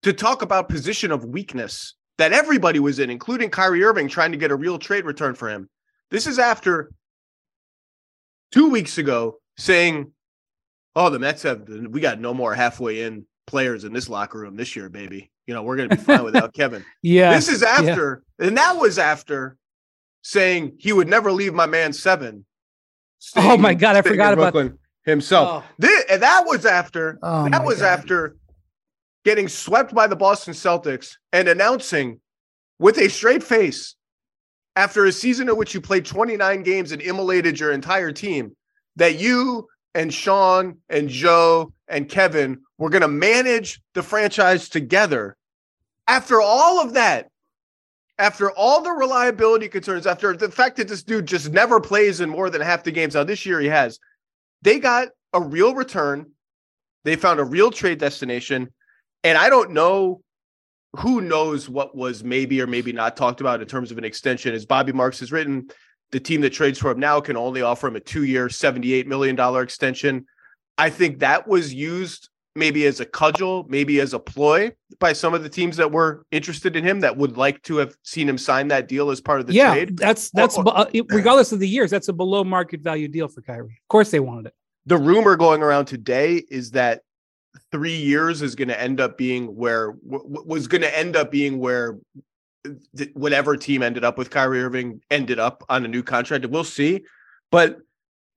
to 0.04 0.14
talk 0.14 0.42
about 0.42 0.70
position 0.70 1.12
of 1.12 1.26
weakness 1.26 1.96
that 2.18 2.32
everybody 2.32 2.80
was 2.80 3.00
in 3.00 3.10
including 3.10 3.50
kyrie 3.50 3.84
irving 3.84 4.08
trying 4.08 4.32
to 4.32 4.38
get 4.38 4.52
a 4.52 4.56
real 4.56 4.80
trade 4.80 5.06
return 5.06 5.36
for 5.36 5.50
him 5.50 5.70
this 6.12 6.28
is 6.28 6.40
after 6.40 6.92
two 8.52 8.70
weeks 8.70 8.98
ago 8.98 9.40
saying, 9.58 10.12
"Oh, 10.96 11.10
the 11.10 11.20
Mets 11.20 11.44
have 11.44 11.68
we 11.68 12.02
got 12.02 12.20
no 12.20 12.34
more 12.34 12.54
halfway 12.54 13.04
in 13.04 13.26
players 13.48 13.84
in 13.84 13.94
this 13.94 14.10
locker 14.10 14.40
room 14.40 14.56
this 14.56 14.76
year, 14.76 14.90
baby. 14.90 15.32
You 15.48 15.54
know 15.54 15.64
we're 15.64 15.78
going 15.78 15.90
to 15.90 15.96
be 15.96 16.02
fine 16.02 16.24
without 16.24 16.54
Kevin." 16.56 16.84
Yeah, 17.02 17.34
this 17.34 17.50
is 17.50 17.64
after, 17.64 18.24
yeah. 18.40 18.48
and 18.48 18.58
that 18.58 18.78
was 18.78 18.98
after 18.98 19.58
saying 20.22 20.78
he 20.80 20.94
would 20.94 21.08
never 21.08 21.32
leave 21.32 21.54
my 21.54 21.66
man 21.66 21.94
seven. 21.94 22.46
Staying, 23.20 23.52
oh 23.52 23.58
my 23.58 23.74
god, 23.74 23.96
I 23.96 24.02
forgot 24.02 24.34
about 24.34 24.72
himself. 25.06 25.64
Oh. 25.64 25.70
This, 25.78 26.06
and 26.10 26.22
that 26.22 26.46
was 26.46 26.66
after 26.66 27.20
oh 27.22 27.50
that 27.50 27.64
was 27.64 27.80
god. 27.80 28.00
after 28.00 28.36
getting 29.26 29.48
swept 29.48 29.94
by 29.94 30.08
the 30.08 30.16
Boston 30.16 30.54
Celtics 30.54 31.18
and 31.34 31.48
announcing 31.48 32.20
with 32.80 32.98
a 32.98 33.10
straight 33.10 33.44
face 33.44 33.96
after 34.76 35.06
a 35.06 35.12
season 35.12 35.50
in 35.50 35.58
which 35.58 35.74
you 35.74 35.82
played 35.82 36.06
29 36.06 36.64
games 36.64 36.92
and 36.92 37.02
immolated 37.02 37.60
your 37.60 37.72
entire 37.72 38.12
team, 38.12 38.56
that 38.96 39.20
you 39.20 39.68
and 39.96 40.14
Sean 40.14 40.78
and 40.90 41.10
Joe 41.10 41.74
and 41.88 42.08
Kevin 42.08 42.62
were 42.78 42.90
going 42.90 43.02
to 43.02 43.08
manage 43.08 43.82
the 43.94 44.04
franchise 44.04 44.70
together. 44.70 45.36
After 46.08 46.42
all 46.42 46.82
of 46.82 46.94
that, 46.94 47.30
after 48.18 48.52
all 48.52 48.82
the 48.82 48.92
reliability 48.92 49.70
concerns, 49.70 50.06
after 50.06 50.36
the 50.36 50.52
fact 50.52 50.78
that 50.78 50.88
this 50.88 51.04
dude 51.04 51.26
just 51.26 51.52
never 51.52 51.80
plays 51.80 52.20
in 52.20 52.30
more 52.30 52.50
than 52.50 52.62
half 52.62 52.84
the 52.84 52.92
games. 52.92 53.16
Now 53.16 53.24
this 53.24 53.46
year 53.46 53.60
he 53.60 53.68
has, 53.68 54.00
they 54.62 54.80
got 54.80 55.10
a 55.34 55.42
real 55.42 55.74
return. 55.74 56.32
They 57.06 57.16
found 57.16 57.40
a 57.40 57.46
real 57.46 57.72
trade 57.72 57.98
destination, 57.98 58.74
and 59.24 59.38
I 59.38 59.50
don't 59.50 59.72
know 59.72 60.22
who 60.98 61.22
knows 61.22 61.70
what 61.70 61.96
was 61.96 62.24
maybe 62.24 62.62
or 62.62 62.68
maybe 62.68 62.92
not 62.92 63.16
talked 63.16 63.42
about 63.42 63.62
in 63.62 63.68
terms 63.68 63.92
of 63.92 63.98
an 63.98 64.04
extension. 64.04 64.54
As 64.54 64.66
Bobby 64.66 64.92
Marks 64.92 65.20
has 65.20 65.32
written, 65.32 65.70
the 66.12 66.20
team 66.20 66.42
that 66.42 66.52
trades 66.52 66.80
for 66.80 66.92
him 66.92 67.00
now 67.00 67.20
can 67.22 67.38
only 67.38 67.62
offer 67.62 67.88
him 67.88 67.96
a 67.96 68.00
two-year, 68.00 68.48
$78 68.48 69.06
million 69.06 69.40
extension. 69.62 70.26
I 70.78 70.90
think 70.90 71.20
that 71.20 71.48
was 71.48 71.74
used 71.74 72.30
maybe 72.56 72.86
as 72.88 73.00
a 73.00 73.06
cudgel, 73.06 73.66
maybe 73.70 74.00
as 74.00 74.14
a 74.14 74.20
ploy 74.20 74.72
by 75.00 75.14
some 75.14 75.34
of 75.34 75.44
the 75.44 75.50
teams 75.50 75.78
that 75.78 75.92
were 75.92 76.26
interested 76.32 76.76
in 76.76 76.84
him 76.84 77.00
that 77.02 77.16
would 77.16 77.38
like 77.38 77.62
to 77.64 77.78
have 77.78 77.96
seen 78.04 78.28
him 78.28 78.38
sign 78.38 78.68
that 78.70 78.88
deal 78.88 79.12
as 79.12 79.22
part 79.22 79.40
of 79.40 79.48
the 79.48 79.54
yeah, 79.54 79.74
trade. 79.74 79.98
that's 79.98 80.32
that's 80.32 80.58
or, 80.58 80.68
or, 80.68 80.78
uh, 80.78 80.86
regardless 81.10 81.52
of 81.52 81.60
the 81.60 81.68
years, 81.68 81.92
that's 81.92 82.08
a 82.08 82.14
below 82.14 82.44
market 82.44 82.82
value 82.82 83.08
deal 83.08 83.28
for 83.28 83.42
Kyrie. 83.42 83.80
Of 83.84 83.88
course, 83.88 84.10
they 84.12 84.20
wanted 84.20 84.48
it. 84.48 84.54
The 84.86 84.98
rumor 84.98 85.36
going 85.36 85.62
around 85.62 85.86
today 85.86 86.44
is 86.50 86.72
that 86.72 87.02
three 87.72 87.96
years 87.96 88.42
is 88.42 88.56
going 88.56 88.68
to 88.68 88.80
end 88.80 89.00
up 89.00 89.18
being 89.18 89.56
where 89.56 89.94
w- 90.10 90.44
was 90.46 90.68
going 90.68 90.82
to 90.82 90.98
end 90.98 91.16
up 91.16 91.32
being 91.32 91.60
where 91.60 91.98
uh, 92.66 92.72
th- 92.98 93.12
whatever 93.14 93.56
team 93.58 93.84
ended 93.84 94.04
up 94.04 94.18
with 94.18 94.30
Kyrie 94.30 94.64
Irving 94.64 95.02
ended 95.10 95.40
up 95.40 95.64
on 95.70 95.86
a 95.86 95.88
new 95.88 96.04
contract. 96.04 96.46
We'll 96.48 96.64
see, 96.64 97.04
but 97.52 97.78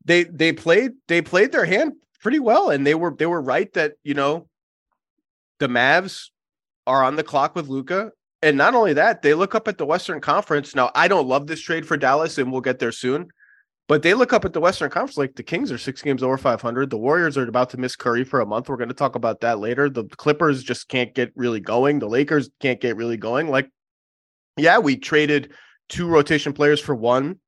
they 0.05 0.25
they 0.25 0.53
played 0.53 0.92
they 1.09 1.22
played 1.22 1.53
their 1.53 1.64
hand 1.64 1.92
pretty 2.20 2.38
well, 2.38 2.70
and 2.70 2.87
they 2.87 2.94
were 2.94 3.14
they 3.16 3.27
were 3.27 3.40
right 3.40 3.72
that 3.75 3.94
you 4.05 4.14
know 4.14 4.48
the 5.59 5.68
Mavs 5.68 6.31
are 6.87 7.05
on 7.05 7.16
the 7.16 7.25
clock 7.25 7.55
with 7.55 7.68
Luka. 7.68 8.12
And 8.44 8.57
not 8.59 8.75
only 8.75 8.92
that, 8.94 9.22
they 9.22 9.35
look 9.35 9.55
up 9.55 9.68
at 9.68 9.79
the 9.79 9.87
Western 9.87 10.20
Conference. 10.20 10.75
Now, 10.75 10.90
I 10.96 11.07
don't 11.07 11.29
love 11.29 11.46
this 11.46 11.61
trade 11.61 11.87
for 11.87 11.96
Dallas, 11.96 12.38
and 12.38 12.51
we'll 12.51 12.61
get 12.61 12.81
there 12.81 12.90
soon. 12.90 13.29
But 13.88 14.03
they 14.03 14.14
look 14.14 14.33
up 14.33 14.45
at 14.45 14.53
the 14.53 14.61
Western 14.61 14.90
Conference 14.90 15.18
like 15.18 15.35
the 15.35 15.42
Kings 15.42 15.73
are 15.73 15.79
six 15.79 16.03
games 16.03 16.23
over 16.23 16.38
500. 16.38 16.88
The 16.88 16.97
Warriors 16.97 17.37
are 17.37 17.49
about 17.49 17.71
to 17.71 17.79
miss 17.79 17.97
Curry 17.97 18.25
for 18.25 18.40
a 18.40 18.47
month. 18.47 18.68
We're 18.68 18.77
going 18.77 18.88
to 18.88 18.95
talk 18.95 19.16
about 19.16 19.40
that 19.40 19.59
later. 19.59 19.90
The 19.90 20.05
Clippers 20.05 20.62
just 20.62 20.88
can't 20.88 21.14
get 21.14 21.33
really 21.35 21.61
going. 21.61 21.99
The 21.99 22.09
Lakers 22.09 22.49
can't 22.61 22.81
get 22.81 22.97
really 22.97 23.16
going. 23.16 23.49
Like, 23.49 23.71
yeah, 24.57 24.79
we 24.79 24.97
traded 24.97 25.53
two 25.88 26.07
rotation 26.07 26.53
players 26.53 26.81
for 26.81 26.95
one. 26.95 27.40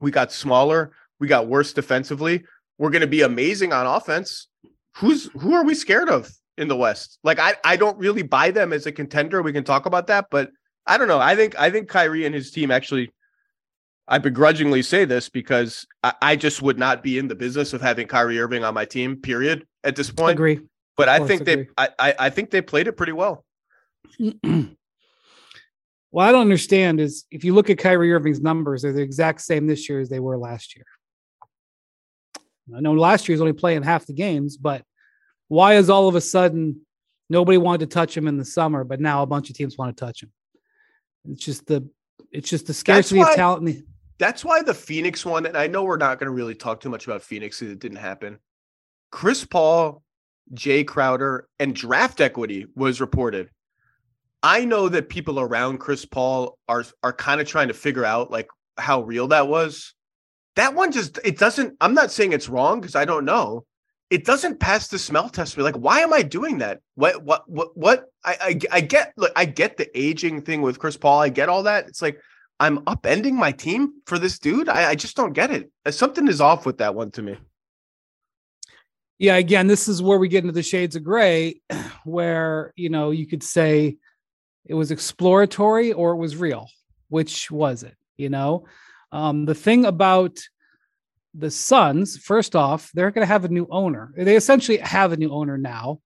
We 0.00 0.10
got 0.10 0.32
smaller. 0.32 0.92
We 1.18 1.28
got 1.28 1.46
worse 1.46 1.72
defensively. 1.72 2.44
We're 2.78 2.90
going 2.90 3.02
to 3.02 3.06
be 3.06 3.22
amazing 3.22 3.72
on 3.72 3.86
offense. 3.86 4.48
Who's 4.96 5.26
who 5.34 5.54
are 5.54 5.64
we 5.64 5.74
scared 5.74 6.08
of 6.08 6.30
in 6.56 6.68
the 6.68 6.76
West? 6.76 7.18
Like, 7.22 7.38
I 7.38 7.54
I 7.64 7.76
don't 7.76 7.98
really 7.98 8.22
buy 8.22 8.50
them 8.50 8.72
as 8.72 8.86
a 8.86 8.92
contender. 8.92 9.42
We 9.42 9.52
can 9.52 9.64
talk 9.64 9.86
about 9.86 10.06
that, 10.06 10.26
but 10.30 10.50
I 10.86 10.96
don't 10.96 11.08
know. 11.08 11.20
I 11.20 11.36
think 11.36 11.58
I 11.60 11.70
think 11.70 11.88
Kyrie 11.88 12.24
and 12.24 12.34
his 12.34 12.50
team 12.50 12.70
actually 12.70 13.12
I 14.10 14.18
begrudgingly 14.18 14.82
say 14.82 15.04
this 15.04 15.28
because 15.28 15.86
I, 16.02 16.12
I, 16.20 16.36
just 16.36 16.60
would 16.62 16.78
not 16.78 17.00
be 17.02 17.16
in 17.16 17.28
the 17.28 17.36
business 17.36 17.72
of 17.72 17.80
having 17.80 18.08
Kyrie 18.08 18.40
Irving 18.40 18.64
on 18.64 18.74
my 18.74 18.84
team. 18.84 19.16
Period. 19.16 19.66
At 19.84 19.94
this 19.94 20.10
point, 20.10 20.32
agree. 20.32 20.60
But 20.96 21.08
I 21.08 21.24
think 21.24 21.42
agree. 21.42 21.68
they, 21.78 21.88
I, 21.98 22.14
I 22.18 22.30
think 22.30 22.50
they 22.50 22.60
played 22.60 22.88
it 22.88 22.96
pretty 22.96 23.12
well. 23.12 23.44
well, 24.18 24.66
I 26.18 26.32
don't 26.32 26.40
understand 26.42 27.00
is 27.00 27.24
if 27.30 27.44
you 27.44 27.54
look 27.54 27.70
at 27.70 27.78
Kyrie 27.78 28.12
Irving's 28.12 28.40
numbers, 28.40 28.82
they're 28.82 28.92
the 28.92 29.00
exact 29.00 29.42
same 29.42 29.68
this 29.68 29.88
year 29.88 30.00
as 30.00 30.10
they 30.10 30.20
were 30.20 30.36
last 30.36 30.76
year. 30.76 30.84
I 32.76 32.80
know 32.80 32.92
last 32.92 33.28
year 33.28 33.34
he's 33.34 33.40
only 33.40 33.52
playing 33.52 33.82
half 33.84 34.06
the 34.06 34.12
games, 34.12 34.56
but 34.56 34.82
why 35.48 35.74
is 35.74 35.88
all 35.88 36.08
of 36.08 36.16
a 36.16 36.20
sudden 36.20 36.84
nobody 37.28 37.58
wanted 37.58 37.88
to 37.88 37.94
touch 37.94 38.16
him 38.16 38.28
in 38.28 38.36
the 38.36 38.44
summer, 38.44 38.84
but 38.84 39.00
now 39.00 39.22
a 39.22 39.26
bunch 39.26 39.50
of 39.50 39.56
teams 39.56 39.78
want 39.78 39.96
to 39.96 40.04
touch 40.04 40.22
him? 40.22 40.32
It's 41.30 41.44
just 41.44 41.66
the 41.66 41.88
it's 42.32 42.48
just 42.48 42.66
the 42.66 42.74
scarcity 42.74 43.20
why, 43.20 43.30
of 43.30 43.36
talent. 43.36 43.84
That's 44.20 44.44
why 44.44 44.62
the 44.62 44.74
Phoenix 44.74 45.24
one, 45.24 45.46
and 45.46 45.56
I 45.56 45.66
know 45.66 45.82
we're 45.82 45.96
not 45.96 46.18
going 46.18 46.26
to 46.26 46.36
really 46.36 46.54
talk 46.54 46.80
too 46.80 46.90
much 46.90 47.06
about 47.06 47.22
Phoenix 47.22 47.58
because 47.58 47.72
it 47.72 47.78
didn't 47.80 47.96
happen. 47.96 48.38
Chris 49.10 49.46
Paul, 49.46 50.02
Jay 50.52 50.84
Crowder, 50.84 51.48
and 51.58 51.74
draft 51.74 52.20
equity 52.20 52.66
was 52.76 53.00
reported. 53.00 53.48
I 54.42 54.66
know 54.66 54.90
that 54.90 55.08
people 55.08 55.40
around 55.40 55.78
Chris 55.78 56.04
Paul 56.04 56.58
are 56.68 56.84
are 57.02 57.14
kind 57.14 57.40
of 57.40 57.48
trying 57.48 57.68
to 57.68 57.74
figure 57.74 58.04
out 58.04 58.30
like 58.30 58.48
how 58.76 59.00
real 59.00 59.28
that 59.28 59.48
was. 59.48 59.94
That 60.54 60.74
one 60.74 60.92
just 60.92 61.18
it 61.24 61.38
doesn't. 61.38 61.76
I'm 61.80 61.94
not 61.94 62.10
saying 62.10 62.34
it's 62.34 62.48
wrong 62.48 62.82
because 62.82 62.96
I 62.96 63.06
don't 63.06 63.24
know. 63.24 63.64
It 64.10 64.26
doesn't 64.26 64.60
pass 64.60 64.88
the 64.88 64.98
smell 64.98 65.30
test. 65.30 65.56
Me 65.56 65.62
like, 65.62 65.76
why 65.76 66.00
am 66.00 66.12
I 66.12 66.20
doing 66.22 66.58
that? 66.58 66.80
What 66.94 67.24
what 67.24 67.48
what 67.48 67.74
what? 67.74 68.04
I 68.22 68.36
I, 68.40 68.60
I 68.70 68.80
get 68.82 69.14
look. 69.16 69.32
I 69.34 69.46
get 69.46 69.78
the 69.78 69.88
aging 69.98 70.42
thing 70.42 70.60
with 70.60 70.78
Chris 70.78 70.98
Paul. 70.98 71.20
I 71.20 71.30
get 71.30 71.48
all 71.48 71.62
that. 71.62 71.88
It's 71.88 72.02
like 72.02 72.20
I'm 72.60 72.80
upending 72.80 73.32
my 73.32 73.52
team 73.52 73.94
for 74.04 74.18
this 74.18 74.38
dude. 74.38 74.68
I, 74.68 74.90
I 74.90 74.94
just 74.94 75.16
don't 75.16 75.32
get 75.32 75.50
it. 75.50 75.72
Uh, 75.86 75.90
something 75.90 76.28
is 76.28 76.42
off 76.42 76.66
with 76.66 76.78
that 76.78 76.94
one 76.94 77.10
to 77.12 77.22
me. 77.22 77.38
Yeah, 79.18 79.36
again, 79.36 79.66
this 79.66 79.88
is 79.88 80.02
where 80.02 80.18
we 80.18 80.28
get 80.28 80.44
into 80.44 80.52
the 80.52 80.62
shades 80.62 80.94
of 80.94 81.02
gray, 81.02 81.60
where 82.04 82.72
you 82.76 82.90
know 82.90 83.10
you 83.10 83.26
could 83.26 83.42
say 83.42 83.96
it 84.66 84.74
was 84.74 84.90
exploratory 84.90 85.92
or 85.92 86.12
it 86.12 86.18
was 86.18 86.36
real. 86.36 86.68
Which 87.08 87.50
was 87.50 87.82
it? 87.82 87.96
You 88.18 88.28
know, 88.28 88.66
um, 89.10 89.46
the 89.46 89.54
thing 89.54 89.86
about 89.86 90.38
the 91.32 91.50
Suns, 91.50 92.18
first 92.18 92.54
off, 92.54 92.90
they're 92.92 93.10
going 93.10 93.26
to 93.26 93.32
have 93.32 93.44
a 93.44 93.48
new 93.48 93.66
owner. 93.70 94.12
They 94.16 94.36
essentially 94.36 94.78
have 94.78 95.12
a 95.12 95.16
new 95.16 95.32
owner 95.32 95.56
now. 95.56 96.00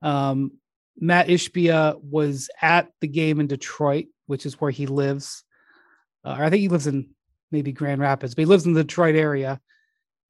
Um, 0.00 0.52
Mat 0.98 1.28
Ishbia 1.28 2.02
was 2.02 2.48
at 2.62 2.88
the 3.00 3.08
game 3.08 3.40
in 3.40 3.46
Detroit, 3.46 4.06
which 4.26 4.46
is 4.46 4.60
where 4.60 4.70
he 4.70 4.86
lives 4.86 5.44
uh, 6.24 6.36
I 6.38 6.50
think 6.50 6.60
he 6.60 6.68
lives 6.68 6.86
in 6.86 7.10
maybe 7.50 7.72
Grand 7.72 8.00
Rapids, 8.00 8.34
but 8.34 8.42
he 8.42 8.46
lives 8.46 8.66
in 8.66 8.74
the 8.74 8.84
Detroit 8.84 9.14
area. 9.14 9.60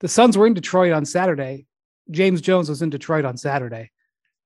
The 0.01 0.09
Suns 0.09 0.37
were 0.37 0.47
in 0.47 0.55
Detroit 0.55 0.93
on 0.93 1.05
Saturday. 1.05 1.67
James 2.11 2.41
Jones 2.41 2.69
was 2.69 2.83
in 2.83 2.91
Detroit 2.91 3.25
on 3.25 3.37
Saturday. 3.37 3.91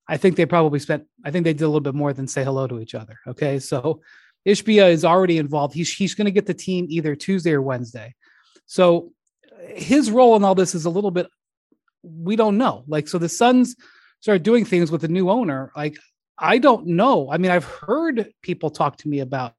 I 0.08 0.16
think 0.16 0.36
they 0.36 0.46
probably 0.46 0.78
spent, 0.78 1.06
I 1.24 1.30
think 1.30 1.44
they 1.44 1.52
did 1.52 1.64
a 1.64 1.68
little 1.68 1.80
bit 1.80 1.94
more 1.94 2.12
than 2.12 2.26
say 2.26 2.42
hello 2.42 2.66
to 2.66 2.80
each 2.80 2.94
other. 2.94 3.18
Okay. 3.26 3.58
So 3.58 4.00
Ishbia 4.46 4.90
is 4.90 5.04
already 5.04 5.38
involved. 5.38 5.74
He's, 5.74 5.92
he's 5.92 6.14
going 6.14 6.24
to 6.24 6.32
get 6.32 6.46
the 6.46 6.54
team 6.54 6.86
either 6.88 7.14
Tuesday 7.14 7.52
or 7.52 7.62
Wednesday. 7.62 8.14
So 8.66 9.12
his 9.68 10.10
role 10.10 10.34
in 10.34 10.44
all 10.44 10.54
this 10.54 10.74
is 10.74 10.86
a 10.86 10.90
little 10.90 11.10
bit, 11.10 11.28
we 12.02 12.34
don't 12.34 12.58
know. 12.58 12.82
Like, 12.88 13.06
so 13.06 13.18
the 13.18 13.28
Suns 13.28 13.76
start 14.20 14.42
doing 14.42 14.64
things 14.64 14.90
with 14.90 15.02
the 15.02 15.08
new 15.08 15.30
owner. 15.30 15.70
Like, 15.76 15.96
I 16.36 16.58
don't 16.58 16.86
know. 16.88 17.30
I 17.30 17.38
mean, 17.38 17.52
I've 17.52 17.64
heard 17.64 18.32
people 18.42 18.70
talk 18.70 18.96
to 18.98 19.08
me 19.08 19.20
about 19.20 19.54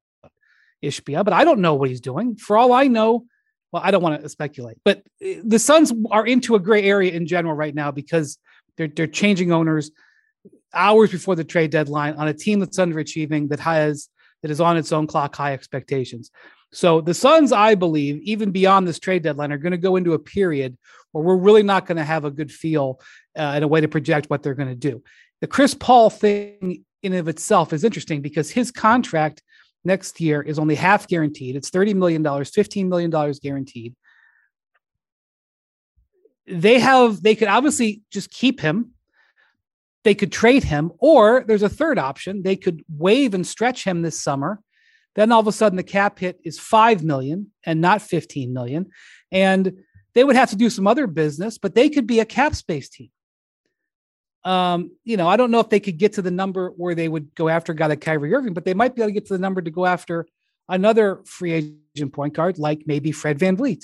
Ishbia, 0.84 1.24
but 1.24 1.34
I 1.34 1.44
don't 1.46 1.60
know 1.60 1.76
what 1.76 1.90
he's 1.90 2.02
doing. 2.02 2.36
For 2.36 2.58
all 2.58 2.74
I 2.74 2.88
know, 2.88 3.26
well, 3.72 3.82
I 3.84 3.92
don't 3.92 4.04
want 4.04 4.22
to 4.22 4.30
speculate, 4.30 4.78
but 4.84 5.04
eh, 5.22 5.42
the 5.44 5.60
Suns 5.60 5.94
are 6.12 6.26
into 6.26 6.56
a 6.56 6.60
gray 6.60 6.84
area 6.84 7.12
in 7.12 7.26
general 7.26 7.56
right 7.56 7.74
now 7.74 7.92
because 7.92 8.38
they're 8.78 8.88
they're 8.88 9.08
changing 9.08 9.52
owners 9.52 9.92
hours 10.74 11.12
before 11.12 11.36
the 11.36 11.44
trade 11.44 11.72
deadline 11.72 12.16
on 12.16 12.28
a 12.28 12.34
team 12.34 12.60
that's 12.60 12.78
underachieving 12.78 13.50
that 13.50 13.60
has 13.60 14.10
that 14.42 14.52
is 14.52 14.60
on 14.60 14.78
its 14.78 14.92
own 14.92 15.08
clock 15.08 15.36
high 15.36 15.54
expectations. 15.54 16.30
So 16.74 17.02
the 17.02 17.14
Suns, 17.14 17.52
I 17.52 17.76
believe, 17.76 18.22
even 18.24 18.52
beyond 18.52 18.88
this 18.88 19.00
trade 19.00 19.24
deadline, 19.24 19.52
are 19.52 19.58
going 19.58 19.72
to 19.72 19.78
go 19.78 19.96
into 19.96 20.14
a 20.14 20.20
period 20.20 20.78
where 21.12 21.24
we're 21.24 21.38
really 21.38 21.64
not 21.64 21.86
going 21.86 21.98
to 21.98 22.04
have 22.04 22.26
a 22.26 22.32
good 22.32 22.52
feel 22.52 23.00
uh, 23.38 23.54
and 23.56 23.64
a 23.64 23.68
way 23.68 23.80
to 23.80 23.88
project 23.88 24.30
what 24.30 24.44
they're 24.44 24.56
going 24.56 24.70
to 24.70 24.76
do. 24.76 25.02
The 25.42 25.48
Chris 25.48 25.74
Paul 25.74 26.10
thing 26.10 26.84
in 27.04 27.14
of 27.14 27.28
itself 27.28 27.74
is 27.74 27.84
interesting 27.84 28.22
because 28.22 28.50
his 28.50 28.72
contract 28.72 29.44
next 29.84 30.20
year 30.20 30.42
is 30.42 30.60
only 30.60 30.76
half 30.76 31.08
guaranteed. 31.08 31.56
It's 31.56 31.70
$30 31.70 31.96
million, 31.96 32.24
$15 32.24 32.88
million 32.88 33.34
guaranteed. 33.42 33.96
They 36.48 36.80
have, 36.80 37.22
they 37.22 37.36
could 37.36 37.48
obviously 37.48 38.02
just 38.12 38.30
keep 38.30 38.60
him. 38.60 38.92
They 40.04 40.16
could 40.16 40.32
trade 40.32 40.66
him, 40.66 40.92
or 41.00 41.46
there's 41.48 41.64
a 41.64 41.70
third 41.70 41.98
option. 41.98 42.44
They 42.44 42.58
could 42.58 42.84
waive 42.90 43.34
and 43.34 43.48
stretch 43.48 43.86
him 43.86 44.02
this 44.02 44.22
summer. 44.22 44.60
Then 45.16 45.32
all 45.32 45.40
of 45.40 45.48
a 45.48 45.52
sudden 45.52 45.78
the 45.78 45.84
cap 45.84 46.20
hit 46.20 46.40
is 46.44 46.60
5 46.60 47.04
million 47.04 47.52
and 47.66 47.80
not 47.80 48.02
15 48.02 48.54
million. 48.54 48.90
And 49.32 49.84
they 50.14 50.24
would 50.24 50.36
have 50.36 50.50
to 50.50 50.56
do 50.56 50.70
some 50.70 50.88
other 50.88 51.08
business, 51.08 51.58
but 51.58 51.76
they 51.76 51.90
could 51.90 52.06
be 52.06 52.20
a 52.20 52.26
cap 52.26 52.56
space 52.56 52.90
team. 52.90 53.10
Um, 54.46 54.92
you 55.04 55.16
know, 55.16 55.28
I 55.28 55.38
don't 55.38 55.52
know 55.52 55.60
if 55.60 55.70
they 55.70 55.80
could 55.80 55.98
get 55.98 56.14
to 56.14 56.22
the 56.22 56.32
number 56.32 56.70
where 56.76 56.96
they 56.96 57.08
would 57.08 57.34
go 57.36 57.48
after 57.48 57.72
a 57.72 57.76
guy 57.76 57.88
like 57.88 58.02
Kyrie 58.02 58.34
Irving, 58.34 58.54
but 58.54 58.66
they 58.66 58.74
might 58.74 58.96
be 58.96 59.02
able 59.02 59.10
to 59.10 59.14
get 59.14 59.26
to 59.28 59.34
the 59.34 59.40
number 59.40 59.62
to 59.62 59.72
go 59.72 59.86
after 59.86 60.26
another 60.68 61.22
free 61.26 61.76
agent 61.96 62.14
point 62.14 62.34
guard, 62.34 62.58
like 62.58 62.84
maybe 62.86 63.12
Fred 63.12 63.40
VanVleet. 63.40 63.84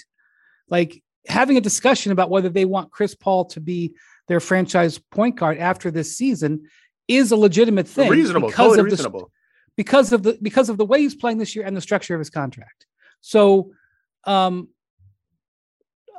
Like 0.70 1.02
having 1.28 1.58
a 1.58 1.62
discussion 1.62 2.12
about 2.12 2.30
whether 2.30 2.50
they 2.50 2.66
want 2.66 2.92
Chris 2.92 3.16
Paul 3.16 3.46
to 3.46 3.60
be 3.60 3.94
their 4.28 4.40
franchise 4.40 4.98
point 4.98 5.36
guard 5.36 5.58
after 5.58 5.92
this 5.92 6.18
season 6.18 6.68
is 7.08 7.32
a 7.32 7.36
legitimate 7.36 7.88
thing. 7.88 8.10
Reasonable, 8.10 8.50
because 8.50 8.58
totally 8.58 8.80
of 8.80 8.86
reasonable. 8.86 9.20
The, 9.20 9.26
because 9.78 10.12
of 10.12 10.24
the 10.24 10.38
because 10.42 10.70
of 10.70 10.78
the 10.78 10.86
way 10.86 11.00
he's 11.00 11.16
playing 11.16 11.38
this 11.38 11.56
year 11.56 11.66
and 11.66 11.76
the 11.76 11.82
structure 11.82 12.14
of 12.14 12.20
his 12.20 12.30
contract. 12.30 12.86
So 13.22 13.72
um 14.26 14.68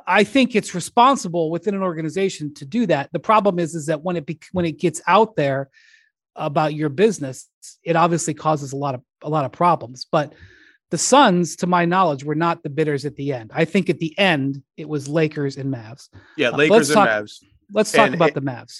I 0.07 0.23
think 0.23 0.55
it's 0.55 0.73
responsible 0.75 1.49
within 1.51 1.75
an 1.75 1.81
organization 1.83 2.53
to 2.55 2.65
do 2.65 2.85
that. 2.87 3.09
The 3.11 3.19
problem 3.19 3.59
is, 3.59 3.75
is 3.75 3.85
that 3.87 4.01
when 4.01 4.15
it 4.15 4.25
be, 4.25 4.39
when 4.51 4.65
it 4.65 4.79
gets 4.79 5.01
out 5.07 5.35
there 5.35 5.69
about 6.35 6.73
your 6.73 6.89
business, 6.89 7.47
it 7.83 7.95
obviously 7.95 8.33
causes 8.33 8.73
a 8.73 8.77
lot 8.77 8.95
of 8.95 9.01
a 9.21 9.29
lot 9.29 9.45
of 9.45 9.51
problems. 9.51 10.05
But 10.11 10.33
The 10.89 10.97
Suns, 10.97 11.55
to 11.57 11.67
my 11.67 11.85
knowledge, 11.85 12.23
were 12.23 12.35
not 12.35 12.63
the 12.63 12.69
bidders 12.69 13.05
at 13.05 13.15
the 13.15 13.33
end. 13.33 13.51
I 13.53 13.65
think 13.65 13.89
at 13.89 13.99
the 13.99 14.17
end 14.19 14.63
it 14.77 14.87
was 14.89 15.07
Lakers 15.07 15.57
and 15.57 15.73
Mavs. 15.73 16.09
Yeah, 16.37 16.49
Uh, 16.49 16.57
Lakers 16.57 16.77
let's 16.77 16.89
and 16.89 16.95
talk- 16.95 17.09
Mavs. 17.09 17.43
Let's 17.73 17.91
talk 17.91 18.05
And 18.07 18.15
about 18.15 18.33
the 18.33 18.41
Mavs. 18.41 18.79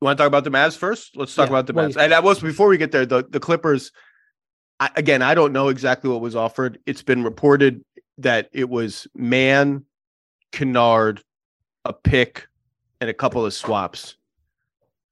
You 0.00 0.06
want 0.06 0.18
to 0.18 0.22
talk 0.22 0.28
about 0.28 0.44
the 0.44 0.50
Mavs 0.50 0.76
first? 0.76 1.16
Let's 1.16 1.34
talk 1.34 1.46
Yeah, 1.48 1.54
about 1.54 1.66
the 1.66 1.72
well, 1.72 1.88
Mavs. 1.88 1.96
And 1.96 2.12
that 2.12 2.22
was 2.22 2.38
before 2.40 2.68
we 2.68 2.76
get 2.78 2.92
there. 2.92 3.06
The 3.06 3.24
the 3.28 3.40
Clippers. 3.40 3.90
I, 4.80 4.90
again, 4.96 5.22
I 5.22 5.34
don't 5.34 5.52
know 5.52 5.68
exactly 5.68 6.10
what 6.10 6.20
was 6.20 6.34
offered. 6.36 6.78
It's 6.84 7.02
been 7.02 7.22
reported 7.24 7.84
that 8.18 8.48
it 8.52 8.68
was 8.68 9.06
Man, 9.14 9.84
Kennard, 10.54 11.20
a 11.84 11.92
pick, 11.92 12.46
and 13.00 13.10
a 13.10 13.14
couple 13.14 13.44
of 13.44 13.52
swaps. 13.52 14.14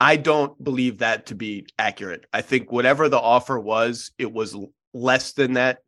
I 0.00 0.16
don't 0.16 0.62
believe 0.62 0.98
that 0.98 1.26
to 1.26 1.34
be 1.34 1.66
accurate. 1.80 2.26
I 2.32 2.42
think 2.42 2.70
whatever 2.70 3.08
the 3.08 3.18
offer 3.18 3.58
was, 3.58 4.12
it 4.18 4.32
was 4.32 4.56
less 4.94 5.32
than 5.32 5.54
that, 5.54 5.80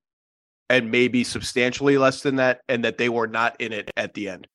and 0.68 0.90
maybe 0.90 1.22
substantially 1.22 1.96
less 1.98 2.20
than 2.22 2.34
that, 2.36 2.62
and 2.68 2.84
that 2.84 2.98
they 2.98 3.08
were 3.08 3.28
not 3.28 3.60
in 3.60 3.72
it 3.72 3.92
at 3.96 4.14
the 4.14 4.28
end. 4.28 4.48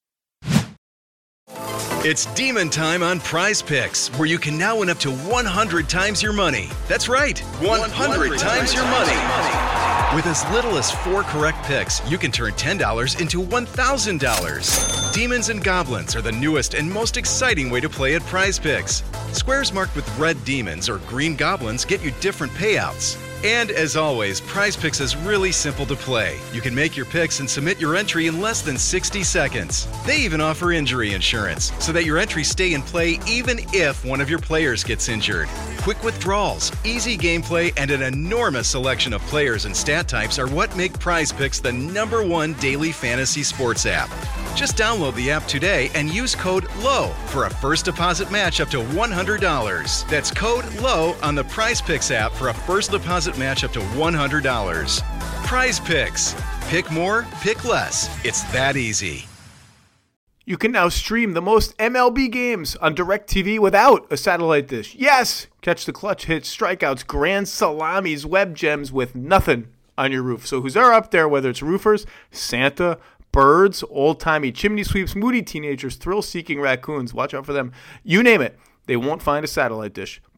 It's 2.06 2.26
demon 2.36 2.70
time 2.70 3.02
on 3.02 3.22
prize 3.22 3.62
picks, 3.62 4.10
where 4.20 4.28
you 4.28 4.38
can 4.38 4.58
now 4.58 4.80
win 4.80 4.90
up 4.90 5.00
to 5.00 5.12
100 5.12 5.88
times 5.88 6.22
your 6.22 6.34
money. 6.34 6.70
That's 6.90 7.08
right, 7.08 7.40
100, 7.40 8.38
times 8.38 8.74
your 8.74 8.84
money. 8.84 9.69
With 10.12 10.26
as 10.26 10.44
little 10.50 10.80
as 10.80 10.90
four 10.90 11.22
correct 11.22 11.64
picks, 11.66 12.02
you 12.10 12.18
can 12.18 12.32
turn 12.32 12.54
$10 12.54 13.22
into 13.22 13.44
$1,000. 13.44 15.14
Demons 15.14 15.50
and 15.50 15.64
Goblins 15.64 16.16
are 16.16 16.22
the 16.24 16.32
newest 16.32 16.74
and 16.74 16.92
most 16.92 17.16
exciting 17.16 17.70
way 17.70 17.80
to 17.80 17.90
play 17.90 18.16
at 18.16 18.24
prize 18.24 18.58
picks. 18.58 19.04
Squares 19.34 19.72
marked 19.72 19.96
with 19.96 20.18
red 20.18 20.44
demons 20.44 20.90
or 20.90 20.98
green 21.08 21.36
goblins 21.36 21.86
get 21.86 22.04
you 22.04 22.10
different 22.22 22.52
payouts. 22.54 23.29
And 23.44 23.72
as 23.72 23.96
always, 23.96 24.42
Prize 24.42 24.76
Picks 24.76 25.00
is 25.00 25.16
really 25.16 25.54
simple 25.54 25.86
to 25.86 25.96
play. 25.96 26.38
You 26.52 26.60
can 26.60 26.76
make 26.76 26.98
your 26.98 27.06
picks 27.06 27.40
and 27.40 27.50
submit 27.50 27.80
your 27.80 27.96
entry 27.96 28.28
in 28.28 28.42
less 28.42 28.62
than 28.62 28.78
60 28.78 29.24
seconds. 29.24 29.88
They 30.06 30.18
even 30.18 30.42
offer 30.42 30.74
injury 30.74 31.14
insurance 31.14 31.72
so 31.80 31.94
that 31.94 32.04
your 32.04 32.18
entries 32.18 32.50
stay 32.50 32.74
in 32.74 32.82
play 32.82 33.18
even 33.26 33.60
if 33.72 34.04
one 34.04 34.20
of 34.20 34.30
your 34.30 34.40
players 34.40 34.84
gets 34.84 35.08
injured. 35.08 35.48
Quick 35.78 36.04
withdrawals, 36.04 36.74
easy 36.84 37.18
gameplay, 37.18 37.72
and 37.78 37.92
an 37.92 38.02
enormous 38.02 38.68
selection 38.68 39.14
of 39.14 39.22
players 39.22 39.64
and 39.64 39.76
stat 39.76 40.10
types 40.10 40.38
are 40.38 40.48
what 40.48 40.76
make 40.76 41.00
Prize 41.00 41.32
Picks 41.32 41.62
the 41.62 41.72
number 41.72 42.22
one 42.22 42.54
daily 42.56 42.92
fantasy 42.92 43.44
sports 43.44 43.86
app. 43.86 44.10
Just 44.54 44.76
download 44.76 45.16
the 45.16 45.32
app 45.32 45.46
today 45.46 45.90
and 45.96 46.14
use 46.14 46.36
code 46.36 46.68
LOW 46.80 47.14
for 47.28 47.46
a 47.46 47.50
first 47.50 47.86
deposit 47.86 48.30
match 48.30 48.60
up 48.60 48.68
to 48.70 48.80
$100. 48.80 50.10
That's 50.10 50.32
code 50.32 50.66
LOW 50.82 51.16
on 51.22 51.36
the 51.36 51.46
Prize 51.46 51.82
Picks 51.82 52.12
app 52.12 52.34
for 52.34 52.50
a 52.50 52.54
first 52.54 52.92
deposit 52.92 53.29
match 53.38 53.64
up 53.64 53.72
to 53.74 53.80
$100. 53.80 55.02
Prize 55.46 55.80
Picks. 55.80 56.36
Pick 56.68 56.92
more, 56.92 57.28
pick 57.42 57.66
less. 57.66 58.10
It's 58.26 58.44
that 58.52 58.78
easy. 58.78 59.26
You 60.46 60.58
can 60.58 60.72
now 60.72 60.90
stream 60.90 61.34
the 61.34 61.42
most 61.44 61.78
MLB 61.78 62.32
games 62.32 62.76
on 62.78 62.96
DirecTV 62.96 63.60
without 63.60 64.12
a 64.12 64.18
satellite 64.18 64.68
dish. 64.68 64.96
Yes! 64.96 65.46
Catch 65.62 65.86
the 65.86 65.94
clutch 65.94 66.26
hits, 66.26 66.56
strikeouts, 66.56 67.06
grand 67.06 67.48
salamis, 67.48 68.26
web 68.26 68.56
gems 68.56 68.92
with 68.92 69.14
nothing 69.14 69.68
on 69.96 70.12
your 70.12 70.24
roof. 70.24 70.48
So 70.48 70.62
who's 70.62 70.74
there 70.74 70.92
up 70.92 71.12
there, 71.12 71.28
whether 71.28 71.52
it's 71.52 71.62
roofers, 71.62 72.08
Santa, 72.32 72.98
birds, 73.32 73.84
old-timey 73.90 74.52
chimney 74.52 74.84
sweeps, 74.84 75.16
moody 75.16 75.44
teenagers, 75.44 75.98
thrill-seeking 75.98 76.60
raccoons, 76.60 77.14
watch 77.14 77.36
out 77.36 77.46
for 77.46 77.54
them. 77.54 77.72
You 78.04 78.24
name 78.24 78.42
it, 78.42 78.58
they 78.88 78.98
won't 78.98 79.22
find 79.22 79.46
a 79.46 79.48
satellite 79.48 79.94
dish. 79.94 80.20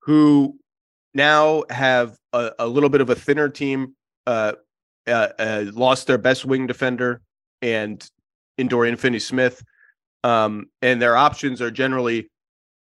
who 0.00 0.58
now 1.14 1.64
have 1.70 2.16
a, 2.32 2.52
a 2.60 2.66
little 2.66 2.88
bit 2.88 3.00
of 3.00 3.10
a 3.10 3.14
thinner 3.14 3.48
team. 3.48 3.94
Uh, 4.26 4.52
uh, 5.06 5.28
uh, 5.38 5.64
lost 5.72 6.06
their 6.06 6.18
best 6.18 6.44
wing 6.44 6.66
defender 6.66 7.22
and 7.62 8.08
Dorian 8.68 8.96
Finney-Smith, 8.96 9.62
um, 10.22 10.66
and 10.82 11.00
their 11.00 11.16
options 11.16 11.62
are 11.62 11.70
generally 11.70 12.30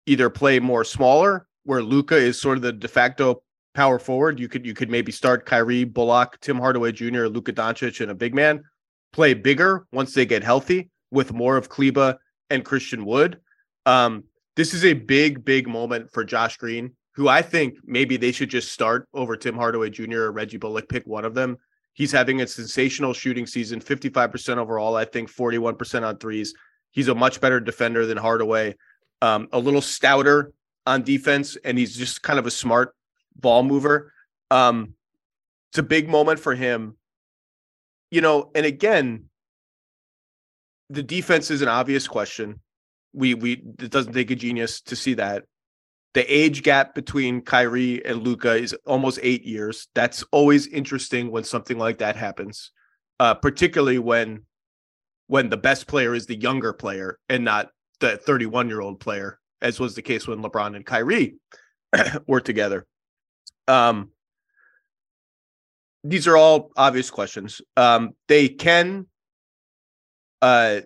either 0.06 0.28
play 0.28 0.58
more 0.58 0.84
smaller, 0.84 1.46
where 1.64 1.82
Luka 1.82 2.16
is 2.16 2.40
sort 2.40 2.56
of 2.56 2.62
the 2.62 2.72
de 2.72 2.88
facto 2.88 3.42
power 3.74 3.98
forward. 3.98 4.40
You 4.40 4.48
could 4.48 4.66
you 4.66 4.74
could 4.74 4.90
maybe 4.90 5.12
start 5.12 5.46
Kyrie, 5.46 5.84
Bullock, 5.84 6.40
Tim 6.40 6.58
Hardaway 6.58 6.92
Jr., 6.92 7.26
Luka 7.26 7.52
Doncic, 7.52 8.00
and 8.00 8.10
a 8.10 8.14
big 8.14 8.34
man. 8.34 8.64
Play 9.12 9.34
bigger 9.34 9.86
once 9.92 10.12
they 10.12 10.26
get 10.26 10.42
healthy 10.42 10.90
with 11.10 11.32
more 11.32 11.56
of 11.56 11.68
Kleber 11.68 12.18
and 12.50 12.64
Christian 12.64 13.04
Wood. 13.04 13.40
Um, 13.86 14.24
this 14.56 14.74
is 14.74 14.84
a 14.84 14.92
big, 14.92 15.44
big 15.44 15.68
moment 15.68 16.10
for 16.12 16.24
Josh 16.24 16.56
Green, 16.56 16.92
who 17.20 17.28
I 17.28 17.42
think 17.42 17.76
maybe 17.84 18.16
they 18.16 18.32
should 18.32 18.48
just 18.48 18.72
start 18.72 19.06
over 19.12 19.36
Tim 19.36 19.54
Hardaway 19.54 19.90
Jr. 19.90 20.20
or 20.20 20.32
Reggie 20.32 20.56
Bullock. 20.56 20.88
Pick 20.88 21.06
one 21.06 21.26
of 21.26 21.34
them. 21.34 21.58
He's 21.92 22.10
having 22.10 22.40
a 22.40 22.46
sensational 22.46 23.12
shooting 23.12 23.46
season, 23.46 23.78
55% 23.78 24.56
overall, 24.56 24.96
I 24.96 25.04
think 25.04 25.30
41% 25.30 26.02
on 26.02 26.16
threes. 26.16 26.54
He's 26.92 27.08
a 27.08 27.14
much 27.14 27.38
better 27.38 27.60
defender 27.60 28.06
than 28.06 28.16
Hardaway, 28.16 28.74
um, 29.20 29.48
a 29.52 29.58
little 29.58 29.82
stouter 29.82 30.54
on 30.86 31.02
defense, 31.02 31.58
and 31.62 31.76
he's 31.76 31.94
just 31.94 32.22
kind 32.22 32.38
of 32.38 32.46
a 32.46 32.50
smart 32.50 32.94
ball 33.36 33.64
mover. 33.64 34.14
Um, 34.50 34.94
it's 35.72 35.78
a 35.78 35.82
big 35.82 36.08
moment 36.08 36.40
for 36.40 36.54
him. 36.54 36.96
You 38.10 38.22
know, 38.22 38.50
and 38.54 38.64
again, 38.64 39.26
the 40.88 41.02
defense 41.02 41.50
is 41.50 41.60
an 41.60 41.68
obvious 41.68 42.08
question. 42.08 42.60
We 43.12 43.34
we 43.34 43.62
it 43.78 43.90
doesn't 43.90 44.14
take 44.14 44.30
a 44.30 44.36
genius 44.36 44.80
to 44.80 44.96
see 44.96 45.12
that. 45.14 45.44
The 46.14 46.24
age 46.24 46.62
gap 46.62 46.94
between 46.94 47.42
Kyrie 47.42 48.04
and 48.04 48.22
Luka 48.22 48.54
is 48.54 48.74
almost 48.84 49.20
eight 49.22 49.44
years. 49.44 49.86
That's 49.94 50.24
always 50.32 50.66
interesting 50.66 51.30
when 51.30 51.44
something 51.44 51.78
like 51.78 51.98
that 51.98 52.16
happens, 52.16 52.72
uh, 53.20 53.34
particularly 53.34 53.98
when 53.98 54.44
when 55.28 55.48
the 55.48 55.56
best 55.56 55.86
player 55.86 56.12
is 56.12 56.26
the 56.26 56.34
younger 56.34 56.72
player 56.72 57.16
and 57.28 57.44
not 57.44 57.70
the 58.00 58.16
31 58.16 58.68
year 58.68 58.80
old 58.80 58.98
player, 58.98 59.38
as 59.62 59.78
was 59.78 59.94
the 59.94 60.02
case 60.02 60.26
when 60.26 60.42
LeBron 60.42 60.74
and 60.74 60.84
Kyrie 60.84 61.36
were 62.26 62.40
together. 62.40 62.84
Um, 63.68 64.10
these 66.02 66.26
are 66.26 66.36
all 66.36 66.70
obvious 66.76 67.10
questions. 67.10 67.60
Um, 67.76 68.14
they 68.26 68.48
can, 68.48 69.06
uh, 70.42 70.80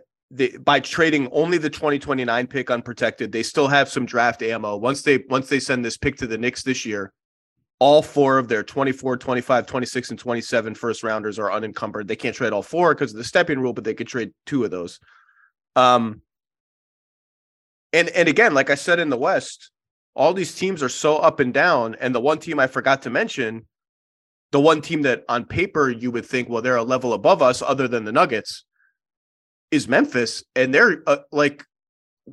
by 0.60 0.80
trading 0.80 1.28
only 1.32 1.58
the 1.58 1.70
2029 1.70 2.46
pick 2.46 2.70
unprotected, 2.70 3.30
they 3.30 3.42
still 3.42 3.68
have 3.68 3.88
some 3.88 4.06
draft 4.06 4.42
ammo. 4.42 4.76
Once 4.76 5.02
they 5.02 5.24
once 5.28 5.48
they 5.48 5.60
send 5.60 5.84
this 5.84 5.96
pick 5.96 6.16
to 6.16 6.26
the 6.26 6.38
Knicks 6.38 6.62
this 6.62 6.84
year, 6.84 7.12
all 7.78 8.02
four 8.02 8.38
of 8.38 8.48
their 8.48 8.62
24, 8.62 9.16
25, 9.16 9.66
26, 9.66 10.10
and 10.10 10.18
27 10.18 10.74
first 10.74 11.02
rounders 11.02 11.38
are 11.38 11.52
unencumbered. 11.52 12.08
They 12.08 12.16
can't 12.16 12.34
trade 12.34 12.52
all 12.52 12.62
four 12.62 12.94
because 12.94 13.12
of 13.12 13.18
the 13.18 13.24
Stepien 13.24 13.58
rule, 13.58 13.72
but 13.72 13.84
they 13.84 13.94
could 13.94 14.08
trade 14.08 14.32
two 14.46 14.64
of 14.64 14.70
those. 14.70 15.00
Um, 15.76 16.22
and 17.92 18.08
and 18.10 18.28
again, 18.28 18.54
like 18.54 18.70
I 18.70 18.74
said 18.74 18.98
in 18.98 19.10
the 19.10 19.16
West, 19.16 19.70
all 20.14 20.34
these 20.34 20.54
teams 20.54 20.82
are 20.82 20.88
so 20.88 21.16
up 21.16 21.40
and 21.40 21.54
down. 21.54 21.96
And 22.00 22.14
the 22.14 22.20
one 22.20 22.38
team 22.38 22.58
I 22.58 22.66
forgot 22.66 23.02
to 23.02 23.10
mention, 23.10 23.66
the 24.50 24.60
one 24.60 24.80
team 24.80 25.02
that 25.02 25.24
on 25.28 25.44
paper 25.44 25.90
you 25.90 26.10
would 26.10 26.26
think, 26.26 26.48
well, 26.48 26.62
they're 26.62 26.76
a 26.76 26.82
level 26.82 27.12
above 27.12 27.42
us, 27.42 27.62
other 27.62 27.86
than 27.88 28.04
the 28.04 28.12
Nuggets, 28.12 28.64
is 29.70 29.88
Memphis, 29.88 30.44
and 30.54 30.74
they're 30.74 31.02
uh, 31.06 31.18
like 31.32 31.64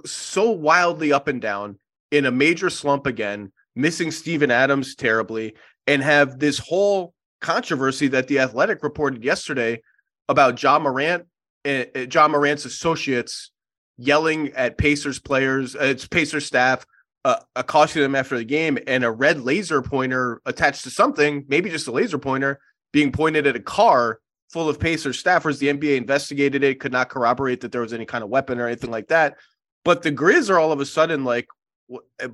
so 0.05 0.51
wildly 0.51 1.11
up 1.11 1.27
and 1.27 1.41
down 1.41 1.77
in 2.11 2.25
a 2.25 2.31
major 2.31 2.69
slump 2.69 3.07
again, 3.07 3.51
missing 3.75 4.11
Steven 4.11 4.51
Adams 4.51 4.95
terribly, 4.95 5.55
and 5.87 6.03
have 6.03 6.39
this 6.39 6.59
whole 6.59 7.13
controversy 7.41 8.07
that 8.09 8.27
the 8.27 8.39
Athletic 8.39 8.83
reported 8.83 9.23
yesterday 9.23 9.81
about 10.29 10.61
Ja 10.61 10.79
Morant, 10.79 11.25
uh, 11.65 11.83
Ja 12.11 12.27
Morant's 12.27 12.65
associates 12.65 13.51
yelling 13.97 14.49
at 14.53 14.77
Pacers 14.77 15.19
players, 15.19 15.75
uh, 15.75 15.79
it's 15.83 16.07
Pacers 16.07 16.45
staff, 16.45 16.85
uh, 17.25 17.37
accosting 17.55 18.01
them 18.01 18.15
after 18.15 18.37
the 18.37 18.43
game, 18.45 18.77
and 18.87 19.03
a 19.03 19.11
red 19.11 19.41
laser 19.41 19.81
pointer 19.81 20.41
attached 20.45 20.83
to 20.83 20.89
something, 20.89 21.45
maybe 21.47 21.69
just 21.69 21.87
a 21.87 21.91
laser 21.91 22.17
pointer, 22.17 22.59
being 22.91 23.11
pointed 23.11 23.45
at 23.45 23.55
a 23.55 23.59
car 23.59 24.19
full 24.51 24.69
of 24.69 24.79
Pacers 24.79 25.21
staffers. 25.21 25.59
The 25.59 25.67
NBA 25.67 25.97
investigated 25.97 26.63
it, 26.63 26.79
could 26.79 26.91
not 26.91 27.09
corroborate 27.09 27.61
that 27.61 27.71
there 27.71 27.81
was 27.81 27.93
any 27.93 28.05
kind 28.05 28.23
of 28.23 28.29
weapon 28.29 28.59
or 28.59 28.67
anything 28.67 28.91
like 28.91 29.07
that. 29.07 29.37
But 29.83 30.03
the 30.03 30.11
Grizz 30.11 30.49
are 30.49 30.59
all 30.59 30.71
of 30.71 30.79
a 30.79 30.85
sudden 30.85 31.23
like, 31.23 31.47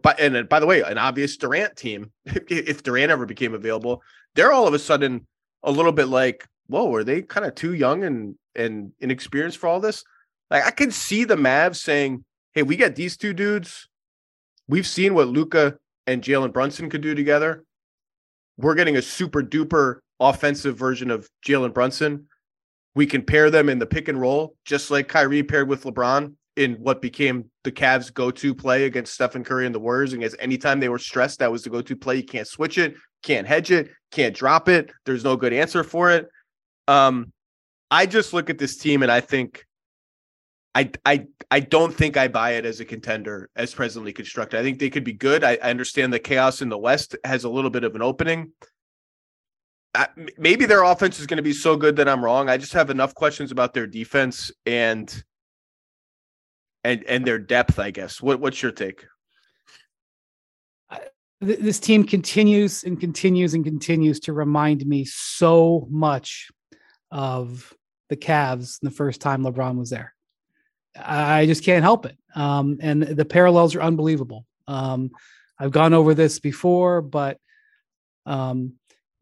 but 0.02 0.20
and 0.20 0.48
by 0.50 0.60
the 0.60 0.66
way, 0.66 0.82
an 0.82 0.98
obvious 0.98 1.38
Durant 1.38 1.76
team, 1.76 2.12
if 2.26 2.84
Durant 2.84 3.12
ever 3.12 3.26
became 3.26 3.54
available, 3.54 4.04
they're 4.36 4.52
all 4.52 4.68
of 4.68 4.74
a 4.74 4.80
sudden 4.80 5.26
a 5.64 5.72
little 5.72 5.92
bit 5.92 6.08
like 6.08 6.48
whoa, 6.68 6.94
are 6.94 7.04
they 7.04 7.22
kind 7.22 7.46
of 7.46 7.56
too 7.56 7.74
young 7.74 8.04
and 8.04 8.36
and 8.56 8.92
inexperienced 9.00 9.58
for 9.58 9.68
all 9.68 9.80
this? 9.80 10.04
Like 10.50 10.66
I 10.66 10.72
can 10.72 10.92
see 10.92 11.24
the 11.24 11.36
Mavs 11.36 11.78
saying, 11.78 12.24
"Hey, 12.54 12.64
we 12.64 12.76
got 12.76 12.96
these 12.96 13.18
two 13.18 13.34
dudes. 13.34 13.88
We've 14.68 14.88
seen 14.88 15.14
what 15.14 15.28
Luka 15.28 15.78
and 16.06 16.24
Jalen 16.24 16.54
Brunson 16.54 16.90
could 16.90 17.02
do 17.02 17.16
together. 17.16 17.64
We're 18.58 18.76
getting 18.76 18.98
a 18.98 19.02
super 19.02 19.42
duper 19.42 20.00
offensive 20.20 20.78
version 20.78 21.12
of 21.12 21.30
Jalen 21.46 21.74
Brunson. 21.74 22.28
We 22.96 23.06
can 23.06 23.22
pair 23.22 23.52
them 23.52 23.70
in 23.70 23.80
the 23.80 23.86
pick 23.86 24.08
and 24.08 24.20
roll, 24.20 24.56
just 24.66 24.90
like 24.90 25.08
Kyrie 25.08 25.44
paired 25.44 25.70
with 25.70 25.84
LeBron 25.84 26.34
in 26.56 26.74
what 26.76 27.02
became 27.02 27.52
the 27.64 27.72
Cavs' 27.72 28.12
go-to 28.12 28.56
play 28.56 28.86
against 28.86 29.14
Stephen 29.14 29.44
Curry 29.44 29.68
and 29.68 29.76
the 29.76 29.80
Warriors. 29.80 30.14
And 30.14 30.36
anytime 30.40 30.80
they 30.80 30.90
were 30.90 30.98
stressed, 30.98 31.40
that 31.40 31.52
was 31.52 31.64
the 31.64 31.70
go-to 31.70 31.96
play. 31.96 32.18
You 32.18 32.24
can't 32.24 32.48
switch 32.48 32.80
it, 32.80 32.96
can't 33.22 33.46
hedge 33.46 33.70
it, 33.70 33.90
can't 34.12 34.36
drop 34.36 34.68
it. 34.68 34.92
There's 35.06 35.24
no 35.24 35.38
good 35.38 35.54
answer 35.54 35.84
for 35.84 36.10
it. 36.12 36.28
Um, 36.88 37.32
I 37.92 38.08
just 38.08 38.34
look 38.34 38.50
at 38.50 38.58
this 38.58 38.78
team 38.78 39.04
and 39.04 39.12
I 39.12 39.22
think 39.22 39.66
I 40.74 40.92
I 41.06 41.26
I 41.50 41.60
don't 41.60 41.94
think 41.94 42.18
I 42.18 42.28
buy 42.28 42.52
it 42.52 42.66
as 42.66 42.80
a 42.80 42.86
contender 42.86 43.50
as 43.56 43.74
presently 43.74 44.14
constructed. 44.14 44.60
I 44.60 44.64
think 44.64 44.80
they 44.80 44.90
could 44.90 45.04
be 45.04 45.14
good. 45.14 45.44
I, 45.44 45.54
I 45.54 45.70
understand 45.70 46.14
the 46.14 46.20
chaos 46.20 46.62
in 46.62 46.70
the 46.70 46.78
West 46.78 47.16
has 47.24 47.46
a 47.46 47.50
little 47.50 47.70
bit 47.70 47.84
of 47.84 47.96
an 47.96 48.02
opening. 48.02 48.52
Maybe 50.38 50.66
their 50.66 50.84
offense 50.84 51.20
is 51.20 51.28
going 51.28 51.38
to 51.38 51.44
be 51.44 51.54
so 51.54 51.76
good 51.76 51.96
that 51.96 52.10
I'm 52.10 52.24
wrong. 52.24 52.50
I 52.50 52.58
just 52.58 52.74
have 52.74 52.90
enough 52.90 53.16
questions 53.16 53.52
about 53.52 53.74
their 53.74 53.88
defense 53.88 54.52
and 54.66 55.24
and 56.84 57.04
and 57.06 57.26
their 57.26 57.40
depth. 57.40 57.80
I 57.80 57.92
guess. 57.92 58.22
What 58.22 58.40
what's 58.40 58.62
your 58.62 58.72
take? 58.72 59.06
This 61.40 61.80
team 61.80 62.04
continues 62.04 62.84
and 62.84 63.00
continues 63.00 63.54
and 63.54 63.64
continues 63.64 64.20
to 64.22 64.34
remind 64.34 64.86
me 64.86 65.06
so 65.06 65.88
much 65.90 66.50
of 67.12 67.74
the 68.10 68.18
Cavs 68.18 68.80
the 68.82 68.90
first 68.90 69.22
time 69.22 69.44
LeBron 69.44 69.78
was 69.78 69.92
there. 69.92 70.14
I 71.00 71.46
just 71.46 71.64
can't 71.64 71.84
help 71.84 72.08
it. 72.08 72.18
Um, 72.34 72.78
and 72.82 73.04
the 73.04 73.26
parallels 73.26 73.76
are 73.76 73.82
unbelievable. 73.82 74.46
Um, 74.68 75.12
I've 75.60 75.72
gone 75.72 75.94
over 75.94 76.14
this 76.14 76.40
before, 76.40 77.02
but 77.02 77.38
um, 78.26 78.74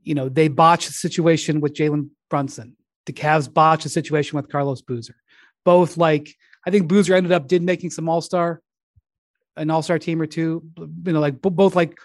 you 0.06 0.16
know 0.16 0.30
they 0.30 0.48
botched 0.48 0.88
the 0.88 0.94
situation 0.94 1.60
with 1.60 1.74
Jalen 1.74 2.10
Brunson. 2.30 2.78
The 3.06 3.14
Cavs 3.14 3.52
botched 3.52 3.84
the 3.84 3.90
situation 3.90 4.38
with 4.38 4.50
Carlos 4.50 4.82
Boozer. 4.82 5.16
Both 5.66 5.98
like 5.98 6.34
I 6.66 6.72
think 6.72 6.88
Boozer 6.88 7.14
ended 7.14 7.32
up 7.32 7.48
did 7.48 7.62
making 7.62 7.90
some 7.90 8.08
All 8.08 8.22
Star, 8.22 8.62
an 9.58 9.70
All 9.70 9.82
Star 9.82 10.00
team 10.00 10.22
or 10.22 10.28
two. 10.28 10.64
You 10.78 11.14
know, 11.14 11.20
like 11.20 11.42
both 11.42 11.76
like 11.76 11.98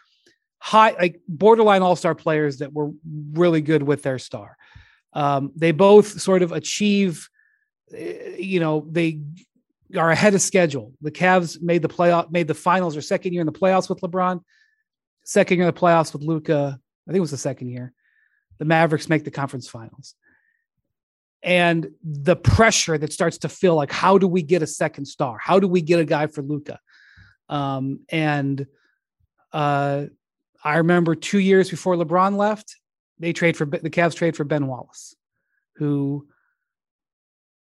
high 0.58 0.92
like 0.98 1.20
borderline 1.28 1.82
All 1.82 1.96
Star 1.96 2.14
players 2.14 2.58
that 2.58 2.72
were 2.72 2.90
really 3.32 3.60
good 3.60 3.82
with 3.82 4.02
their 4.02 4.18
star. 4.18 4.56
Um, 5.12 5.52
they 5.54 5.72
both 5.72 6.20
sort 6.20 6.42
of 6.42 6.52
achieve. 6.52 7.28
Eh, 7.94 8.36
you 8.38 8.60
know, 8.60 8.86
they 8.90 9.20
are 9.96 10.10
ahead 10.10 10.34
of 10.34 10.42
schedule. 10.42 10.92
The 11.00 11.10
Cavs 11.10 11.60
made 11.60 11.82
the 11.82 11.88
playoff, 11.88 12.30
made 12.30 12.46
the 12.46 12.54
finals 12.54 12.96
or 12.96 13.02
second 13.02 13.32
year 13.32 13.42
in 13.42 13.46
the 13.46 13.52
playoffs 13.52 13.88
with 13.88 14.00
LeBron, 14.00 14.40
second 15.24 15.58
year 15.58 15.66
in 15.66 15.74
the 15.74 15.80
playoffs 15.80 16.12
with 16.12 16.22
Luka. 16.22 16.78
I 17.06 17.10
think 17.10 17.18
it 17.18 17.20
was 17.20 17.30
the 17.30 17.36
second 17.36 17.68
year. 17.68 17.92
The 18.58 18.64
Mavericks 18.64 19.08
make 19.08 19.24
the 19.24 19.30
conference 19.30 19.68
finals. 19.68 20.14
And 21.42 21.88
the 22.02 22.36
pressure 22.36 22.98
that 22.98 23.12
starts 23.12 23.38
to 23.38 23.48
feel 23.48 23.74
like, 23.74 23.90
how 23.90 24.18
do 24.18 24.28
we 24.28 24.42
get 24.42 24.62
a 24.62 24.66
second 24.66 25.06
star? 25.06 25.38
How 25.38 25.58
do 25.58 25.66
we 25.66 25.80
get 25.80 25.98
a 25.98 26.04
guy 26.04 26.26
for 26.26 26.42
Luka? 26.42 26.78
Um, 27.48 28.00
and 28.10 28.66
uh, 29.52 30.04
I 30.62 30.76
remember 30.76 31.14
two 31.14 31.38
years 31.38 31.70
before 31.70 31.96
LeBron 31.96 32.36
left, 32.36 32.76
they 33.18 33.32
trade 33.32 33.56
for 33.56 33.64
the 33.64 33.90
Cavs 33.90 34.14
trade 34.14 34.36
for 34.36 34.44
Ben 34.44 34.66
Wallace, 34.66 35.16
who 35.76 36.26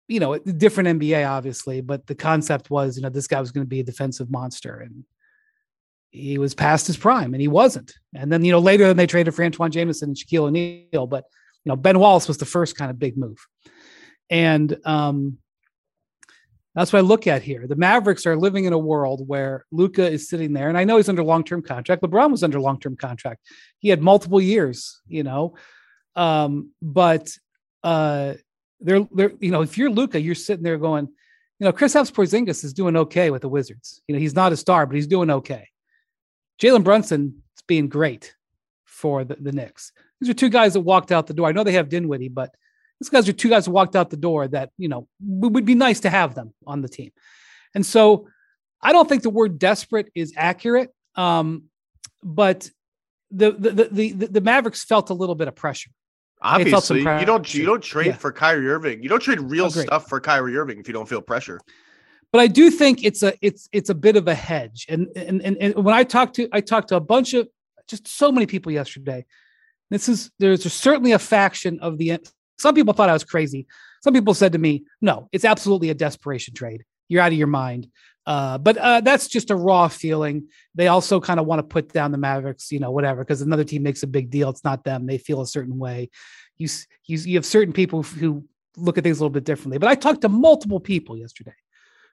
you 0.09 0.19
know, 0.19 0.37
different 0.39 0.99
NBA, 0.99 1.29
obviously, 1.29 1.81
but 1.81 2.07
the 2.07 2.15
concept 2.15 2.71
was, 2.71 2.97
you 2.97 3.03
know, 3.03 3.09
this 3.09 3.27
guy 3.27 3.39
was 3.39 3.51
going 3.51 3.63
to 3.63 3.69
be 3.69 3.79
a 3.79 3.83
defensive 3.83 4.31
monster, 4.31 4.79
and 4.79 5.05
he 6.11 6.37
was 6.37 6.55
past 6.55 6.87
his 6.87 6.97
prime, 6.97 7.33
and 7.33 7.41
he 7.41 7.47
wasn't. 7.47 7.93
And 8.15 8.31
then, 8.31 8.43
you 8.43 8.51
know, 8.51 8.59
later 8.59 8.85
then 8.85 8.97
they 8.97 9.07
traded 9.07 9.35
for 9.35 9.43
Antawn 9.43 9.71
Jamison 9.71 10.09
and 10.09 10.17
Shaquille 10.17 10.47
O'Neal, 10.47 11.07
but 11.07 11.25
you 11.63 11.69
know, 11.69 11.75
Ben 11.75 11.99
Wallace 11.99 12.27
was 12.27 12.37
the 12.37 12.45
first 12.45 12.75
kind 12.77 12.89
of 12.89 12.97
big 12.97 13.17
move, 13.17 13.37
and 14.29 14.75
um, 14.85 15.37
that's 16.73 16.93
what 16.93 16.99
I 16.99 17.03
look 17.03 17.27
at 17.27 17.41
here. 17.41 17.67
The 17.67 17.75
Mavericks 17.75 18.25
are 18.25 18.37
living 18.37 18.65
in 18.65 18.73
a 18.73 18.77
world 18.77 19.27
where 19.27 19.65
Luka 19.71 20.09
is 20.09 20.29
sitting 20.29 20.53
there, 20.53 20.69
and 20.69 20.77
I 20.77 20.83
know 20.85 20.97
he's 20.97 21.09
under 21.09 21.23
long-term 21.23 21.63
contract. 21.63 22.01
LeBron 22.01 22.31
was 22.31 22.43
under 22.43 22.59
long-term 22.59 22.95
contract; 22.95 23.41
he 23.79 23.89
had 23.89 24.01
multiple 24.01 24.41
years, 24.41 25.01
you 25.07 25.23
know, 25.23 25.55
um, 26.15 26.71
but 26.81 27.31
uh 27.83 28.33
they're 28.81 29.07
they're 29.11 29.31
you 29.39 29.51
know 29.51 29.61
if 29.61 29.77
you're 29.77 29.89
Luka, 29.89 30.19
you're 30.19 30.35
sitting 30.35 30.63
there 30.63 30.77
going, 30.77 31.05
you 31.05 31.65
know, 31.65 31.73
Kristaps 31.73 32.11
Porzingis 32.11 32.63
is 32.63 32.73
doing 32.73 32.95
okay 32.95 33.29
with 33.29 33.41
the 33.41 33.49
Wizards. 33.49 34.01
You 34.07 34.15
know, 34.15 34.19
he's 34.19 34.35
not 34.35 34.53
a 34.53 34.57
star, 34.57 34.85
but 34.85 34.95
he's 34.95 35.07
doing 35.07 35.29
okay. 35.29 35.67
Jalen 36.61 36.83
Brunson 36.83 37.41
is 37.55 37.63
being 37.67 37.87
great 37.87 38.35
for 38.85 39.23
the, 39.23 39.35
the 39.35 39.51
Knicks. 39.51 39.91
These 40.19 40.29
are 40.29 40.33
two 40.33 40.49
guys 40.49 40.73
that 40.73 40.81
walked 40.81 41.11
out 41.11 41.27
the 41.27 41.33
door. 41.33 41.47
I 41.47 41.51
know 41.51 41.63
they 41.63 41.73
have 41.73 41.89
Dinwiddie, 41.89 42.29
but 42.29 42.53
these 42.99 43.09
guys 43.09 43.29
are 43.29 43.33
two 43.33 43.49
guys 43.49 43.65
who 43.65 43.71
walked 43.71 43.95
out 43.95 44.09
the 44.09 44.17
door 44.17 44.47
that 44.49 44.71
you 44.77 44.89
know 44.89 45.07
would 45.21 45.65
be 45.65 45.75
nice 45.75 46.01
to 46.01 46.09
have 46.09 46.35
them 46.35 46.53
on 46.67 46.81
the 46.81 46.89
team. 46.89 47.11
And 47.73 47.85
so, 47.85 48.27
I 48.81 48.91
don't 48.91 49.07
think 49.07 49.23
the 49.23 49.29
word 49.29 49.59
desperate 49.59 50.11
is 50.15 50.33
accurate, 50.35 50.93
um, 51.15 51.65
but 52.23 52.69
the 53.31 53.51
the, 53.51 53.69
the 53.71 54.11
the 54.11 54.27
the 54.27 54.41
Mavericks 54.41 54.83
felt 54.83 55.09
a 55.09 55.13
little 55.13 55.35
bit 55.35 55.47
of 55.47 55.55
pressure 55.55 55.91
Obviously, 56.41 56.99
you 56.99 57.25
don't 57.25 57.53
you 57.53 57.65
don't 57.65 57.83
trade 57.83 58.07
yeah. 58.07 58.13
for 58.13 58.31
Kyrie 58.31 58.69
Irving. 58.69 59.03
You 59.03 59.09
don't 59.09 59.19
trade 59.19 59.41
real 59.41 59.65
Agreed. 59.65 59.87
stuff 59.87 60.07
for 60.07 60.21
Kyrie 60.21 60.55
Irving 60.57 60.79
if 60.79 60.87
you 60.87 60.93
don't 60.93 61.07
feel 61.07 61.21
pressure. 61.21 61.59
But 62.31 62.41
I 62.41 62.47
do 62.47 62.69
think 62.69 63.03
it's 63.03 63.23
a 63.23 63.33
it's 63.41 63.67
it's 63.71 63.89
a 63.89 63.95
bit 63.95 64.15
of 64.15 64.27
a 64.27 64.35
hedge. 64.35 64.85
And 64.89 65.07
and 65.15 65.41
and, 65.41 65.57
and 65.57 65.75
when 65.75 65.95
I 65.95 66.03
talked 66.03 66.35
to 66.35 66.47
I 66.51 66.61
talked 66.61 66.89
to 66.89 66.95
a 66.95 67.01
bunch 67.01 67.33
of 67.33 67.47
just 67.87 68.07
so 68.07 68.31
many 68.31 68.45
people 68.45 68.71
yesterday. 68.71 69.25
This 69.89 70.07
is 70.07 70.29
there's 70.37 70.71
certainly 70.71 71.13
a 71.13 71.19
faction 71.19 71.79
of 71.79 71.97
the 71.97 72.19
some 72.59 72.75
people 72.75 72.93
thought 72.93 73.09
I 73.09 73.13
was 73.13 73.23
crazy. 73.23 73.65
Some 74.01 74.13
people 74.13 74.33
said 74.33 74.53
to 74.53 74.59
me, 74.59 74.83
"No, 75.01 75.27
it's 75.31 75.45
absolutely 75.45 75.89
a 75.89 75.95
desperation 75.95 76.53
trade. 76.53 76.83
You're 77.07 77.23
out 77.23 77.31
of 77.31 77.37
your 77.37 77.47
mind." 77.47 77.87
Uh, 78.27 78.59
but 78.59 78.77
uh, 78.77 79.01
that's 79.01 79.27
just 79.27 79.49
a 79.49 79.55
raw 79.55 79.87
feeling. 79.87 80.49
They 80.75 80.87
also 80.87 81.19
kind 81.19 81.39
of 81.39 81.47
want 81.47 81.59
to 81.59 81.63
put 81.63 81.91
down 81.91 82.11
the 82.11 82.19
Mavericks, 82.19 82.71
you 82.71 82.79
know, 82.79 82.91
whatever, 82.91 83.23
because 83.23 83.41
another 83.41 83.63
team 83.63 83.81
makes 83.81 84.03
a 84.03 84.07
big 84.07 84.29
deal. 84.29 84.49
It's 84.49 84.63
not 84.63 84.83
them. 84.83 85.07
They 85.07 85.17
feel 85.17 85.41
a 85.41 85.47
certain 85.47 85.79
way. 85.79 86.11
You, 86.57 86.67
you, 87.07 87.17
you 87.17 87.37
have 87.37 87.45
certain 87.45 87.73
people 87.73 88.03
who 88.03 88.45
look 88.77 88.99
at 88.99 89.03
things 89.03 89.17
a 89.17 89.23
little 89.23 89.33
bit 89.33 89.45
differently. 89.45 89.79
But 89.79 89.89
I 89.89 89.95
talked 89.95 90.21
to 90.21 90.29
multiple 90.29 90.79
people 90.79 91.17
yesterday 91.17 91.55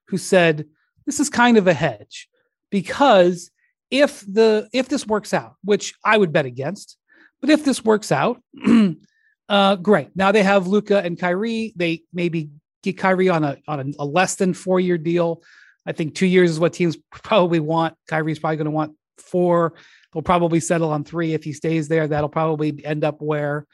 who 0.08 0.18
said 0.18 0.66
this 1.04 1.20
is 1.20 1.30
kind 1.30 1.56
of 1.56 1.66
a 1.66 1.74
hedge 1.74 2.28
because 2.70 3.50
if 3.90 4.20
the 4.20 4.68
if 4.72 4.88
this 4.88 5.06
works 5.06 5.32
out, 5.32 5.54
which 5.62 5.94
I 6.04 6.16
would 6.16 6.32
bet 6.32 6.46
against, 6.46 6.96
but 7.40 7.50
if 7.50 7.64
this 7.64 7.84
works 7.84 8.10
out, 8.10 8.40
uh, 9.48 9.76
great. 9.76 10.08
Now 10.14 10.32
they 10.32 10.42
have 10.42 10.66
Luka 10.66 10.98
and 10.98 11.18
Kyrie. 11.18 11.72
They 11.76 12.02
maybe 12.12 12.50
get 12.82 12.98
Kyrie 12.98 13.28
on 13.28 13.44
a 13.44 13.56
on 13.68 13.80
a, 13.80 14.02
a 14.02 14.04
less 14.04 14.34
than 14.36 14.54
four 14.54 14.80
year 14.80 14.98
deal 14.98 15.42
I 15.86 15.92
think 15.92 16.14
two 16.14 16.26
years 16.26 16.50
is 16.50 16.60
what 16.60 16.72
teams 16.72 16.98
probably 17.12 17.60
want. 17.60 17.94
Kyrie's 18.08 18.40
probably 18.40 18.56
going 18.56 18.66
to 18.66 18.72
want 18.72 18.96
four. 19.18 19.74
They'll 20.12 20.22
probably 20.22 20.60
settle 20.60 20.90
on 20.90 21.04
three 21.04 21.32
if 21.32 21.44
he 21.44 21.52
stays 21.52 21.88
there. 21.88 22.08
That'll 22.08 22.28
probably 22.28 22.84
end 22.84 23.04
up 23.04 23.22
where 23.22 23.66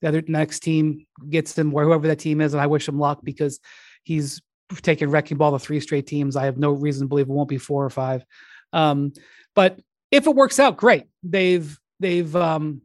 the 0.00 0.08
other 0.08 0.22
next 0.26 0.60
team 0.60 1.06
gets 1.28 1.58
him, 1.58 1.72
where 1.72 1.84
whoever 1.84 2.06
that 2.06 2.20
team 2.20 2.40
is. 2.40 2.54
And 2.54 2.60
I 2.60 2.68
wish 2.68 2.88
him 2.88 2.98
luck 2.98 3.20
because 3.24 3.58
he's 4.04 4.40
taken 4.82 5.10
wrecking 5.10 5.36
ball 5.36 5.52
to 5.52 5.58
three 5.58 5.80
straight 5.80 6.06
teams. 6.06 6.36
I 6.36 6.44
have 6.44 6.58
no 6.58 6.72
reason 6.72 7.06
to 7.06 7.08
believe 7.08 7.28
it 7.28 7.32
won't 7.32 7.48
be 7.48 7.58
four 7.58 7.84
or 7.84 7.90
five. 7.90 8.24
Um, 8.72 9.12
but 9.54 9.80
if 10.10 10.26
it 10.26 10.34
works 10.34 10.58
out, 10.58 10.76
great. 10.76 11.04
They've 11.22 11.78
they've 12.00 12.34
um, 12.34 12.82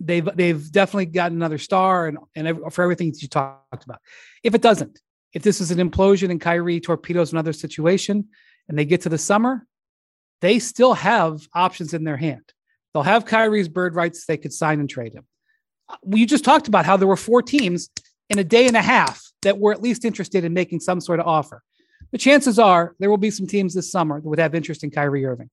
they've 0.00 0.28
they've 0.34 0.72
definitely 0.72 1.06
got 1.06 1.32
another 1.32 1.58
star 1.58 2.06
and 2.06 2.18
and 2.34 2.72
for 2.72 2.82
everything 2.82 3.10
that 3.12 3.22
you 3.22 3.28
talked 3.28 3.84
about. 3.84 4.00
If 4.42 4.54
it 4.54 4.62
doesn't, 4.62 5.00
if 5.32 5.42
this 5.42 5.60
is 5.60 5.70
an 5.70 5.78
implosion 5.78 6.30
and 6.30 6.40
Kyrie 6.40 6.80
torpedoes 6.80 7.32
another 7.32 7.52
situation 7.52 8.28
and 8.68 8.78
they 8.78 8.84
get 8.84 9.02
to 9.02 9.08
the 9.08 9.18
summer, 9.18 9.66
they 10.40 10.58
still 10.58 10.94
have 10.94 11.46
options 11.54 11.94
in 11.94 12.04
their 12.04 12.16
hand. 12.16 12.52
They'll 12.92 13.02
have 13.02 13.26
Kyrie's 13.26 13.68
bird 13.68 13.94
rights. 13.94 14.24
They 14.24 14.36
could 14.36 14.52
sign 14.52 14.80
and 14.80 14.88
trade 14.88 15.12
him. 15.12 15.26
We 16.02 16.24
just 16.26 16.44
talked 16.44 16.68
about 16.68 16.86
how 16.86 16.96
there 16.96 17.08
were 17.08 17.16
four 17.16 17.42
teams 17.42 17.90
in 18.30 18.38
a 18.38 18.44
day 18.44 18.66
and 18.66 18.76
a 18.76 18.82
half 18.82 19.22
that 19.44 19.58
were 19.58 19.72
at 19.72 19.82
least 19.82 20.04
interested 20.04 20.44
in 20.44 20.52
making 20.52 20.80
some 20.80 21.00
sort 21.00 21.20
of 21.20 21.26
offer. 21.26 21.62
The 22.12 22.18
chances 22.18 22.58
are 22.58 22.94
there 22.98 23.10
will 23.10 23.16
be 23.16 23.30
some 23.30 23.46
teams 23.46 23.74
this 23.74 23.90
summer 23.90 24.20
that 24.20 24.28
would 24.28 24.38
have 24.38 24.54
interest 24.54 24.84
in 24.84 24.90
Kyrie 24.90 25.24
Irving. 25.24 25.50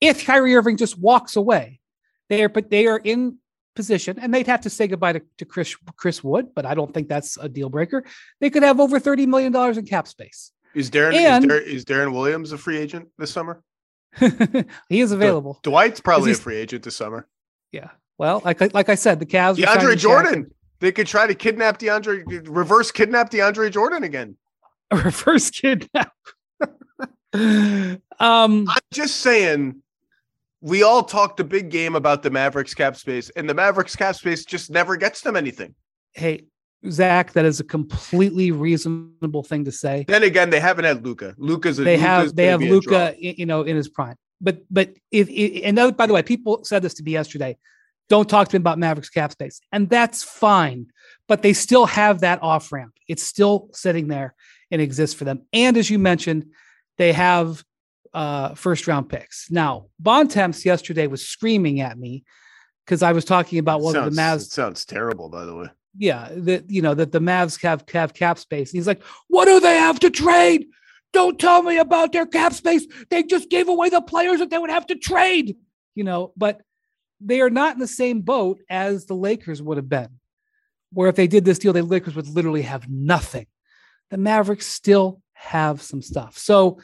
If 0.00 0.24
Kyrie 0.24 0.56
Irving 0.56 0.76
just 0.76 0.98
walks 0.98 1.36
away, 1.36 1.80
they 2.28 2.42
are 2.42 2.48
but 2.48 2.70
they 2.70 2.86
are 2.86 2.98
in 2.98 3.38
position, 3.74 4.18
and 4.18 4.32
they'd 4.32 4.46
have 4.46 4.62
to 4.62 4.70
say 4.70 4.86
goodbye 4.86 5.14
to, 5.14 5.22
to 5.38 5.44
Chris 5.44 5.76
Chris 5.96 6.24
Wood, 6.24 6.54
but 6.54 6.66
I 6.66 6.74
don't 6.74 6.92
think 6.92 7.08
that's 7.08 7.36
a 7.36 7.48
deal 7.48 7.68
breaker. 7.68 8.04
They 8.40 8.50
could 8.50 8.62
have 8.62 8.80
over 8.80 8.98
thirty 8.98 9.26
million 9.26 9.52
dollars 9.52 9.78
in 9.78 9.86
cap 9.86 10.08
space. 10.08 10.52
Is 10.74 10.90
Darren 10.90 11.14
and, 11.14 11.44
is, 11.44 11.50
Deron, 11.50 11.66
is 11.66 11.84
Deron 11.84 12.12
Williams 12.12 12.52
a 12.52 12.58
free 12.58 12.78
agent 12.78 13.08
this 13.18 13.30
summer? 13.30 13.62
he 14.88 15.00
is 15.00 15.12
available. 15.12 15.60
Dwight's 15.62 16.00
probably 16.00 16.32
a 16.32 16.34
free 16.34 16.56
agent 16.56 16.82
this 16.82 16.96
summer. 16.96 17.26
Yeah. 17.70 17.90
Well, 18.18 18.42
like 18.44 18.74
like 18.74 18.88
I 18.88 18.94
said, 18.94 19.20
the 19.20 19.26
Cavs. 19.26 19.56
DeAndre 19.56 19.96
Jordan. 19.96 20.52
They 20.82 20.90
could 20.90 21.06
try 21.06 21.28
to 21.28 21.34
kidnap 21.36 21.78
DeAndre, 21.78 22.48
reverse 22.48 22.90
kidnap 22.90 23.30
DeAndre 23.30 23.70
Jordan 23.70 24.02
again. 24.02 24.36
A 24.90 24.96
reverse 25.04 25.48
kidnap. 25.48 26.12
um, 27.32 28.00
I'm 28.18 28.66
just 28.92 29.18
saying, 29.18 29.80
we 30.60 30.82
all 30.82 31.04
talked 31.04 31.38
a 31.38 31.44
big 31.44 31.70
game 31.70 31.94
about 31.94 32.24
the 32.24 32.30
Mavericks 32.30 32.74
cap 32.74 32.96
space, 32.96 33.30
and 33.30 33.48
the 33.48 33.54
Mavericks 33.54 33.94
cap 33.94 34.16
space 34.16 34.44
just 34.44 34.72
never 34.72 34.96
gets 34.96 35.20
them 35.20 35.36
anything. 35.36 35.76
hey, 36.14 36.46
Zach, 36.90 37.32
that 37.34 37.44
is 37.44 37.60
a 37.60 37.64
completely 37.64 38.50
reasonable 38.50 39.44
thing 39.44 39.64
to 39.66 39.70
say. 39.70 40.04
Then 40.08 40.24
again, 40.24 40.50
they 40.50 40.58
haven't 40.58 40.84
had 40.84 41.06
Luka. 41.06 41.36
Luka's 41.38 41.78
a, 41.78 41.84
they 41.84 41.96
have 41.96 42.34
they 42.34 42.46
have 42.46 42.58
be 42.58 42.66
a 42.66 42.80
draw. 42.80 43.04
Luka, 43.04 43.14
you 43.20 43.46
know, 43.46 43.62
in 43.62 43.76
his 43.76 43.88
prime. 43.88 44.16
But 44.40 44.64
but 44.68 44.96
if, 45.12 45.28
if 45.30 45.62
and 45.64 45.78
that, 45.78 45.96
by 45.96 46.08
the 46.08 46.12
way, 46.12 46.24
people 46.24 46.64
said 46.64 46.82
this 46.82 46.94
to 46.94 47.04
me 47.04 47.12
yesterday. 47.12 47.56
Don't 48.12 48.28
talk 48.28 48.48
to 48.48 48.56
me 48.56 48.60
about 48.60 48.78
Mavericks 48.78 49.08
cap 49.08 49.32
space, 49.32 49.62
and 49.72 49.88
that's 49.88 50.22
fine. 50.22 50.88
But 51.28 51.40
they 51.40 51.54
still 51.54 51.86
have 51.86 52.20
that 52.20 52.42
off 52.42 52.70
ramp. 52.70 52.92
It's 53.08 53.22
still 53.22 53.70
sitting 53.72 54.08
there 54.08 54.34
and 54.70 54.82
exists 54.82 55.16
for 55.16 55.24
them. 55.24 55.46
And 55.54 55.78
as 55.78 55.88
you 55.88 55.98
mentioned, 55.98 56.44
they 56.98 57.14
have 57.14 57.64
uh, 58.12 58.52
first 58.52 58.86
round 58.86 59.08
picks. 59.08 59.50
Now, 59.50 59.86
Bontemps 59.98 60.66
yesterday 60.66 61.06
was 61.06 61.26
screaming 61.26 61.80
at 61.80 61.98
me 61.98 62.24
because 62.84 63.02
I 63.02 63.12
was 63.12 63.24
talking 63.24 63.58
about 63.58 63.80
sounds, 63.80 64.14
the 64.14 64.20
Mavs 64.20 64.42
it 64.42 64.50
sounds 64.50 64.84
terrible, 64.84 65.30
by 65.30 65.46
the 65.46 65.56
way. 65.56 65.68
yeah, 65.96 66.28
that 66.32 66.70
you 66.70 66.82
know 66.82 66.92
that 66.92 67.12
the 67.12 67.18
Mavs 67.18 67.62
have 67.62 67.82
have 67.94 68.12
cap 68.12 68.38
space. 68.38 68.72
And 68.72 68.76
he's 68.76 68.86
like, 68.86 69.02
what 69.28 69.46
do 69.46 69.58
they 69.58 69.76
have 69.76 69.98
to 70.00 70.10
trade? 70.10 70.66
Don't 71.14 71.38
tell 71.38 71.62
me 71.62 71.78
about 71.78 72.12
their 72.12 72.26
cap 72.26 72.52
space. 72.52 72.86
They 73.08 73.22
just 73.22 73.48
gave 73.48 73.70
away 73.70 73.88
the 73.88 74.02
players 74.02 74.40
that 74.40 74.50
they 74.50 74.58
would 74.58 74.68
have 74.68 74.86
to 74.88 74.96
trade. 74.96 75.56
You 75.94 76.04
know, 76.04 76.34
but 76.36 76.60
they 77.24 77.40
are 77.40 77.50
not 77.50 77.74
in 77.74 77.80
the 77.80 77.86
same 77.86 78.20
boat 78.20 78.60
as 78.68 79.06
the 79.06 79.14
Lakers 79.14 79.62
would 79.62 79.76
have 79.76 79.88
been. 79.88 80.08
Where 80.92 81.08
if 81.08 81.16
they 81.16 81.26
did 81.26 81.44
this 81.44 81.58
deal, 81.58 81.72
the 81.72 81.82
Lakers 81.82 82.14
would 82.14 82.28
literally 82.28 82.62
have 82.62 82.88
nothing. 82.88 83.46
The 84.10 84.18
Mavericks 84.18 84.66
still 84.66 85.22
have 85.32 85.80
some 85.80 86.02
stuff. 86.02 86.36
So 86.36 86.78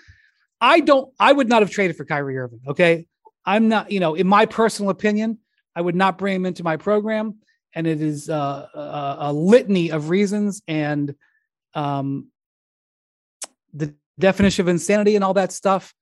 I 0.61 0.81
don't, 0.81 1.13
I 1.21 1.33
would 1.33 1.49
not 1.49 1.63
have 1.63 1.71
traded 1.71 1.97
for 1.97 2.05
Kyrie 2.05 2.39
Irving. 2.39 2.61
Okay. 2.67 3.07
I'm 3.45 3.69
not, 3.69 3.91
you 3.91 4.01
know, 4.01 4.15
in 4.15 4.27
my 4.27 4.47
personal 4.47 4.91
opinion, 4.91 5.39
I 5.77 5.81
would 5.81 5.95
not 5.95 6.19
bring 6.19 6.37
him 6.37 6.47
into 6.47 6.65
my 6.65 6.77
program 6.77 7.37
and 7.75 7.87
it 7.87 8.01
is 8.01 8.29
uh, 8.29 8.67
a, 8.75 9.17
a 9.21 9.33
litany 9.33 9.91
of 9.91 10.11
reasons 10.11 10.63
and 10.67 11.15
um, 11.75 12.29
the 13.73 13.95
definition 14.19 14.65
of 14.65 14.69
insanity 14.69 15.15
and 15.15 15.25
all 15.25 15.35
that 15.35 15.53
stuff. 15.53 15.95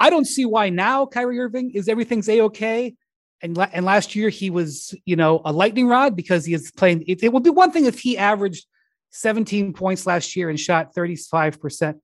I 0.00 0.10
don't 0.10 0.26
see 0.26 0.44
why 0.44 0.70
now 0.70 1.06
Kyrie 1.06 1.38
Irving 1.38 1.70
is 1.72 1.88
everything's 1.88 2.28
a 2.28 2.40
okay. 2.42 2.94
And, 3.42 3.56
la- 3.56 3.68
and 3.72 3.84
last 3.84 4.14
year 4.14 4.28
he 4.28 4.50
was, 4.50 4.94
you 5.04 5.16
know, 5.16 5.42
a 5.44 5.52
lightning 5.52 5.88
rod 5.88 6.14
because 6.16 6.44
he 6.44 6.54
is 6.54 6.70
playing. 6.70 7.04
It, 7.06 7.22
it 7.22 7.32
would 7.32 7.42
be 7.42 7.50
one 7.50 7.72
thing 7.72 7.86
if 7.86 7.98
he 7.98 8.16
averaged 8.16 8.66
17 9.10 9.72
points 9.72 10.06
last 10.06 10.36
year 10.36 10.48
and 10.48 10.58
shot 10.58 10.94
35%. 10.94 11.94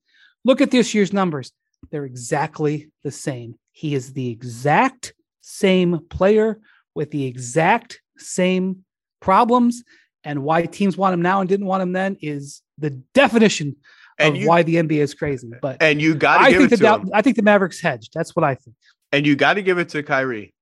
Look 0.45 0.61
at 0.61 0.71
this 0.71 0.93
year's 0.93 1.13
numbers. 1.13 1.51
They're 1.91 2.05
exactly 2.05 2.91
the 3.03 3.11
same. 3.11 3.57
He 3.71 3.95
is 3.95 4.13
the 4.13 4.29
exact 4.29 5.13
same 5.41 5.99
player 6.09 6.59
with 6.93 7.11
the 7.11 7.25
exact 7.25 8.01
same 8.17 8.83
problems. 9.21 9.83
And 10.25 10.43
why 10.43 10.65
teams 10.65 10.97
want 10.97 11.13
him 11.13 11.21
now 11.21 11.39
and 11.39 11.47
didn't 11.49 11.65
want 11.65 11.81
him 11.81 11.93
then 11.93 12.17
is 12.21 12.61
the 12.77 12.89
definition 13.13 13.77
And 14.17 14.35
of 14.35 14.41
you 14.41 14.47
why 14.49 14.63
the 14.63 14.75
NBA 14.75 14.99
is 14.99 15.13
crazy. 15.13 15.49
But 15.61 15.81
and 15.81 16.01
you 16.01 16.15
got 16.15 16.39
to 16.39 16.43
I 16.43 16.51
give 16.51 16.59
think 16.59 16.67
it 16.67 16.69
the 16.71 16.77
to 16.77 16.83
Dow- 16.83 16.99
him. 16.99 17.09
I 17.13 17.21
think 17.21 17.37
the 17.37 17.43
Mavericks 17.43 17.79
hedged. 17.81 18.11
That's 18.13 18.35
what 18.35 18.43
I 18.43 18.55
think. 18.55 18.75
And 19.13 19.25
you 19.25 19.35
got 19.37 19.53
to 19.53 19.61
give 19.61 19.77
it 19.79 19.89
to 19.89 20.03
Kyrie. 20.03 20.53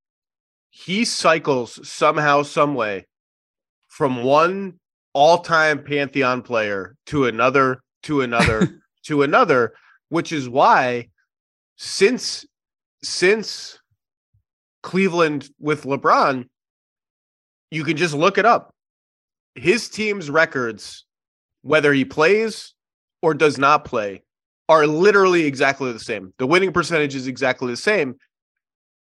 He 0.85 1.05
cycles 1.05 1.79
somehow, 1.87 2.43
some 2.43 2.75
way, 2.75 3.07
from 3.87 4.23
one 4.23 4.79
all-time 5.13 5.83
pantheon 5.83 6.43
player 6.43 6.95
to 7.07 7.25
another, 7.25 7.81
to 8.03 8.21
another, 8.21 8.79
to 9.05 9.23
another, 9.23 9.73
which 10.09 10.31
is 10.31 10.47
why 10.47 11.09
since 11.77 12.45
since 13.03 13.79
Cleveland 14.83 15.49
with 15.59 15.83
LeBron, 15.83 16.45
you 17.71 17.83
can 17.83 17.97
just 17.97 18.13
look 18.13 18.37
it 18.37 18.45
up. 18.45 18.71
His 19.55 19.89
team's 19.89 20.29
records, 20.29 21.05
whether 21.63 21.91
he 21.91 22.05
plays 22.05 22.75
or 23.23 23.33
does 23.33 23.57
not 23.57 23.83
play, 23.83 24.21
are 24.69 24.85
literally 24.85 25.45
exactly 25.45 25.91
the 25.91 25.99
same. 25.99 26.33
The 26.37 26.45
winning 26.45 26.71
percentage 26.71 27.15
is 27.15 27.25
exactly 27.25 27.71
the 27.71 27.77
same. 27.77 28.15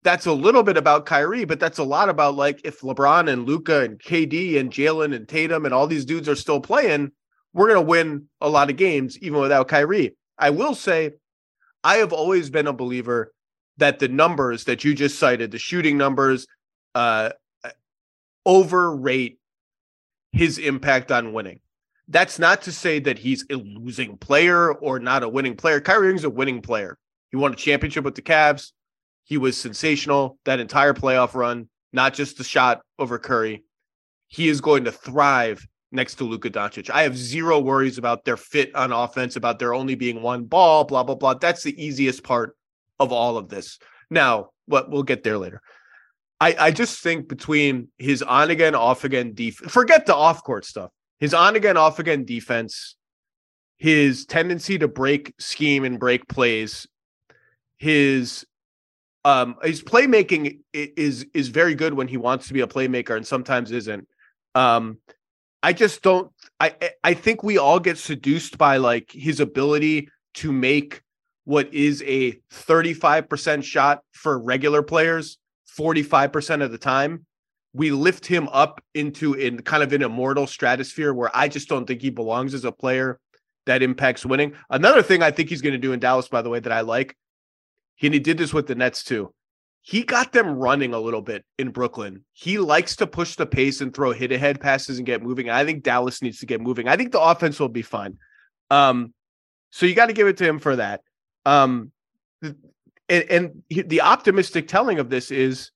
That's 0.02 0.26
a 0.26 0.32
little 0.32 0.62
bit 0.62 0.76
about 0.76 1.06
Kyrie, 1.06 1.44
but 1.44 1.58
that's 1.58 1.78
a 1.78 1.84
lot 1.84 2.08
about 2.08 2.36
like 2.36 2.60
if 2.64 2.80
LeBron 2.80 3.28
and 3.30 3.46
Luka 3.46 3.82
and 3.82 3.98
KD 3.98 4.58
and 4.58 4.70
Jalen 4.70 5.14
and 5.14 5.28
Tatum 5.28 5.64
and 5.64 5.74
all 5.74 5.86
these 5.86 6.04
dudes 6.04 6.28
are 6.28 6.36
still 6.36 6.60
playing, 6.60 7.10
we're 7.52 7.68
going 7.68 7.84
to 7.84 7.90
win 7.90 8.28
a 8.40 8.48
lot 8.48 8.70
of 8.70 8.76
games 8.76 9.18
even 9.18 9.40
without 9.40 9.68
Kyrie. 9.68 10.14
I 10.38 10.50
will 10.50 10.74
say, 10.74 11.12
I 11.82 11.96
have 11.96 12.12
always 12.12 12.50
been 12.50 12.66
a 12.66 12.72
believer 12.72 13.32
that 13.78 13.98
the 13.98 14.08
numbers 14.08 14.64
that 14.64 14.84
you 14.84 14.94
just 14.94 15.18
cited, 15.18 15.50
the 15.50 15.58
shooting 15.58 15.96
numbers, 15.96 16.46
uh, 16.94 17.30
overrate 18.44 19.38
his 20.32 20.58
impact 20.58 21.10
on 21.10 21.32
winning. 21.32 21.60
That's 22.08 22.38
not 22.38 22.62
to 22.62 22.72
say 22.72 23.00
that 23.00 23.18
he's 23.18 23.44
a 23.50 23.54
losing 23.54 24.16
player 24.16 24.72
or 24.72 25.00
not 25.00 25.24
a 25.24 25.28
winning 25.28 25.56
player. 25.56 25.80
Kyrie 25.80 26.08
Irving's 26.08 26.24
a 26.24 26.30
winning 26.30 26.62
player. 26.62 26.98
He 27.30 27.36
won 27.36 27.52
a 27.52 27.56
championship 27.56 28.04
with 28.04 28.14
the 28.14 28.22
Cavs. 28.22 28.72
He 29.26 29.38
was 29.38 29.56
sensational 29.56 30.38
that 30.44 30.60
entire 30.60 30.94
playoff 30.94 31.34
run, 31.34 31.68
not 31.92 32.14
just 32.14 32.38
the 32.38 32.44
shot 32.44 32.80
over 32.96 33.18
Curry. 33.18 33.64
He 34.28 34.48
is 34.48 34.60
going 34.60 34.84
to 34.84 34.92
thrive 34.92 35.66
next 35.90 36.14
to 36.16 36.24
Luka 36.24 36.48
Doncic. 36.48 36.90
I 36.90 37.02
have 37.02 37.16
zero 37.16 37.58
worries 37.58 37.98
about 37.98 38.24
their 38.24 38.36
fit 38.36 38.72
on 38.76 38.92
offense, 38.92 39.34
about 39.34 39.58
there 39.58 39.74
only 39.74 39.96
being 39.96 40.22
one 40.22 40.44
ball, 40.44 40.84
blah, 40.84 41.02
blah, 41.02 41.16
blah. 41.16 41.34
That's 41.34 41.64
the 41.64 41.84
easiest 41.84 42.22
part 42.22 42.56
of 43.00 43.10
all 43.10 43.36
of 43.36 43.48
this. 43.48 43.80
Now, 44.10 44.50
what 44.66 44.90
we'll 44.90 45.02
get 45.02 45.24
there 45.24 45.38
later. 45.38 45.60
I, 46.40 46.54
I 46.58 46.70
just 46.70 47.00
think 47.00 47.28
between 47.28 47.88
his 47.98 48.22
on 48.22 48.50
again, 48.50 48.76
off 48.76 49.02
again 49.02 49.34
defense, 49.34 49.72
forget 49.72 50.06
the 50.06 50.14
off 50.14 50.44
court 50.44 50.64
stuff, 50.64 50.92
his 51.18 51.34
on 51.34 51.56
again, 51.56 51.76
off 51.76 51.98
again 51.98 52.24
defense, 52.24 52.94
his 53.78 54.24
tendency 54.24 54.78
to 54.78 54.86
break 54.86 55.34
scheme 55.40 55.84
and 55.84 55.98
break 55.98 56.28
plays, 56.28 56.86
his 57.78 58.46
um 59.26 59.56
his 59.62 59.82
playmaking 59.82 60.60
is 60.72 61.26
is 61.34 61.48
very 61.48 61.74
good 61.74 61.92
when 61.92 62.06
he 62.06 62.16
wants 62.16 62.46
to 62.46 62.54
be 62.54 62.60
a 62.60 62.66
playmaker 62.66 63.16
and 63.16 63.26
sometimes 63.26 63.72
isn't. 63.72 64.06
Um 64.54 64.98
I 65.62 65.72
just 65.72 66.00
don't 66.02 66.30
I 66.60 66.74
I- 67.02 67.14
think 67.14 67.42
we 67.42 67.58
all 67.58 67.80
get 67.80 67.98
seduced 67.98 68.56
by 68.56 68.76
like 68.76 69.10
his 69.10 69.40
ability 69.40 70.08
to 70.34 70.52
make 70.52 71.02
what 71.44 71.72
is 71.74 72.02
a 72.06 72.32
35% 72.52 73.64
shot 73.64 74.02
for 74.12 74.38
regular 74.38 74.82
players 74.82 75.38
45% 75.78 76.62
of 76.62 76.70
the 76.72 76.78
time 76.78 77.26
we 77.74 77.90
lift 77.90 78.24
him 78.24 78.48
up 78.52 78.80
into 78.94 79.34
in 79.34 79.60
kind 79.62 79.82
of 79.82 79.92
an 79.92 80.02
immortal 80.02 80.46
stratosphere 80.46 81.12
where 81.12 81.30
I 81.34 81.48
just 81.48 81.68
don't 81.68 81.84
think 81.84 82.00
he 82.00 82.10
belongs 82.10 82.54
as 82.54 82.64
a 82.64 82.72
player 82.72 83.18
that 83.66 83.82
impacts 83.82 84.24
winning. 84.24 84.54
Another 84.70 85.02
thing 85.02 85.22
I 85.22 85.30
think 85.30 85.50
he's 85.50 85.60
going 85.60 85.74
to 85.74 85.78
do 85.78 85.92
in 85.92 86.00
Dallas, 86.00 86.28
by 86.28 86.40
the 86.40 86.48
way, 86.48 86.58
that 86.60 86.72
I 86.72 86.80
like, 86.80 87.14
and 88.02 88.14
he 88.14 88.20
did 88.20 88.38
this 88.38 88.52
with 88.52 88.66
the 88.66 88.74
Nets 88.74 89.02
too. 89.02 89.32
He 89.82 90.02
got 90.02 90.32
them 90.32 90.56
running 90.56 90.94
a 90.94 90.98
little 90.98 91.22
bit 91.22 91.44
in 91.58 91.70
Brooklyn. 91.70 92.24
He 92.32 92.58
likes 92.58 92.96
to 92.96 93.06
push 93.06 93.36
the 93.36 93.46
pace 93.46 93.80
and 93.80 93.94
throw 93.94 94.12
hit 94.12 94.32
ahead 94.32 94.60
passes 94.60 94.98
and 94.98 95.06
get 95.06 95.22
moving. 95.22 95.48
I 95.48 95.64
think 95.64 95.84
Dallas 95.84 96.22
needs 96.22 96.40
to 96.40 96.46
get 96.46 96.60
moving. 96.60 96.88
I 96.88 96.96
think 96.96 97.12
the 97.12 97.20
offense 97.20 97.60
will 97.60 97.68
be 97.68 97.82
fine. 97.82 98.18
Um, 98.68 99.14
so 99.70 99.86
you 99.86 99.94
got 99.94 100.06
to 100.06 100.12
give 100.12 100.26
it 100.26 100.38
to 100.38 100.44
him 100.44 100.58
for 100.58 100.76
that. 100.76 101.02
Um, 101.44 101.92
and, 102.42 102.54
and 103.08 103.62
the 103.68 104.00
optimistic 104.00 104.66
telling 104.66 104.98
of 104.98 105.08
this 105.08 105.30
is 105.30 105.70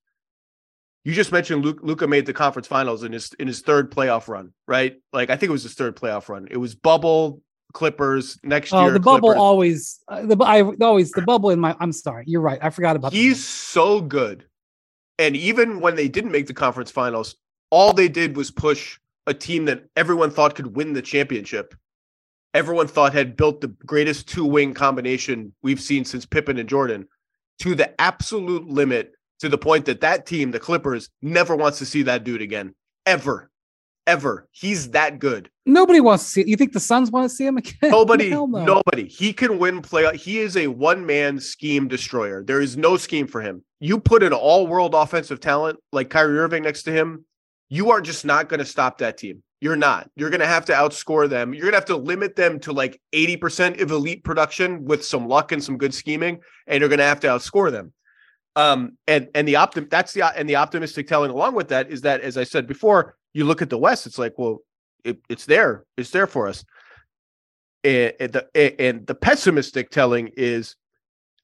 you 1.04 1.14
just 1.14 1.32
mentioned 1.32 1.64
Luke, 1.64 1.78
Luka 1.82 2.06
made 2.06 2.26
the 2.26 2.32
conference 2.32 2.66
finals 2.66 3.04
in 3.04 3.12
his 3.12 3.32
in 3.38 3.46
his 3.46 3.60
third 3.60 3.90
playoff 3.90 4.28
run, 4.28 4.52
right? 4.66 4.96
Like 5.12 5.30
I 5.30 5.36
think 5.36 5.48
it 5.48 5.52
was 5.52 5.62
his 5.62 5.74
third 5.74 5.96
playoff 5.96 6.28
run. 6.28 6.48
It 6.50 6.58
was 6.58 6.74
bubble 6.74 7.40
Clippers 7.72 8.38
next 8.42 8.72
Oh, 8.72 8.84
year. 8.84 8.92
the 8.92 9.00
bubble 9.00 9.28
Clippers. 9.30 9.40
always, 9.40 10.00
uh, 10.08 10.26
the 10.26 10.36
I 10.44 10.62
always 10.80 11.10
the 11.12 11.22
bubble 11.22 11.50
in 11.50 11.60
my. 11.60 11.76
I'm 11.80 11.92
sorry, 11.92 12.24
you're 12.26 12.40
right. 12.40 12.58
I 12.62 12.70
forgot 12.70 12.96
about. 12.96 13.12
He's 13.12 13.44
so 13.46 14.00
good. 14.00 14.44
And 15.18 15.36
even 15.36 15.80
when 15.80 15.96
they 15.96 16.08
didn't 16.08 16.30
make 16.32 16.46
the 16.46 16.54
conference 16.54 16.90
finals, 16.90 17.36
all 17.70 17.92
they 17.92 18.08
did 18.08 18.36
was 18.36 18.50
push 18.50 18.98
a 19.26 19.34
team 19.34 19.66
that 19.66 19.84
everyone 19.96 20.30
thought 20.30 20.54
could 20.54 20.74
win 20.74 20.92
the 20.94 21.02
championship. 21.02 21.74
Everyone 22.54 22.88
thought 22.88 23.12
had 23.12 23.36
built 23.36 23.60
the 23.60 23.68
greatest 23.86 24.28
two 24.28 24.44
wing 24.44 24.74
combination 24.74 25.54
we've 25.62 25.80
seen 25.80 26.04
since 26.04 26.26
Pippen 26.26 26.58
and 26.58 26.68
Jordan 26.68 27.06
to 27.60 27.74
the 27.74 28.00
absolute 28.00 28.66
limit 28.66 29.12
to 29.38 29.48
the 29.48 29.58
point 29.58 29.84
that 29.84 30.00
that 30.00 30.26
team, 30.26 30.50
the 30.50 30.58
Clippers, 30.58 31.10
never 31.22 31.54
wants 31.54 31.78
to 31.78 31.86
see 31.86 32.02
that 32.02 32.24
dude 32.24 32.42
again. 32.42 32.74
Ever. 33.06 33.50
Ever. 34.06 34.48
He's 34.50 34.90
that 34.90 35.18
good. 35.20 35.50
Nobody 35.72 36.00
wants 36.00 36.24
to 36.24 36.30
see. 36.30 36.40
It. 36.42 36.48
You 36.48 36.56
think 36.56 36.72
the 36.72 36.80
Suns 36.80 37.10
want 37.10 37.28
to 37.28 37.34
see 37.34 37.46
him 37.46 37.56
again? 37.56 37.74
Nobody, 37.90 38.30
no. 38.30 38.46
nobody. 38.46 39.06
He 39.06 39.32
can 39.32 39.58
win 39.58 39.82
play. 39.82 40.16
He 40.16 40.38
is 40.38 40.56
a 40.56 40.66
one 40.66 41.06
man 41.06 41.38
scheme 41.38 41.88
destroyer. 41.88 42.42
There 42.42 42.60
is 42.60 42.76
no 42.76 42.96
scheme 42.96 43.26
for 43.26 43.40
him. 43.40 43.64
You 43.78 43.98
put 43.98 44.22
an 44.22 44.32
all 44.32 44.66
world 44.66 44.94
offensive 44.94 45.40
talent 45.40 45.78
like 45.92 46.10
Kyrie 46.10 46.38
Irving 46.38 46.64
next 46.64 46.82
to 46.84 46.92
him, 46.92 47.24
you 47.68 47.92
are 47.92 48.00
just 48.00 48.24
not 48.24 48.48
going 48.48 48.58
to 48.58 48.66
stop 48.66 48.98
that 48.98 49.16
team. 49.16 49.42
You're 49.60 49.76
not. 49.76 50.10
You're 50.16 50.30
going 50.30 50.40
to 50.40 50.46
have 50.46 50.64
to 50.66 50.72
outscore 50.72 51.28
them. 51.28 51.54
You're 51.54 51.62
going 51.62 51.72
to 51.72 51.78
have 51.78 51.84
to 51.86 51.96
limit 51.96 52.34
them 52.34 52.58
to 52.60 52.72
like 52.72 53.00
80% 53.12 53.80
of 53.80 53.90
elite 53.90 54.24
production 54.24 54.84
with 54.84 55.04
some 55.04 55.28
luck 55.28 55.52
and 55.52 55.62
some 55.62 55.78
good 55.78 55.94
scheming, 55.94 56.40
and 56.66 56.80
you're 56.80 56.88
going 56.88 56.98
to 56.98 57.04
have 57.04 57.20
to 57.20 57.28
outscore 57.28 57.70
them. 57.70 57.92
Um, 58.56 58.98
and 59.06 59.28
and 59.34 59.46
the 59.46 59.54
optim 59.54 59.88
that's 59.88 60.12
the 60.12 60.24
and 60.24 60.48
the 60.48 60.56
optimistic 60.56 61.06
telling 61.06 61.30
along 61.30 61.54
with 61.54 61.68
that 61.68 61.90
is 61.90 62.00
that 62.00 62.20
as 62.22 62.36
I 62.36 62.42
said 62.42 62.66
before, 62.66 63.14
you 63.32 63.44
look 63.44 63.62
at 63.62 63.70
the 63.70 63.78
West, 63.78 64.06
it's 64.06 64.18
like, 64.18 64.36
well, 64.38 64.58
it, 65.04 65.20
it's 65.28 65.46
there, 65.46 65.84
it's 65.96 66.10
there 66.10 66.26
for 66.26 66.48
us. 66.48 66.64
And, 67.82 68.12
and 68.20 68.32
the 68.32 68.80
and 68.80 69.06
the 69.06 69.14
pessimistic 69.14 69.90
telling 69.90 70.30
is, 70.36 70.76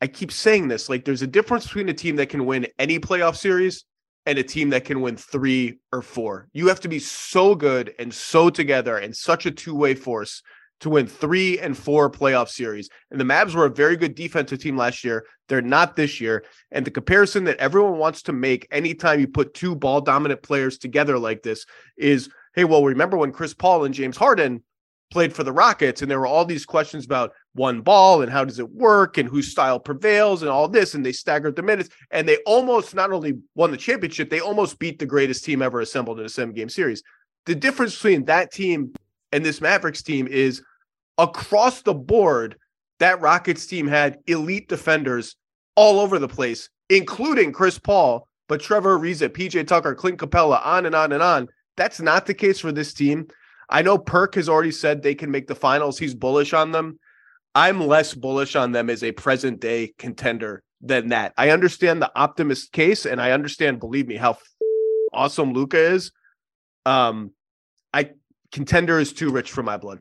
I 0.03 0.07
keep 0.07 0.31
saying 0.31 0.69
this, 0.69 0.89
like 0.89 1.05
there's 1.05 1.23
a 1.23 1.27
difference 1.27 1.65
between 1.65 1.89
a 1.89 1.95
team 1.95 2.17
that 2.17 2.29
can 2.29 2.45
win 2.45 2.67
any 2.79 2.99
playoff 2.99 3.37
series 3.37 3.85
and 4.27 4.39
a 4.39 4.43
team 4.43 4.71
that 4.71 4.85
can 4.85 5.01
win 5.01 5.17
three 5.17 5.79
or 5.93 6.03
four. 6.03 6.49
You 6.53 6.69
have 6.69 6.81
to 6.81 6.89
be 6.89 6.99
so 6.99 7.55
good 7.55 7.95
and 7.99 8.13
so 8.13 8.51
together 8.51 8.99
and 8.99 9.17
such 9.17 9.47
a 9.47 9.51
two-way 9.51 9.95
force 9.95 10.43
to 10.81 10.91
win 10.91 11.07
three 11.07 11.59
and 11.59 11.77
four 11.77 12.11
playoff 12.11 12.49
series. 12.49 12.91
And 13.11 13.19
the 13.19 13.25
Mavs 13.25 13.55
were 13.55 13.65
a 13.65 13.71
very 13.71 13.97
good 13.97 14.15
defensive 14.15 14.59
team 14.59 14.77
last 14.77 15.05
year. 15.05 15.25
They're 15.49 15.63
not 15.63 15.97
this 15.97 16.21
year. 16.21 16.45
And 16.71 16.85
the 16.85 16.91
comparison 16.91 17.45
that 17.45 17.57
everyone 17.59 17.99
wants 17.99 18.23
to 18.23 18.33
make 18.33 18.67
anytime 18.71 19.21
you 19.21 19.29
put 19.29 19.55
two 19.55 19.75
ball 19.75 20.01
dominant 20.01 20.43
players 20.43 20.77
together 20.77 21.19
like 21.19 21.43
this 21.43 21.65
is 21.97 22.29
hey, 22.57 22.65
well, 22.65 22.83
remember 22.83 23.17
when 23.17 23.33
Chris 23.33 23.55
Paul 23.55 23.85
and 23.85 23.95
James 23.95 24.17
Harden 24.17 24.63
played 25.11 25.33
for 25.33 25.45
the 25.45 25.53
Rockets 25.53 26.03
and 26.03 26.11
there 26.11 26.19
were 26.19 26.27
all 26.27 26.45
these 26.45 26.67
questions 26.67 27.05
about 27.05 27.33
one 27.55 27.81
ball 27.81 28.23
and 28.23 28.33
how 28.33 28.45
does 28.45 28.59
it 28.59 28.71
work 28.71 29.19
and 29.19 29.29
whose 29.29 29.51
style 29.51 29.79
prevails 29.79 30.43
and 30.43 30.51
all 30.51 30.67
this. 30.67 30.95
And 30.95 31.07
they 31.07 31.13
staggered 31.13 31.55
the 31.55 31.63
minutes 31.63 31.91
and 32.11 32.29
they 32.29 32.39
almost 32.39 32.95
not 32.95 33.13
only 33.13 33.35
won 33.55 33.71
the 33.71 33.77
championship, 33.77 34.31
they 34.31 34.41
almost 34.41 34.79
beat 34.79 34.99
the 34.99 35.07
greatest 35.07 35.45
team 35.45 35.63
ever 35.63 35.81
assembled 35.81 36.19
in 36.19 36.27
a 36.27 36.31
seven 36.31 36.55
game 36.55 36.69
series. 36.69 37.03
The 37.45 37.55
difference 37.55 37.95
between 37.95 38.25
that 38.25 38.53
team 38.53 38.93
and 39.31 39.45
this 39.45 39.61
Mavericks 39.61 40.03
team 40.03 40.27
is 40.27 40.63
across 41.19 41.83
the 41.83 41.95
board, 41.95 42.57
that 42.99 43.21
Rockets 43.21 43.67
team 43.67 43.87
had 43.87 44.19
elite 44.27 44.69
defenders 44.69 45.37
all 45.77 46.01
over 46.01 46.19
the 46.19 46.29
place, 46.29 46.69
including 46.89 47.53
Chris 47.53 47.79
Paul, 47.79 48.27
but 48.49 48.61
Trevor 48.61 48.99
Ariza, 48.99 49.29
PJ 49.29 49.67
Tucker, 49.67 49.95
Clint 49.95 50.19
Capela, 50.19 50.65
on 50.65 50.87
and 50.87 50.95
on 50.95 51.13
and 51.13 51.23
on. 51.23 51.49
That's 51.77 52.01
not 52.01 52.27
the 52.27 52.35
case 52.35 52.61
for 52.61 52.73
this 52.73 52.95
team. 52.95 53.29
I 53.69 53.83
know 53.83 53.99
Perk 53.99 54.37
has 54.37 54.49
already 54.49 54.71
said 54.71 55.03
they 55.03 55.15
can 55.15 55.31
make 55.31 55.47
the 55.47 55.55
finals. 55.55 55.99
He's 55.99 56.15
bullish 56.15 56.53
on 56.53 56.73
them. 56.73 56.99
I'm 57.55 57.87
less 57.87 58.15
bullish 58.15 58.55
on 58.55 58.73
them 58.73 58.91
as 58.91 59.03
a 59.03 59.13
present 59.13 59.61
day 59.61 59.95
contender 59.99 60.63
than 60.81 61.09
that. 61.09 61.33
I 61.37 61.51
understand 61.51 62.01
the 62.01 62.13
optimist 62.15 62.73
case, 62.73 63.07
and 63.07 63.21
I 63.21 63.33
understand, 63.33 63.81
believe 63.81 64.07
me, 64.07 64.17
how 64.17 64.39
awesome 65.13 65.53
Luka 65.53 65.79
is. 65.79 66.13
Um, 66.85 67.33
I 67.93 68.11
contender 68.53 69.01
is 69.01 69.13
too 69.13 69.31
rich 69.31 69.51
for 69.51 69.63
my 69.63 69.77
blood. 69.77 70.01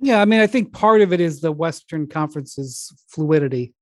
Yeah, 0.00 0.20
I 0.20 0.24
mean, 0.24 0.40
I 0.40 0.46
think 0.46 0.72
part 0.72 1.02
of 1.02 1.12
it 1.12 1.20
is 1.20 1.40
the 1.40 1.52
Western 1.52 2.08
Conference's 2.08 2.92
fluidity. 3.08 3.74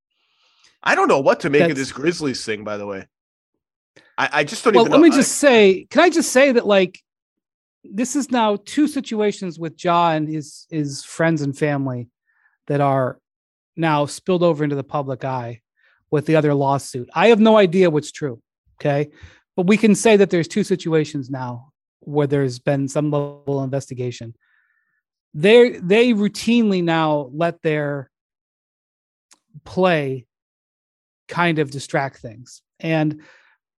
I 0.82 0.94
don't 0.94 1.08
know 1.08 1.20
what 1.20 1.40
to 1.40 1.50
make 1.50 1.60
That's, 1.60 1.70
of 1.72 1.76
this 1.76 1.92
Grizzlies 1.92 2.44
thing, 2.44 2.64
by 2.64 2.76
the 2.76 2.86
way. 2.86 3.06
I, 4.18 4.28
I 4.32 4.44
just 4.44 4.64
don't 4.64 4.74
well, 4.74 4.84
let 4.84 4.92
know. 4.92 4.98
me 4.98 5.10
just 5.10 5.32
say, 5.32 5.86
can 5.90 6.02
I 6.02 6.10
just 6.10 6.32
say 6.32 6.52
that 6.52 6.66
like 6.66 7.00
this 7.84 8.14
is 8.16 8.30
now 8.30 8.56
two 8.64 8.86
situations 8.86 9.58
with 9.58 9.82
Ja 9.82 10.10
and 10.10 10.28
his 10.28 10.66
his 10.70 11.04
friends 11.04 11.42
and 11.42 11.56
family 11.56 12.08
that 12.66 12.80
are 12.80 13.18
now 13.76 14.06
spilled 14.06 14.42
over 14.42 14.62
into 14.62 14.76
the 14.76 14.84
public 14.84 15.24
eye 15.24 15.60
with 16.10 16.26
the 16.26 16.36
other 16.36 16.54
lawsuit. 16.54 17.08
I 17.14 17.28
have 17.28 17.40
no 17.40 17.56
idea 17.56 17.90
what's 17.90 18.12
true. 18.12 18.40
Okay. 18.80 19.10
But 19.56 19.66
we 19.66 19.76
can 19.76 19.94
say 19.94 20.16
that 20.16 20.30
there's 20.30 20.48
two 20.48 20.64
situations 20.64 21.30
now 21.30 21.72
where 22.00 22.26
there's 22.26 22.58
been 22.58 22.88
some 22.88 23.10
level 23.10 23.58
of 23.58 23.64
investigation. 23.64 24.34
They 25.34 25.70
they 25.70 26.12
routinely 26.12 26.82
now 26.82 27.30
let 27.32 27.62
their 27.62 28.10
play 29.64 30.26
kind 31.28 31.58
of 31.58 31.70
distract 31.70 32.18
things. 32.18 32.62
And 32.80 33.22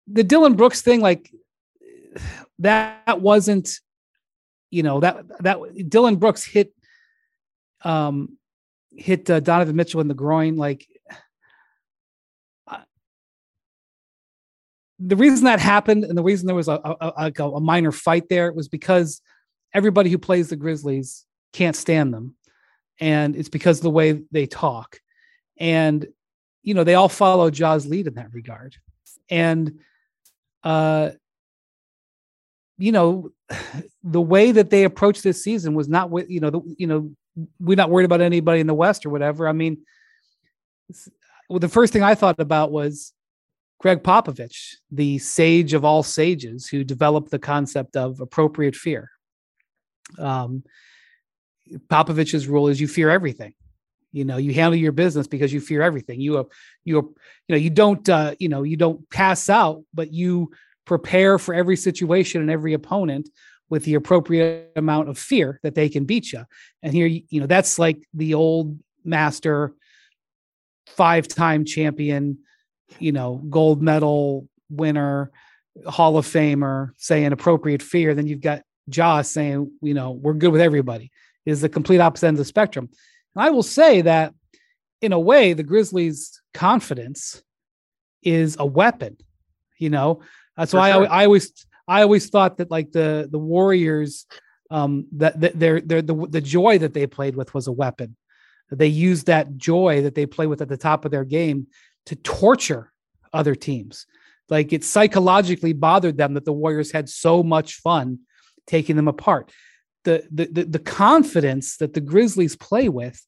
the 0.06 0.24
Dillon 0.24 0.54
Brooks 0.54 0.82
thing, 0.82 1.00
like 1.00 1.30
that 2.58 3.20
wasn't, 3.20 3.80
you 4.70 4.82
know, 4.82 5.00
that 5.00 5.24
that 5.40 5.58
Dillon 5.88 6.16
Brooks 6.16 6.44
hit 6.44 6.72
um 7.82 8.38
hit 8.90 9.28
uh, 9.30 9.40
Donovan 9.40 9.76
Mitchell 9.76 10.00
in 10.00 10.08
the 10.08 10.14
groin. 10.14 10.56
Like 10.56 10.86
the 14.98 15.16
reason 15.16 15.44
that 15.44 15.58
happened 15.58 16.04
and 16.04 16.16
the 16.16 16.22
reason 16.22 16.46
there 16.46 16.54
was 16.54 16.68
a, 16.68 16.80
a, 16.84 17.32
a, 17.36 17.42
a 17.42 17.60
minor 17.60 17.90
fight 17.90 18.28
there 18.28 18.52
was 18.52 18.68
because 18.68 19.20
everybody 19.74 20.10
who 20.10 20.18
plays 20.18 20.48
the 20.48 20.56
Grizzlies 20.56 21.24
can't 21.52 21.74
stand 21.74 22.14
them. 22.14 22.36
And 23.00 23.34
it's 23.34 23.48
because 23.48 23.78
of 23.78 23.82
the 23.82 23.90
way 23.90 24.22
they 24.30 24.46
talk. 24.46 25.00
And, 25.58 26.06
you 26.62 26.74
know, 26.74 26.84
they 26.84 26.94
all 26.94 27.08
follow 27.08 27.50
Ja's 27.50 27.86
lead 27.86 28.06
in 28.06 28.14
that 28.14 28.32
regard. 28.32 28.76
And, 29.28 29.80
uh, 30.64 31.10
you 32.78 32.92
know, 32.92 33.30
the 34.02 34.20
way 34.20 34.52
that 34.52 34.70
they 34.70 34.84
approached 34.84 35.22
this 35.22 35.42
season 35.42 35.74
was 35.74 35.88
not 35.88 36.10
with, 36.10 36.28
you 36.30 36.40
know, 36.40 36.50
the, 36.50 36.60
you 36.78 36.86
know, 36.86 37.10
we're 37.60 37.76
not 37.76 37.90
worried 37.90 38.04
about 38.04 38.20
anybody 38.20 38.60
in 38.60 38.66
the 38.66 38.74
West 38.74 39.06
or 39.06 39.10
whatever. 39.10 39.48
I 39.48 39.52
mean, 39.52 39.78
well, 41.48 41.58
the 41.58 41.68
first 41.68 41.92
thing 41.92 42.02
I 42.02 42.14
thought 42.14 42.38
about 42.38 42.70
was 42.70 43.12
Gregg 43.78 44.02
Popovich, 44.02 44.76
the 44.90 45.18
sage 45.18 45.74
of 45.74 45.84
all 45.84 46.02
sages, 46.02 46.66
who 46.68 46.84
developed 46.84 47.30
the 47.30 47.38
concept 47.38 47.96
of 47.96 48.20
appropriate 48.20 48.76
fear. 48.76 49.10
Um, 50.18 50.62
Popovich's 51.88 52.46
rule 52.46 52.68
is 52.68 52.80
you 52.80 52.88
fear 52.88 53.10
everything. 53.10 53.54
You 54.12 54.24
know, 54.24 54.36
you 54.36 54.52
handle 54.52 54.76
your 54.76 54.92
business 54.92 55.26
because 55.26 55.52
you 55.52 55.60
fear 55.60 55.82
everything. 55.82 56.20
You, 56.20 56.48
you, 56.84 56.96
you 56.96 57.14
know, 57.48 57.56
you 57.56 57.70
don't, 57.70 58.06
uh, 58.08 58.34
you 58.38 58.48
know, 58.48 58.62
you 58.62 58.76
don't 58.76 59.08
pass 59.10 59.48
out, 59.48 59.82
but 59.94 60.12
you 60.12 60.50
prepare 60.84 61.38
for 61.38 61.54
every 61.54 61.76
situation 61.76 62.40
and 62.40 62.50
every 62.50 62.74
opponent 62.74 63.28
with 63.70 63.84
the 63.84 63.94
appropriate 63.94 64.70
amount 64.76 65.08
of 65.08 65.18
fear 65.18 65.58
that 65.62 65.74
they 65.74 65.88
can 65.88 66.04
beat 66.04 66.32
you. 66.32 66.44
And 66.82 66.92
here, 66.92 67.06
you 67.06 67.40
know, 67.40 67.46
that's 67.46 67.78
like 67.78 68.06
the 68.12 68.34
old 68.34 68.78
master, 69.02 69.72
five 70.86 71.26
time 71.26 71.64
champion, 71.64 72.38
you 72.98 73.12
know, 73.12 73.42
gold 73.48 73.82
medal 73.82 74.46
winner, 74.68 75.30
Hall 75.86 76.18
of 76.18 76.26
Famer 76.26 76.90
saying 76.98 77.32
appropriate 77.32 77.82
fear. 77.82 78.14
Then 78.14 78.26
you've 78.26 78.42
got 78.42 78.62
Josh 78.88 79.28
saying, 79.28 79.70
you 79.80 79.94
know, 79.94 80.10
we're 80.10 80.34
good 80.34 80.52
with 80.52 80.60
everybody, 80.60 81.10
is 81.46 81.60
the 81.60 81.68
complete 81.68 82.00
opposite 82.00 82.26
end 82.26 82.34
of 82.34 82.38
the 82.38 82.44
spectrum. 82.44 82.90
And 83.34 83.44
I 83.44 83.50
will 83.50 83.62
say 83.62 84.02
that 84.02 84.34
in 85.00 85.12
a 85.12 85.20
way, 85.20 85.52
the 85.52 85.62
Grizzlies' 85.62 86.40
confidence 86.54 87.42
is 88.22 88.56
a 88.58 88.66
weapon. 88.66 89.16
You 89.78 89.90
know, 89.90 90.22
that's 90.56 90.72
why 90.72 90.92
sure. 90.92 91.08
I, 91.08 91.22
I 91.22 91.24
always 91.24 91.66
I 91.88 92.02
always 92.02 92.30
thought 92.30 92.58
that 92.58 92.70
like 92.70 92.92
the 92.92 93.28
the 93.30 93.38
Warriors, 93.38 94.26
um, 94.70 95.06
that, 95.12 95.40
that 95.40 95.58
their 95.58 95.80
their 95.80 96.02
the 96.02 96.26
the 96.28 96.40
joy 96.40 96.78
that 96.78 96.94
they 96.94 97.06
played 97.06 97.36
with 97.36 97.52
was 97.52 97.66
a 97.66 97.72
weapon. 97.72 98.16
They 98.70 98.86
used 98.86 99.26
that 99.26 99.56
joy 99.56 100.02
that 100.02 100.14
they 100.14 100.24
play 100.24 100.46
with 100.46 100.62
at 100.62 100.68
the 100.68 100.76
top 100.76 101.04
of 101.04 101.10
their 101.10 101.24
game 101.24 101.66
to 102.06 102.16
torture 102.16 102.92
other 103.32 103.54
teams. 103.54 104.06
Like 104.48 104.72
it 104.72 104.84
psychologically 104.84 105.72
bothered 105.72 106.16
them 106.16 106.34
that 106.34 106.44
the 106.44 106.52
Warriors 106.52 106.92
had 106.92 107.08
so 107.08 107.42
much 107.42 107.76
fun 107.76 108.20
taking 108.66 108.96
them 108.96 109.08
apart. 109.08 109.50
The, 110.04 110.26
the, 110.30 110.64
the, 110.64 110.78
confidence 110.80 111.76
that 111.76 111.94
the 111.94 112.00
Grizzlies 112.00 112.56
play 112.56 112.88
with 112.88 113.24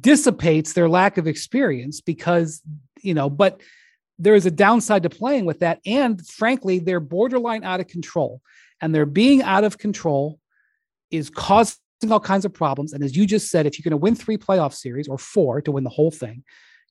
dissipates 0.00 0.72
their 0.74 0.88
lack 0.90 1.16
of 1.16 1.26
experience 1.26 2.02
because, 2.02 2.60
you 3.00 3.14
know, 3.14 3.30
but 3.30 3.62
there 4.18 4.34
is 4.34 4.46
a 4.46 4.50
downside 4.50 5.02
to 5.02 5.10
playing 5.10 5.44
with 5.44 5.60
that. 5.60 5.80
And 5.86 6.24
frankly, 6.26 6.78
they're 6.78 7.00
borderline 7.00 7.64
out 7.64 7.80
of 7.80 7.88
control. 7.88 8.40
And 8.80 8.94
their 8.94 9.06
being 9.06 9.42
out 9.42 9.64
of 9.64 9.78
control 9.78 10.38
is 11.10 11.30
causing 11.30 11.78
all 12.10 12.20
kinds 12.20 12.44
of 12.44 12.52
problems. 12.52 12.92
And 12.92 13.02
as 13.02 13.16
you 13.16 13.26
just 13.26 13.50
said, 13.50 13.66
if 13.66 13.78
you're 13.78 13.88
going 13.88 13.98
to 13.98 14.02
win 14.02 14.14
three 14.14 14.36
playoff 14.36 14.74
series 14.74 15.08
or 15.08 15.18
four 15.18 15.60
to 15.62 15.72
win 15.72 15.84
the 15.84 15.90
whole 15.90 16.10
thing, 16.10 16.44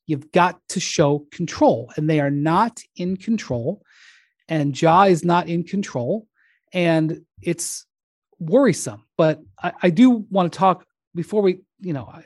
you've 0.08 0.32
got 0.32 0.60
to 0.70 0.80
show 0.80 1.26
control. 1.32 1.92
And 1.96 2.10
they 2.10 2.20
are 2.20 2.32
not 2.32 2.82
in 2.96 3.18
control. 3.18 3.82
And 4.50 4.80
Ja 4.80 5.04
is 5.04 5.24
not 5.24 5.48
in 5.48 5.64
control. 5.64 6.28
And 6.74 7.22
it's 7.42 7.86
worrisome. 8.46 9.04
But 9.18 9.42
I, 9.62 9.74
I 9.84 9.90
do 9.90 10.26
want 10.30 10.52
to 10.52 10.58
talk 10.58 10.86
before 11.16 11.42
we, 11.42 11.62
you 11.80 11.94
know, 11.94 12.10
I, 12.12 12.24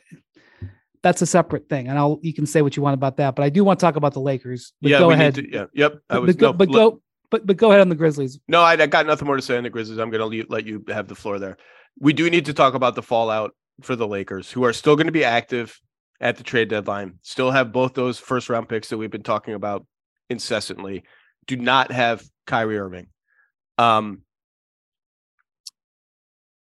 that's 1.03 1.22
a 1.22 1.26
separate 1.26 1.70
thing, 1.70 1.88
and 1.88 1.97
I'll 1.97 2.20
you 2.22 2.34
can 2.34 2.45
say 2.45 2.61
what 2.61 2.76
you 2.76 2.84
want 2.84 2.95
about 2.95 3.18
that. 3.18 3.36
But 3.36 3.43
I 3.43 3.49
do 3.49 3.63
want 3.63 3.80
to 3.80 3.86
talk 3.86 3.95
about 3.95 4.13
the 4.13 4.20
Lakers. 4.20 4.74
But 4.82 4.91
yeah, 4.91 4.99
go 4.99 5.11
ahead. 5.11 5.36
To, 5.36 5.49
yeah, 5.49 5.65
yep. 5.74 5.99
I 6.09 6.20
was, 6.20 6.36
but, 6.36 6.41
no, 6.41 6.53
but 6.53 6.72
go, 6.72 7.01
but 7.30 7.45
but 7.45 7.57
go 7.57 7.70
ahead 7.70 7.82
on 7.82 7.89
the 7.89 7.95
Grizzlies. 7.95 8.39
No, 8.47 8.61
I, 8.61 8.74
I 8.74 8.88
got 8.88 9.05
nothing 9.05 9.26
more 9.26 9.36
to 9.36 9.41
say 9.41 9.57
on 9.57 9.63
the 9.63 9.70
Grizzlies. 9.70 9.99
I'm 9.99 10.09
going 10.09 10.32
to 10.32 10.45
let 10.49 10.65
you 10.65 10.84
have 10.89 11.07
the 11.07 11.15
floor 11.15 11.39
there. 11.39 11.57
We 11.99 12.13
do 12.13 12.30
need 12.30 12.45
to 12.45 12.53
talk 12.53 12.74
about 12.74 12.95
the 12.95 13.03
fallout 13.03 13.51
for 13.82 13.95
the 13.95 14.07
Lakers, 14.07 14.51
who 14.51 14.63
are 14.65 14.74
still 14.74 14.95
going 14.95 15.07
to 15.07 15.13
be 15.13 15.24
active 15.24 15.80
at 16.20 16.38
the 16.38 16.43
trade 16.43 16.68
deadline. 16.68 17.20
Still 17.22 17.51
have 17.51 17.72
both 17.72 17.93
those 17.93 18.20
first 18.20 18.49
round 18.49 18.68
picks 18.68 18.89
that 18.89 18.97
we've 18.97 19.11
been 19.11 19.24
talking 19.24 19.53
about 19.53 19.86
incessantly. 20.30 21.03
Do 21.45 21.57
not 21.57 21.91
have 21.91 22.24
Kyrie 22.47 22.80
Irving. 22.80 23.07
Um, 23.78 24.24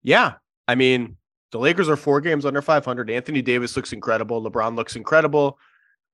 Yeah. 0.04 0.34
I 0.68 0.76
mean, 0.76 1.16
the 1.50 1.58
Lakers 1.58 1.88
are 1.88 1.96
four 1.96 2.20
games 2.20 2.46
under 2.46 2.62
500. 2.62 3.10
Anthony 3.10 3.42
Davis 3.42 3.74
looks 3.74 3.92
incredible. 3.92 4.42
LeBron 4.48 4.76
looks 4.76 4.94
incredible. 4.94 5.58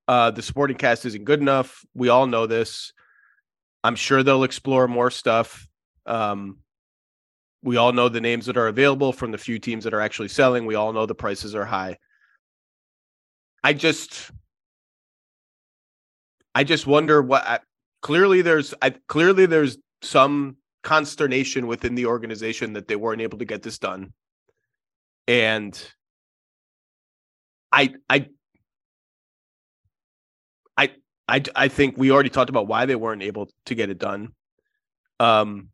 Uh, 0.08 0.30
the 0.30 0.42
supporting 0.42 0.76
cast 0.76 1.04
isn't 1.04 1.24
good 1.24 1.40
enough. 1.40 1.84
We 1.94 2.08
all 2.08 2.26
know 2.26 2.46
this. 2.46 2.92
I'm 3.84 3.96
sure 3.96 4.22
they'll 4.22 4.44
explore 4.44 4.88
more 4.88 5.10
stuff. 5.10 5.68
Um, 6.06 6.58
we 7.62 7.76
all 7.76 7.92
know 7.92 8.08
the 8.08 8.20
names 8.20 8.46
that 8.46 8.56
are 8.56 8.68
available 8.68 9.12
from 9.12 9.32
the 9.32 9.38
few 9.38 9.58
teams 9.58 9.84
that 9.84 9.94
are 9.94 10.00
actually 10.00 10.28
selling. 10.28 10.66
We 10.66 10.74
all 10.74 10.92
know 10.92 11.06
the 11.06 11.14
prices 11.14 11.54
are 11.54 11.64
high. 11.64 11.98
I 13.62 13.74
just, 13.74 14.30
I 16.54 16.64
just 16.64 16.86
wonder 16.86 17.20
what. 17.20 17.46
I, 17.46 17.60
clearly, 18.00 18.42
there's 18.42 18.72
I, 18.80 18.90
clearly 18.90 19.46
there's 19.46 19.76
some 20.02 20.56
consternation 20.82 21.66
within 21.66 21.94
the 21.94 22.06
organization 22.06 22.72
that 22.74 22.88
they 22.88 22.96
weren't 22.96 23.22
able 23.22 23.38
to 23.38 23.44
get 23.44 23.62
this 23.62 23.78
done, 23.78 24.12
and 25.28 25.80
I, 27.72 27.94
I, 28.08 28.28
I, 30.76 30.90
I, 31.28 31.42
I 31.54 31.68
think 31.68 31.96
we 31.96 32.10
already 32.10 32.30
talked 32.30 32.50
about 32.50 32.66
why 32.66 32.86
they 32.86 32.96
weren't 32.96 33.22
able 33.22 33.48
to 33.66 33.74
get 33.74 33.90
it 33.90 33.98
done. 33.98 34.34
Um, 35.18 35.68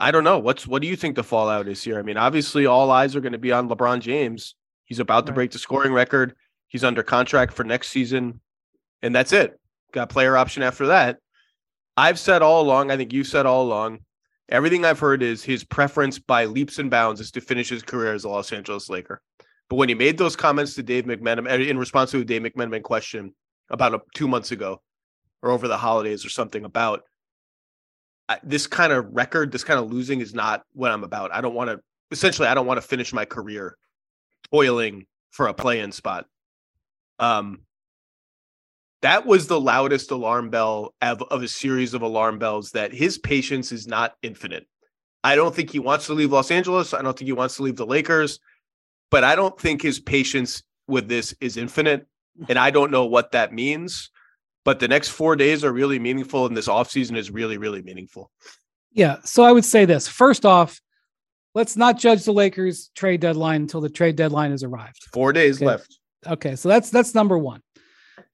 I 0.00 0.10
don't 0.10 0.24
know. 0.24 0.38
What's 0.38 0.66
what 0.66 0.82
do 0.82 0.88
you 0.88 0.96
think 0.96 1.16
the 1.16 1.24
fallout 1.24 1.68
is 1.68 1.82
here? 1.82 1.98
I 1.98 2.02
mean, 2.02 2.16
obviously 2.16 2.66
all 2.66 2.90
eyes 2.90 3.16
are 3.16 3.20
going 3.20 3.32
to 3.32 3.38
be 3.38 3.52
on 3.52 3.68
LeBron 3.68 4.00
James. 4.00 4.54
He's 4.84 5.00
about 5.00 5.26
to 5.26 5.32
break 5.32 5.50
the 5.50 5.58
scoring 5.58 5.92
record. 5.92 6.34
He's 6.68 6.84
under 6.84 7.02
contract 7.02 7.52
for 7.52 7.64
next 7.64 7.88
season. 7.88 8.40
And 9.02 9.14
that's 9.14 9.32
it. 9.32 9.58
Got 9.92 10.10
player 10.10 10.36
option 10.36 10.62
after 10.62 10.86
that. 10.88 11.18
I've 11.96 12.18
said 12.18 12.42
all 12.42 12.62
along, 12.62 12.90
I 12.90 12.96
think 12.96 13.12
you've 13.12 13.26
said 13.26 13.46
all 13.46 13.62
along, 13.62 14.00
everything 14.48 14.84
I've 14.84 14.98
heard 14.98 15.22
is 15.22 15.42
his 15.42 15.64
preference 15.64 16.18
by 16.18 16.44
leaps 16.44 16.78
and 16.78 16.90
bounds 16.90 17.20
is 17.20 17.30
to 17.32 17.40
finish 17.40 17.68
his 17.68 17.82
career 17.82 18.12
as 18.12 18.24
a 18.24 18.28
Los 18.28 18.52
Angeles 18.52 18.90
Laker. 18.90 19.20
But 19.68 19.76
when 19.76 19.88
he 19.88 19.94
made 19.94 20.18
those 20.18 20.36
comments 20.36 20.74
to 20.74 20.82
Dave 20.82 21.04
McMenamin 21.04 21.50
uh, 21.50 21.62
in 21.62 21.78
response 21.78 22.10
to 22.12 22.20
a 22.20 22.24
Dave 22.24 22.42
McMenamin 22.42 22.82
question 22.82 23.34
about 23.70 23.94
a, 23.94 24.00
two 24.14 24.28
months 24.28 24.52
ago 24.52 24.80
or 25.42 25.50
over 25.50 25.68
the 25.68 25.76
holidays 25.76 26.24
or 26.24 26.28
something 26.28 26.64
about 26.64 27.02
this 28.42 28.66
kind 28.66 28.92
of 28.92 29.06
record, 29.12 29.52
this 29.52 29.64
kind 29.64 29.78
of 29.78 29.90
losing 29.90 30.20
is 30.20 30.34
not 30.34 30.62
what 30.72 30.90
I'm 30.90 31.04
about. 31.04 31.32
I 31.32 31.40
don't 31.40 31.54
want 31.54 31.70
to, 31.70 31.80
essentially, 32.10 32.48
I 32.48 32.54
don't 32.54 32.66
want 32.66 32.80
to 32.80 32.86
finish 32.86 33.12
my 33.12 33.24
career 33.24 33.76
toiling 34.52 35.06
for 35.30 35.46
a 35.46 35.54
play 35.54 35.80
in 35.80 35.92
spot. 35.92 36.26
Um, 37.18 37.60
that 39.02 39.26
was 39.26 39.46
the 39.46 39.60
loudest 39.60 40.10
alarm 40.10 40.50
bell 40.50 40.94
of, 41.02 41.22
of 41.22 41.42
a 41.42 41.48
series 41.48 41.94
of 41.94 42.02
alarm 42.02 42.38
bells 42.38 42.70
that 42.72 42.92
his 42.92 43.18
patience 43.18 43.72
is 43.72 43.86
not 43.86 44.14
infinite. 44.22 44.66
I 45.22 45.36
don't 45.36 45.54
think 45.54 45.70
he 45.70 45.78
wants 45.78 46.06
to 46.06 46.14
leave 46.14 46.32
Los 46.32 46.50
Angeles. 46.50 46.94
I 46.94 47.02
don't 47.02 47.16
think 47.16 47.26
he 47.26 47.32
wants 47.32 47.56
to 47.56 47.62
leave 47.62 47.76
the 47.76 47.86
Lakers, 47.86 48.38
but 49.10 49.24
I 49.24 49.36
don't 49.36 49.58
think 49.60 49.82
his 49.82 50.00
patience 50.00 50.62
with 50.88 51.08
this 51.08 51.34
is 51.40 51.56
infinite. 51.56 52.06
Hmm. 52.38 52.44
And 52.50 52.58
I 52.58 52.70
don't 52.70 52.90
know 52.90 53.06
what 53.06 53.32
that 53.32 53.52
means 53.52 54.10
but 54.66 54.80
the 54.80 54.88
next 54.88 55.10
four 55.10 55.36
days 55.36 55.62
are 55.64 55.72
really 55.72 55.98
meaningful 56.00 56.44
and 56.44 56.54
this 56.54 56.66
offseason 56.68 57.16
is 57.16 57.30
really 57.30 57.56
really 57.56 57.80
meaningful 57.80 58.30
yeah 58.92 59.16
so 59.24 59.42
i 59.42 59.52
would 59.52 59.64
say 59.64 59.86
this 59.86 60.06
first 60.06 60.44
off 60.44 60.82
let's 61.54 61.76
not 61.76 61.96
judge 61.96 62.24
the 62.24 62.32
lakers 62.32 62.90
trade 62.94 63.20
deadline 63.20 63.62
until 63.62 63.80
the 63.80 63.88
trade 63.88 64.16
deadline 64.16 64.50
has 64.50 64.62
arrived 64.62 65.02
four 65.14 65.32
days 65.32 65.56
okay. 65.58 65.66
left 65.66 65.98
okay 66.26 66.56
so 66.56 66.68
that's 66.68 66.90
that's 66.90 67.14
number 67.14 67.38
one 67.38 67.62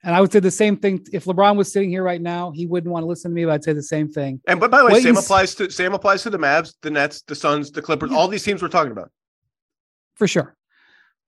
and 0.05 0.15
i 0.15 0.21
would 0.21 0.33
say 0.33 0.41
the 0.41 0.51
same 0.51 0.77
thing 0.77 1.05
if 1.13 1.25
lebron 1.25 1.57
was 1.57 1.73
sitting 1.73 1.91
here 1.91 2.03
right 2.03 2.23
now 2.23 2.51
he 2.51 2.67
wouldn't 2.67 2.93
want 2.93 3.03
to 3.03 3.07
listen 3.07 3.31
to 3.31 3.35
me 3.35 3.45
but 3.45 3.53
i'd 3.53 3.65
say 3.65 3.73
the 3.73 3.83
same 3.83 4.09
thing 4.09 4.41
and 4.47 4.61
but 4.61 4.71
by 4.71 4.79
the 4.79 4.87
way 4.87 4.93
Wait 4.95 5.03
same 5.03 5.17
applies 5.17 5.55
to 5.55 5.71
same 5.71 5.95
applies 5.95 6.23
to 6.23 6.31
the 6.31 6.39
mavs 6.39 6.75
the 6.83 6.91
nets 6.91 7.23
the 7.23 7.35
suns 7.35 7.71
the 7.71 7.83
clippers 7.83 8.11
yeah. 8.11 8.17
all 8.17 8.29
these 8.29 8.43
teams 8.43 8.63
we're 8.63 8.69
talking 8.69 8.93
about 8.93 9.11
for 10.15 10.27
sure 10.27 10.57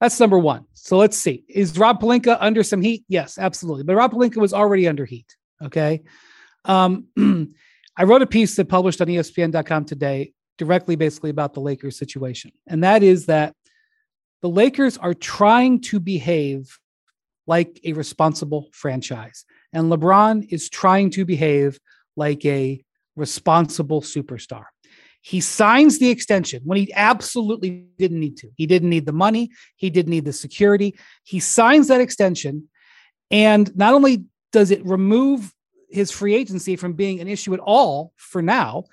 that's 0.00 0.20
number 0.20 0.38
one. 0.38 0.66
So 0.74 0.98
let's 0.98 1.16
see. 1.16 1.44
Is 1.48 1.78
Rob 1.78 2.00
Pelinka 2.00 2.36
under 2.40 2.62
some 2.62 2.82
heat? 2.82 3.04
Yes, 3.08 3.38
absolutely. 3.38 3.84
But 3.84 3.94
Rob 3.94 4.12
Pelinka 4.12 4.36
was 4.36 4.52
already 4.52 4.86
under 4.88 5.04
heat. 5.04 5.34
Okay. 5.62 6.02
Um, 6.64 7.06
I 7.96 8.04
wrote 8.04 8.22
a 8.22 8.26
piece 8.26 8.56
that 8.56 8.68
published 8.68 9.00
on 9.00 9.06
ESPN.com 9.06 9.84
today, 9.84 10.32
directly 10.58 10.96
basically 10.96 11.30
about 11.30 11.54
the 11.54 11.60
Lakers 11.60 11.96
situation. 11.96 12.52
And 12.66 12.82
that 12.84 13.02
is 13.02 13.26
that 13.26 13.54
the 14.42 14.48
Lakers 14.48 14.98
are 14.98 15.14
trying 15.14 15.80
to 15.82 16.00
behave 16.00 16.78
like 17.46 17.80
a 17.84 17.92
responsible 17.92 18.68
franchise. 18.72 19.44
And 19.72 19.90
LeBron 19.90 20.46
is 20.50 20.68
trying 20.68 21.10
to 21.10 21.24
behave 21.24 21.78
like 22.16 22.44
a 22.44 22.82
responsible 23.16 24.00
superstar. 24.00 24.64
He 25.20 25.40
signs 25.40 25.98
the 25.98 26.10
extension 26.10 26.60
when 26.64 26.76
he 26.76 26.92
absolutely 26.92 27.86
didn't 27.96 28.20
need 28.20 28.36
to. 28.38 28.50
He 28.56 28.66
didn't 28.66 28.90
need 28.90 29.06
the 29.06 29.12
money, 29.12 29.50
he 29.76 29.88
didn't 29.90 30.10
need 30.10 30.26
the 30.26 30.32
security. 30.32 30.98
He 31.22 31.40
signs 31.40 31.88
that 31.88 32.00
extension. 32.00 32.68
And 33.30 33.74
not 33.74 33.94
only 33.94 34.24
does 34.52 34.70
it 34.70 34.84
remove 34.84 35.52
his 35.88 36.10
free 36.10 36.34
agency 36.34 36.76
from 36.76 36.92
being 36.92 37.20
an 37.20 37.28
issue 37.28 37.54
at 37.54 37.60
all 37.60 38.12
for 38.16 38.42
now, 38.42 38.84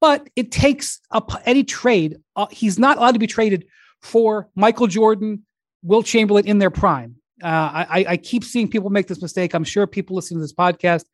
but 0.00 0.28
it 0.36 0.52
takes 0.52 1.00
up 1.10 1.32
any 1.46 1.64
trade. 1.64 2.18
Uh, 2.36 2.46
he's 2.50 2.78
not 2.78 2.98
allowed 2.98 3.12
to 3.12 3.18
be 3.18 3.26
traded 3.26 3.66
for 4.00 4.48
Michael 4.54 4.86
Jordan, 4.86 5.46
Wilt 5.82 6.06
Chamberlain 6.06 6.46
in 6.46 6.58
their 6.58 6.70
prime. 6.70 7.16
Uh, 7.42 7.86
I, 7.90 8.04
I 8.08 8.16
keep 8.16 8.44
seeing 8.44 8.68
people 8.68 8.90
make 8.90 9.08
this 9.08 9.20
mistake. 9.20 9.54
I'm 9.54 9.64
sure 9.64 9.86
people 9.86 10.16
listening 10.16 10.38
to 10.38 10.44
this 10.44 10.54
podcast, 10.54 11.04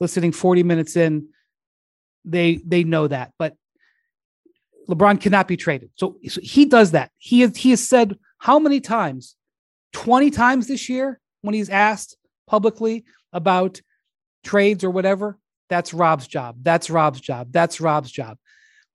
listening 0.00 0.32
40 0.32 0.62
minutes 0.62 0.96
in, 0.96 1.28
they 2.24 2.60
they 2.64 2.84
know 2.84 3.08
that. 3.08 3.32
But 3.38 3.54
LeBron 4.88 5.20
cannot 5.20 5.48
be 5.48 5.56
traded. 5.56 5.90
So, 5.96 6.16
so 6.28 6.40
he 6.42 6.64
does 6.64 6.92
that. 6.92 7.10
He 7.18 7.40
has, 7.40 7.56
he 7.56 7.70
has 7.70 7.86
said 7.86 8.18
how 8.38 8.58
many 8.58 8.80
times? 8.80 9.36
20 9.92 10.30
times 10.30 10.66
this 10.66 10.88
year 10.88 11.20
when 11.42 11.54
he's 11.54 11.70
asked 11.70 12.16
publicly 12.46 13.04
about 13.32 13.80
trades 14.44 14.84
or 14.84 14.90
whatever. 14.90 15.38
That's 15.68 15.92
Rob's 15.92 16.26
job. 16.26 16.56
That's 16.62 16.88
Rob's 16.88 17.20
job. 17.20 17.48
That's 17.52 17.80
Rob's 17.80 18.10
job. 18.10 18.38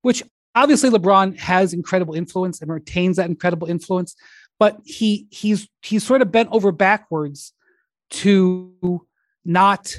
Which 0.01 0.23
obviously 0.55 0.89
LeBron 0.89 1.37
has 1.39 1.73
incredible 1.73 2.15
influence 2.15 2.61
and 2.61 2.71
retains 2.71 3.17
that 3.17 3.29
incredible 3.29 3.69
influence, 3.69 4.15
but 4.59 4.77
he 4.85 5.27
he's 5.31 5.67
he's 5.81 6.03
sort 6.03 6.21
of 6.21 6.31
bent 6.31 6.49
over 6.51 6.71
backwards 6.71 7.53
to 8.09 9.05
not 9.43 9.95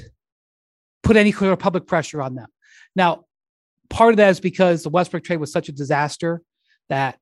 put 1.03 1.17
any 1.17 1.31
kind 1.31 1.51
of 1.51 1.59
public 1.59 1.85
pressure 1.85 2.21
on 2.21 2.35
them. 2.35 2.47
Now, 2.95 3.25
part 3.89 4.11
of 4.11 4.17
that 4.17 4.29
is 4.29 4.39
because 4.39 4.83
the 4.83 4.89
Westbrook 4.89 5.23
trade 5.23 5.37
was 5.37 5.51
such 5.51 5.69
a 5.69 5.71
disaster 5.71 6.41
that 6.89 7.19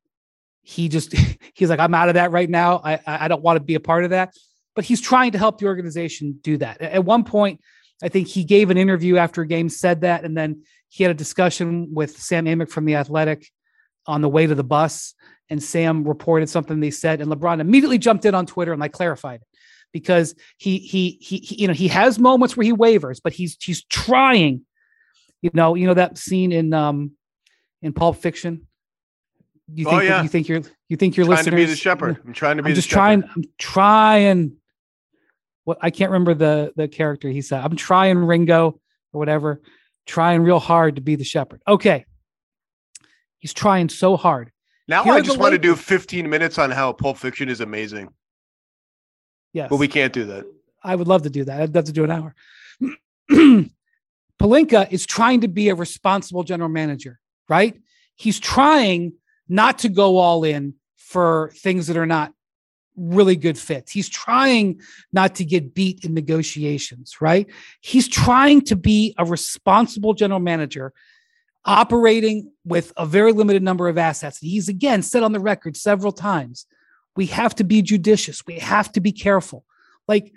he 0.61 0.87
just 0.87 1.13
he's 1.53 1.69
like, 1.69 1.79
I'm 1.79 1.93
out 1.93 2.09
of 2.09 2.15
that 2.15 2.31
right 2.31 2.49
now. 2.49 2.81
I 2.83 2.99
I 3.05 3.27
don't 3.27 3.43
want 3.43 3.57
to 3.57 3.63
be 3.63 3.75
a 3.75 3.79
part 3.79 4.03
of 4.03 4.11
that. 4.11 4.33
But 4.75 4.85
he's 4.85 5.01
trying 5.01 5.33
to 5.33 5.37
help 5.37 5.59
the 5.59 5.67
organization 5.67 6.39
do 6.41 6.57
that. 6.57 6.81
At 6.81 7.05
one 7.05 7.23
point, 7.23 7.61
I 8.01 8.09
think 8.09 8.27
he 8.27 8.43
gave 8.43 8.71
an 8.71 8.77
interview 8.77 9.17
after 9.17 9.43
a 9.43 9.47
game, 9.47 9.69
said 9.69 10.01
that, 10.01 10.23
and 10.23 10.35
then 10.35 10.63
he 10.89 11.03
had 11.03 11.11
a 11.11 11.15
discussion 11.15 11.93
with 11.93 12.17
Sam 12.17 12.45
Amick 12.45 12.69
from 12.69 12.85
the 12.85 12.95
Athletic 12.95 13.49
on 14.05 14.21
the 14.21 14.29
way 14.29 14.47
to 14.47 14.55
the 14.55 14.63
bus. 14.63 15.13
And 15.49 15.61
Sam 15.61 16.03
reported 16.03 16.49
something 16.49 16.79
they 16.79 16.91
said, 16.91 17.21
and 17.21 17.31
LeBron 17.31 17.59
immediately 17.59 17.97
jumped 17.97 18.25
in 18.25 18.33
on 18.33 18.45
Twitter 18.45 18.71
and 18.71 18.79
like 18.79 18.93
clarified 18.93 19.41
it 19.41 19.47
because 19.91 20.35
he, 20.57 20.79
he 20.79 21.19
he 21.21 21.37
he 21.37 21.61
you 21.61 21.67
know 21.67 21.73
he 21.73 21.89
has 21.89 22.17
moments 22.17 22.57
where 22.57 22.63
he 22.63 22.71
wavers, 22.71 23.19
but 23.19 23.33
he's 23.33 23.57
he's 23.61 23.83
trying 23.85 24.65
you 25.43 25.51
know, 25.53 25.75
you 25.75 25.85
know 25.85 25.93
that 25.93 26.17
scene 26.17 26.51
in 26.51 26.73
um 26.73 27.11
in 27.83 27.93
Pulp 27.93 28.15
Fiction. 28.15 28.65
You 29.67 29.85
oh, 29.87 29.91
think 29.91 30.01
oh, 30.01 30.05
yeah. 30.05 30.23
you 30.23 30.29
think 30.29 30.47
you're 30.47 30.61
you 30.87 30.97
think 30.97 31.17
you're 31.17 31.25
trying 31.27 31.43
to 31.43 31.51
be 31.51 31.65
the 31.65 31.75
shepherd. 31.75 32.17
I'm 32.25 32.33
trying 32.33 32.57
to 32.57 32.63
be 32.63 32.69
I'm 32.69 32.75
just 32.75 32.89
shepherd. 32.89 32.97
trying 32.97 33.23
I'm 33.35 33.43
trying 33.59 34.55
what 35.65 35.77
I 35.81 35.91
can't 35.91 36.11
remember 36.11 36.33
the 36.33 36.71
the 36.77 36.87
character 36.87 37.29
he 37.29 37.41
said. 37.41 37.61
I'm 37.61 37.75
trying 37.75 38.17
Ringo 38.19 38.79
or 39.11 39.19
whatever, 39.19 39.61
trying 40.05 40.43
real 40.43 40.59
hard 40.59 40.95
to 40.95 41.01
be 41.01 41.15
the 41.15 41.25
shepherd. 41.25 41.61
Okay. 41.67 42.05
He's 43.43 43.53
trying 43.53 43.89
so 43.89 44.15
hard. 44.15 44.53
Now 44.87 45.03
Here 45.03 45.11
I 45.11 45.19
just 45.19 45.37
want 45.37 45.51
to 45.51 45.59
do 45.59 45.75
15 45.75 46.29
minutes 46.29 46.57
on 46.57 46.71
how 46.71 46.93
Pulp 46.93 47.17
Fiction 47.17 47.49
is 47.49 47.59
amazing. 47.59 48.07
Yes. 49.51 49.67
But 49.69 49.79
we 49.79 49.89
can't 49.89 50.13
do 50.13 50.23
that. 50.23 50.45
I 50.81 50.95
would 50.95 51.09
love 51.09 51.23
to 51.23 51.29
do 51.29 51.43
that. 51.43 51.61
I'd 51.61 51.75
love 51.75 51.83
to 51.83 51.91
do 51.91 52.05
an 52.05 52.11
hour. 52.11 52.35
Pelinka 54.39 54.89
is 54.93 55.05
trying 55.05 55.41
to 55.41 55.49
be 55.49 55.67
a 55.67 55.75
responsible 55.75 56.43
general 56.43 56.69
manager, 56.69 57.19
right? 57.49 57.77
He's 58.15 58.39
trying 58.39 59.11
not 59.49 59.79
to 59.79 59.89
go 59.89 60.19
all 60.19 60.45
in 60.45 60.75
for 60.95 61.51
things 61.57 61.87
that 61.87 61.97
are 61.97 62.05
not 62.05 62.31
really 62.95 63.35
good 63.35 63.57
fits. 63.57 63.91
He's 63.91 64.07
trying 64.07 64.79
not 65.11 65.35
to 65.35 65.43
get 65.43 65.73
beat 65.73 66.05
in 66.05 66.13
negotiations, 66.13 67.17
right? 67.19 67.45
He's 67.81 68.07
trying 68.07 68.61
to 68.61 68.77
be 68.77 69.13
a 69.17 69.25
responsible 69.25 70.13
general 70.13 70.39
manager 70.39 70.93
operating 71.65 72.51
with 72.65 72.91
a 72.97 73.05
very 73.05 73.31
limited 73.31 73.63
number 73.63 73.87
of 73.87 73.97
assets. 73.97 74.39
He's 74.39 74.67
again 74.67 75.01
said 75.01 75.23
on 75.23 75.31
the 75.31 75.39
record 75.39 75.77
several 75.77 76.11
times, 76.11 76.65
we 77.15 77.27
have 77.27 77.55
to 77.55 77.63
be 77.63 77.81
judicious. 77.81 78.45
We 78.45 78.59
have 78.59 78.91
to 78.93 79.01
be 79.01 79.11
careful. 79.11 79.65
Like 80.07 80.33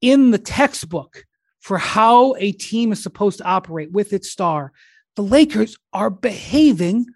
in 0.00 0.30
the 0.30 0.38
textbook, 0.38 1.24
for 1.60 1.78
how 1.78 2.34
a 2.38 2.52
team 2.52 2.92
is 2.92 3.02
supposed 3.02 3.38
to 3.38 3.44
operate 3.44 3.90
with 3.90 4.12
its 4.12 4.30
star, 4.30 4.70
the 5.16 5.22
Lakers 5.22 5.78
are 5.94 6.10
behaving 6.10 7.06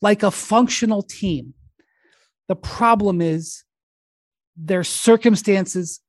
like 0.00 0.22
a 0.22 0.30
functional 0.30 1.02
team. 1.02 1.52
The 2.48 2.56
problem 2.56 3.20
is 3.20 3.62
their 4.56 4.84
circumstances 4.84 6.00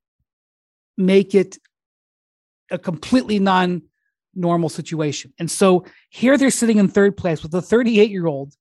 make 0.98 1.36
it 1.36 1.58
a 2.70 2.78
completely 2.78 3.40
non 3.40 3.84
normal 4.36 4.70
situation. 4.70 5.34
And 5.40 5.50
so 5.50 5.86
here 6.10 6.38
they're 6.38 6.50
sitting 6.50 6.78
in 6.78 6.88
third 6.88 7.18
place 7.18 7.44
with 7.44 7.54
a 7.54 7.62
38 7.62 8.10
year 8.10 8.28
old 8.28 8.56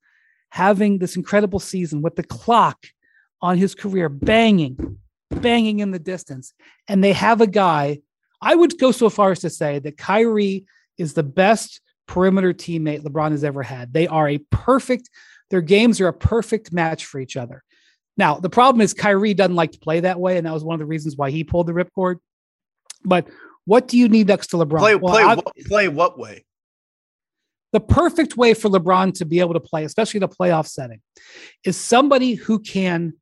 having 0.50 0.98
this 0.98 1.16
incredible 1.16 1.60
season 1.60 2.02
with 2.02 2.16
the 2.16 2.24
clock 2.24 2.86
on 3.40 3.56
his 3.56 3.74
career 3.74 4.08
banging, 4.08 4.98
banging 5.30 5.80
in 5.80 5.92
the 5.92 5.98
distance. 5.98 6.52
And 6.88 7.02
they 7.02 7.12
have 7.12 7.40
a 7.40 7.46
guy, 7.46 8.00
I 8.42 8.54
would 8.54 8.78
go 8.78 8.92
so 8.92 9.08
far 9.08 9.30
as 9.30 9.40
to 9.40 9.50
say 9.50 9.78
that 9.78 9.96
Kyrie 9.96 10.64
is 10.98 11.14
the 11.14 11.22
best 11.22 11.80
perimeter 12.06 12.52
teammate 12.52 13.02
LeBron 13.02 13.30
has 13.30 13.44
ever 13.44 13.62
had. 13.62 13.92
They 13.92 14.08
are 14.08 14.28
a 14.28 14.38
perfect, 14.50 15.08
their 15.50 15.62
games 15.62 16.00
are 16.00 16.08
a 16.08 16.12
perfect 16.12 16.72
match 16.72 17.06
for 17.06 17.20
each 17.20 17.36
other. 17.36 17.62
Now, 18.16 18.34
the 18.34 18.50
problem 18.50 18.80
is 18.80 18.92
Kyrie 18.92 19.34
doesn't 19.34 19.54
like 19.54 19.72
to 19.72 19.78
play 19.78 20.00
that 20.00 20.20
way. 20.20 20.36
And 20.36 20.46
that 20.46 20.52
was 20.52 20.64
one 20.64 20.74
of 20.74 20.80
the 20.80 20.86
reasons 20.86 21.16
why 21.16 21.30
he 21.30 21.44
pulled 21.44 21.66
the 21.66 21.72
ripcord. 21.72 22.16
But 23.04 23.28
what 23.70 23.86
do 23.86 23.96
you 23.96 24.08
need 24.08 24.26
next 24.26 24.48
to 24.48 24.56
LeBron? 24.56 24.80
Play, 24.80 24.96
well, 24.96 25.14
play, 25.14 25.24
what, 25.24 25.56
play 25.68 25.86
what 25.86 26.18
way? 26.18 26.44
The 27.72 27.78
perfect 27.78 28.36
way 28.36 28.52
for 28.52 28.68
LeBron 28.68 29.14
to 29.18 29.24
be 29.24 29.38
able 29.38 29.54
to 29.54 29.60
play, 29.60 29.84
especially 29.84 30.18
in 30.18 30.24
a 30.24 30.28
playoff 30.28 30.66
setting, 30.66 31.00
is 31.64 31.76
somebody 31.76 32.34
who 32.34 32.58
can 32.58 33.12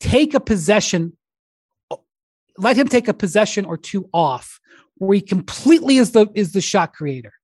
take 0.00 0.32
a 0.32 0.40
possession, 0.40 1.18
let 2.56 2.78
him 2.78 2.88
take 2.88 3.06
a 3.06 3.12
possession 3.12 3.66
or 3.66 3.76
two 3.76 4.08
off, 4.14 4.60
where 4.94 5.16
he 5.16 5.20
completely 5.20 5.98
is 5.98 6.12
the 6.12 6.26
is 6.34 6.52
the 6.52 6.62
shot 6.62 6.94
creator. 6.94 7.34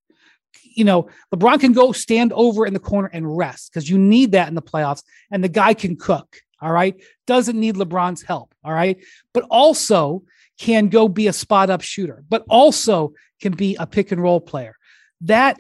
You 0.75 0.85
know, 0.85 1.11
LeBron 1.35 1.61
can 1.61 1.75
go 1.75 1.93
stand 1.93 2.33
over 2.33 2.65
in 2.65 2.73
the 2.73 2.81
corner 2.81 3.11
and 3.13 3.37
rest 3.37 3.71
because 3.71 3.91
you 3.91 3.99
need 3.99 4.33
that 4.33 4.49
in 4.49 4.55
the 4.55 4.63
playoffs, 4.63 5.03
and 5.31 5.45
the 5.45 5.51
guy 5.51 5.75
can 5.75 5.97
cook. 5.97 6.39
All 6.63 6.73
right. 6.73 6.95
Doesn't 7.27 7.61
need 7.61 7.75
LeBron's 7.75 8.23
help. 8.23 8.55
All 8.65 8.73
right. 8.73 8.97
But 9.35 9.45
also, 9.51 10.23
can 10.61 10.89
go 10.89 11.09
be 11.09 11.27
a 11.27 11.33
spot 11.33 11.71
up 11.71 11.81
shooter, 11.81 12.23
but 12.29 12.45
also 12.51 13.15
can 13.41 13.53
be 13.53 13.77
a 13.77 13.87
pick 13.87 14.13
and 14.13 14.23
roll 14.23 14.41
player. 14.41 14.77
That 15.23 15.59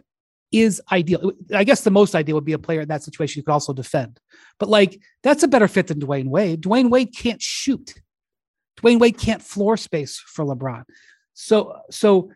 is 0.53 0.83
ideal. 0.93 1.33
I 1.55 1.65
guess 1.65 1.81
the 1.81 1.91
most 1.91 2.15
ideal 2.15 2.35
would 2.35 2.45
be 2.45 2.53
a 2.53 2.59
player 2.59 2.83
in 2.83 2.89
that 2.89 3.03
situation 3.03 3.41
who 3.41 3.45
could 3.45 3.53
also 3.53 3.73
defend. 3.73 4.21
But 4.59 4.69
like 4.69 5.01
that's 5.23 5.43
a 5.43 5.49
better 5.49 5.69
fit 5.69 5.87
than 5.87 6.01
Dwyane 6.01 6.29
Wade. 6.29 6.63
Dwyane 6.63 6.91
Wade 6.91 7.15
can't 7.17 7.41
shoot. 7.41 7.95
Dwyane 8.79 9.01
Wade 9.01 9.17
can't 9.17 9.41
floor 9.41 9.79
space 9.79 10.19
for 10.19 10.45
LeBron. 10.45 10.85
So 11.33 11.79
so 11.91 12.31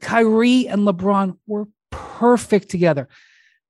Kyrie 0.00 0.68
and 0.68 0.86
LeBron 0.88 1.36
were 1.46 1.68
perfect 1.90 2.70
together. 2.70 3.08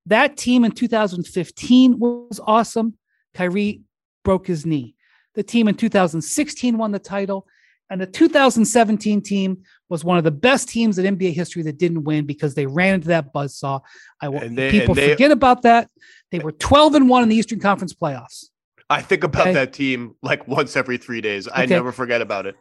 That 0.07 0.37
team 0.37 0.65
in 0.65 0.71
2015 0.71 1.99
was 1.99 2.39
awesome. 2.47 2.97
Kyrie 3.35 3.83
broke 4.23 4.47
his 4.47 4.65
knee. 4.65 4.95
The 5.35 5.43
team 5.43 5.67
in 5.67 5.75
2016 5.75 6.79
won 6.79 6.93
the 6.93 6.99
title. 7.01 7.49
And 7.91 8.01
the 8.01 8.07
2017 8.07 9.21
team 9.21 9.63
was 9.89 10.05
one 10.05 10.17
of 10.17 10.23
the 10.23 10.31
best 10.31 10.69
teams 10.69 10.97
in 10.97 11.17
NBA 11.17 11.35
history 11.35 11.63
that 11.65 11.77
didn't 11.77 12.05
win 12.05 12.25
because 12.25 12.55
they 12.55 12.67
ran 12.67 12.95
into 12.95 13.09
that 13.09 13.35
buzzsaw. 13.35 13.81
I 14.21 14.29
want 14.29 14.57
people 14.57 14.95
they, 14.95 15.11
forget 15.11 15.33
about 15.33 15.63
that. 15.63 15.91
They 16.31 16.39
were 16.39 16.53
12 16.53 16.95
and 16.95 17.09
1 17.09 17.23
in 17.25 17.29
the 17.29 17.37
Eastern 17.37 17.59
Conference 17.59 17.93
playoffs. 17.93 18.47
I 18.89 19.03
think 19.03 19.25
about 19.25 19.43
okay? 19.43 19.55
that 19.55 19.73
team 19.73 20.15
like 20.23 20.47
once 20.47 20.77
every 20.77 20.99
three 20.99 21.21
days. 21.21 21.49
I 21.53 21.67
never 21.67 21.93
forget 21.93 22.21
about 22.21 22.47
it. 22.47 22.57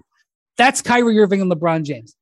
That's 0.58 0.82
Kyrie 0.82 1.18
Irving 1.20 1.42
and 1.42 1.52
LeBron 1.52 1.84
James. 1.84 2.16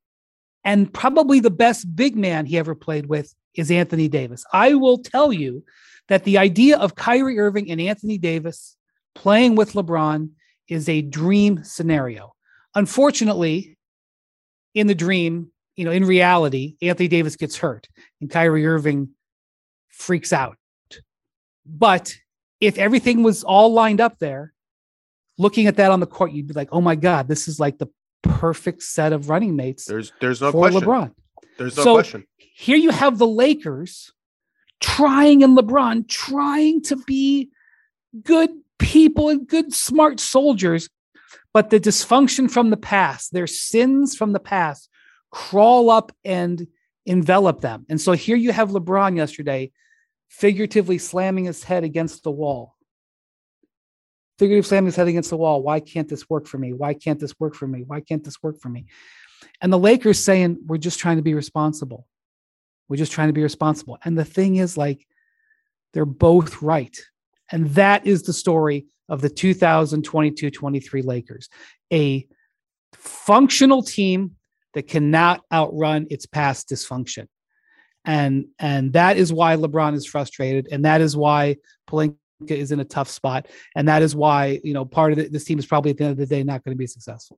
And 0.63 0.93
probably 0.93 1.39
the 1.39 1.49
best 1.49 1.95
big 1.95 2.15
man 2.15 2.45
he 2.45 2.57
ever 2.57 2.75
played 2.75 3.07
with 3.07 3.33
is 3.55 3.71
Anthony 3.71 4.09
Davis. 4.09 4.45
I 4.53 4.75
will 4.75 4.97
tell 4.97 5.31
you 5.31 5.63
that 6.09 6.23
the 6.25 6.37
idea 6.37 6.77
of 6.77 6.95
Kyrie 6.95 7.39
Irving 7.39 7.71
and 7.71 7.81
Anthony 7.81 8.17
Davis 8.17 8.75
playing 9.15 9.55
with 9.55 9.73
LeBron 9.73 10.29
is 10.67 10.87
a 10.89 11.01
dream 11.01 11.63
scenario. 11.63 12.33
Unfortunately, 12.77 13.75
in 14.75 14.85
the 14.85 14.93
dream, 14.93 15.51
you 15.75 15.83
know, 15.83 15.89
in 15.89 16.05
reality, 16.05 16.75
Anthony 16.79 17.07
Davis 17.07 17.35
gets 17.35 17.57
hurt 17.57 17.87
and 18.21 18.29
Kyrie 18.29 18.67
Irving 18.67 19.09
freaks 19.89 20.31
out. 20.31 20.57
But 21.65 22.13
if 22.61 22.77
everything 22.77 23.23
was 23.23 23.43
all 23.43 23.73
lined 23.73 23.99
up 23.99 24.19
there, 24.19 24.53
looking 25.39 25.65
at 25.65 25.77
that 25.77 25.89
on 25.89 25.99
the 26.01 26.05
court, 26.05 26.33
you'd 26.33 26.47
be 26.47 26.53
like, 26.53 26.69
"Oh 26.71 26.79
my 26.79 26.93
God, 26.93 27.27
this 27.27 27.47
is 27.47 27.59
like 27.59 27.79
the 27.79 27.87
perfect 28.21 28.83
set 28.83 29.11
of 29.11 29.27
running 29.27 29.55
mates." 29.55 29.85
There's 29.85 30.11
there's 30.21 30.41
no 30.41 30.51
for 30.51 30.69
question. 30.69 30.81
LeBron. 30.81 31.11
There's 31.57 31.77
no 31.77 31.83
so 31.83 31.93
question. 31.95 32.27
Here 32.37 32.77
you 32.77 32.91
have 32.91 33.17
the 33.17 33.27
Lakers 33.27 34.13
trying 34.81 35.43
and 35.43 35.57
LeBron 35.57 36.07
trying 36.07 36.83
to 36.83 36.95
be 36.95 37.49
good 38.23 38.51
people 38.77 39.29
and 39.29 39.47
good 39.47 39.73
smart 39.73 40.19
soldiers 40.19 40.89
but 41.57 41.71
the 41.71 41.79
dysfunction 41.79 42.51
from 42.51 42.69
the 42.69 42.77
past, 42.77 43.33
their 43.33 43.47
sins 43.47 44.15
from 44.15 44.31
the 44.31 44.39
past, 44.39 44.91
crawl 45.31 45.89
up 45.89 46.11
and 46.23 46.67
envelop 47.07 47.61
them. 47.61 47.83
And 47.89 47.99
so 47.99 48.11
here 48.11 48.37
you 48.37 48.51
have 48.51 48.69
LeBron 48.69 49.17
yesterday, 49.17 49.71
figuratively 50.27 50.99
slamming 50.99 51.45
his 51.45 51.63
head 51.63 51.83
against 51.83 52.23
the 52.23 52.29
wall. 52.29 52.75
Figuratively 54.37 54.67
slamming 54.67 54.85
his 54.85 54.95
head 54.97 55.07
against 55.07 55.31
the 55.31 55.37
wall. 55.37 55.63
Why 55.63 55.79
can't 55.79 56.07
this 56.07 56.29
work 56.29 56.45
for 56.45 56.59
me? 56.59 56.73
Why 56.73 56.93
can't 56.93 57.19
this 57.19 57.33
work 57.39 57.55
for 57.55 57.65
me? 57.65 57.81
Why 57.81 58.01
can't 58.01 58.23
this 58.23 58.43
work 58.43 58.59
for 58.59 58.69
me? 58.69 58.85
And 59.59 59.73
the 59.73 59.79
Lakers 59.79 60.23
saying, 60.23 60.59
we're 60.67 60.77
just 60.77 60.99
trying 60.99 61.17
to 61.17 61.23
be 61.23 61.33
responsible. 61.33 62.05
We're 62.87 62.97
just 62.97 63.13
trying 63.13 63.29
to 63.29 63.33
be 63.33 63.41
responsible. 63.41 63.97
And 64.05 64.15
the 64.15 64.25
thing 64.25 64.57
is, 64.57 64.77
like, 64.77 65.07
they're 65.95 66.05
both 66.05 66.61
right. 66.61 66.95
And 67.51 67.69
that 67.71 68.05
is 68.05 68.21
the 68.21 68.33
story 68.33 68.85
of 69.09 69.21
the 69.21 69.29
2022 69.29 70.49
23 70.49 71.01
Lakers. 71.01 71.49
A 71.91 72.27
functional 72.93 73.83
team 73.83 74.35
that 74.73 74.87
cannot 74.87 75.41
outrun 75.51 76.07
its 76.09 76.25
past 76.25 76.69
dysfunction. 76.69 77.27
And, 78.05 78.45
and 78.59 78.93
that 78.93 79.17
is 79.17 79.33
why 79.33 79.55
LeBron 79.55 79.93
is 79.93 80.05
frustrated. 80.05 80.67
And 80.71 80.85
that 80.85 81.01
is 81.01 81.17
why 81.17 81.57
Pelinka 81.89 82.15
is 82.47 82.71
in 82.71 82.79
a 82.79 82.85
tough 82.85 83.09
spot. 83.09 83.47
And 83.75 83.87
that 83.87 84.01
is 84.01 84.15
why, 84.15 84.59
you 84.63 84.73
know, 84.73 84.85
part 84.85 85.17
of 85.17 85.31
this 85.31 85.43
team 85.43 85.59
is 85.59 85.65
probably 85.65 85.91
at 85.91 85.97
the 85.97 86.05
end 86.05 86.11
of 86.11 86.17
the 86.17 86.25
day 86.25 86.43
not 86.43 86.63
going 86.63 86.75
to 86.75 86.77
be 86.77 86.87
successful. 86.87 87.37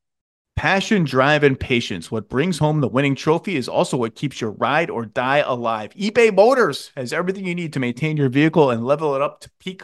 Passion, 0.55 1.05
drive, 1.05 1.43
and 1.43 1.59
patience. 1.59 2.11
What 2.11 2.29
brings 2.29 2.59
home 2.59 2.81
the 2.81 2.87
winning 2.87 3.15
trophy 3.15 3.55
is 3.55 3.67
also 3.67 3.97
what 3.97 4.15
keeps 4.15 4.39
your 4.39 4.51
ride 4.51 4.89
or 4.89 5.05
die 5.05 5.39
alive. 5.39 5.91
eBay 5.95 6.33
Motors 6.33 6.91
has 6.95 7.13
everything 7.13 7.45
you 7.45 7.55
need 7.55 7.73
to 7.73 7.79
maintain 7.79 8.17
your 8.17 8.29
vehicle 8.29 8.69
and 8.69 8.85
level 8.85 9.15
it 9.15 9.21
up 9.21 9.39
to 9.41 9.51
peak 9.59 9.83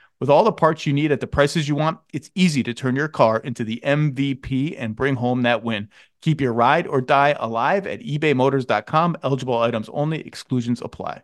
With 0.21 0.29
all 0.29 0.43
the 0.43 0.51
parts 0.51 0.85
you 0.85 0.93
need 0.93 1.11
at 1.11 1.19
the 1.19 1.25
prices 1.25 1.67
you 1.67 1.73
want, 1.73 1.97
it's 2.13 2.29
easy 2.35 2.61
to 2.61 2.75
turn 2.75 2.95
your 2.95 3.07
car 3.07 3.39
into 3.39 3.63
the 3.63 3.81
MVP 3.83 4.75
and 4.77 4.95
bring 4.95 5.15
home 5.15 5.41
that 5.41 5.63
win. 5.63 5.89
Keep 6.21 6.41
your 6.41 6.53
ride 6.53 6.85
or 6.85 7.01
die 7.01 7.35
alive 7.39 7.87
at 7.87 8.01
ebaymotors.com. 8.01 9.17
Eligible 9.23 9.57
items 9.57 9.89
only, 9.91 10.19
exclusions 10.19 10.79
apply. 10.79 11.23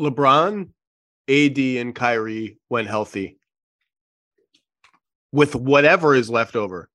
LeBron, 0.00 0.70
AD, 1.28 1.58
and 1.58 1.94
Kyrie, 1.94 2.58
went 2.68 2.88
healthy, 2.88 3.38
with 5.30 5.54
whatever 5.54 6.12
is 6.16 6.28
left 6.28 6.56
over, 6.56 6.90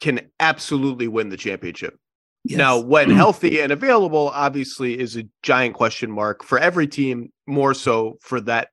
can 0.00 0.28
absolutely 0.40 1.06
win 1.06 1.28
the 1.28 1.36
championship. 1.36 1.96
Yes. 2.48 2.56
Now, 2.56 2.78
when 2.78 3.10
healthy 3.24 3.60
and 3.60 3.70
available, 3.70 4.30
obviously, 4.32 4.98
is 4.98 5.16
a 5.16 5.24
giant 5.42 5.74
question 5.74 6.10
mark 6.10 6.42
for 6.42 6.58
every 6.58 6.86
team, 6.86 7.30
more 7.46 7.74
so 7.74 8.16
for 8.22 8.40
that 8.42 8.68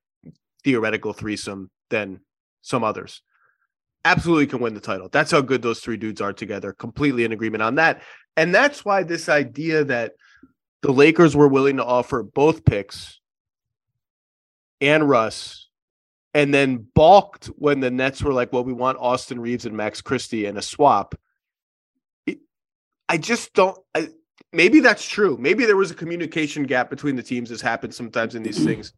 theoretical 0.63 1.11
threesome 1.11 1.69
than 1.89 2.21
some 2.61 2.85
others. 2.85 3.21
absolutely 4.05 4.47
can 4.47 4.59
win 4.59 4.75
the 4.75 4.79
title. 4.79 5.09
That's 5.11 5.31
how 5.31 5.41
good 5.41 5.61
those 5.61 5.81
three 5.81 5.97
dudes 5.97 6.21
are 6.21 6.31
together. 6.31 6.71
Completely 6.71 7.25
in 7.25 7.33
agreement 7.33 7.63
on 7.63 7.75
that. 7.75 8.01
And 8.37 8.55
that's 8.55 8.85
why 8.85 9.03
this 9.03 9.27
idea 9.27 9.83
that 9.83 10.13
the 10.81 10.93
Lakers 10.93 11.35
were 11.35 11.47
willing 11.47 11.77
to 11.77 11.83
offer 11.83 12.23
both 12.23 12.63
picks 12.63 13.19
and 14.79 15.09
Russ 15.09 15.67
and 16.33 16.53
then 16.53 16.87
balked 16.95 17.47
when 17.57 17.79
the 17.79 17.91
Nets 17.91 18.21
were 18.21 18.33
like, 18.33 18.53
well, 18.53 18.63
we 18.63 18.73
want 18.73 18.99
Austin 18.99 19.39
Reaves 19.39 19.65
and 19.65 19.75
Max 19.75 20.01
Christie 20.01 20.45
in 20.45 20.57
a 20.57 20.61
swap. 20.61 21.15
I 23.09 23.17
just 23.17 23.53
don't. 23.53 23.77
I, 23.93 24.09
maybe 24.51 24.79
that's 24.79 25.07
true. 25.07 25.37
Maybe 25.39 25.65
there 25.65 25.77
was 25.77 25.91
a 25.91 25.95
communication 25.95 26.63
gap 26.63 26.89
between 26.89 27.15
the 27.15 27.23
teams, 27.23 27.51
as 27.51 27.61
happens 27.61 27.95
sometimes 27.95 28.35
in 28.35 28.43
these 28.43 28.63
things. 28.63 28.93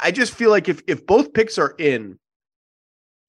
I 0.00 0.10
just 0.10 0.34
feel 0.34 0.50
like 0.50 0.68
if 0.68 0.82
if 0.86 1.06
both 1.06 1.32
picks 1.34 1.58
are 1.58 1.74
in, 1.78 2.18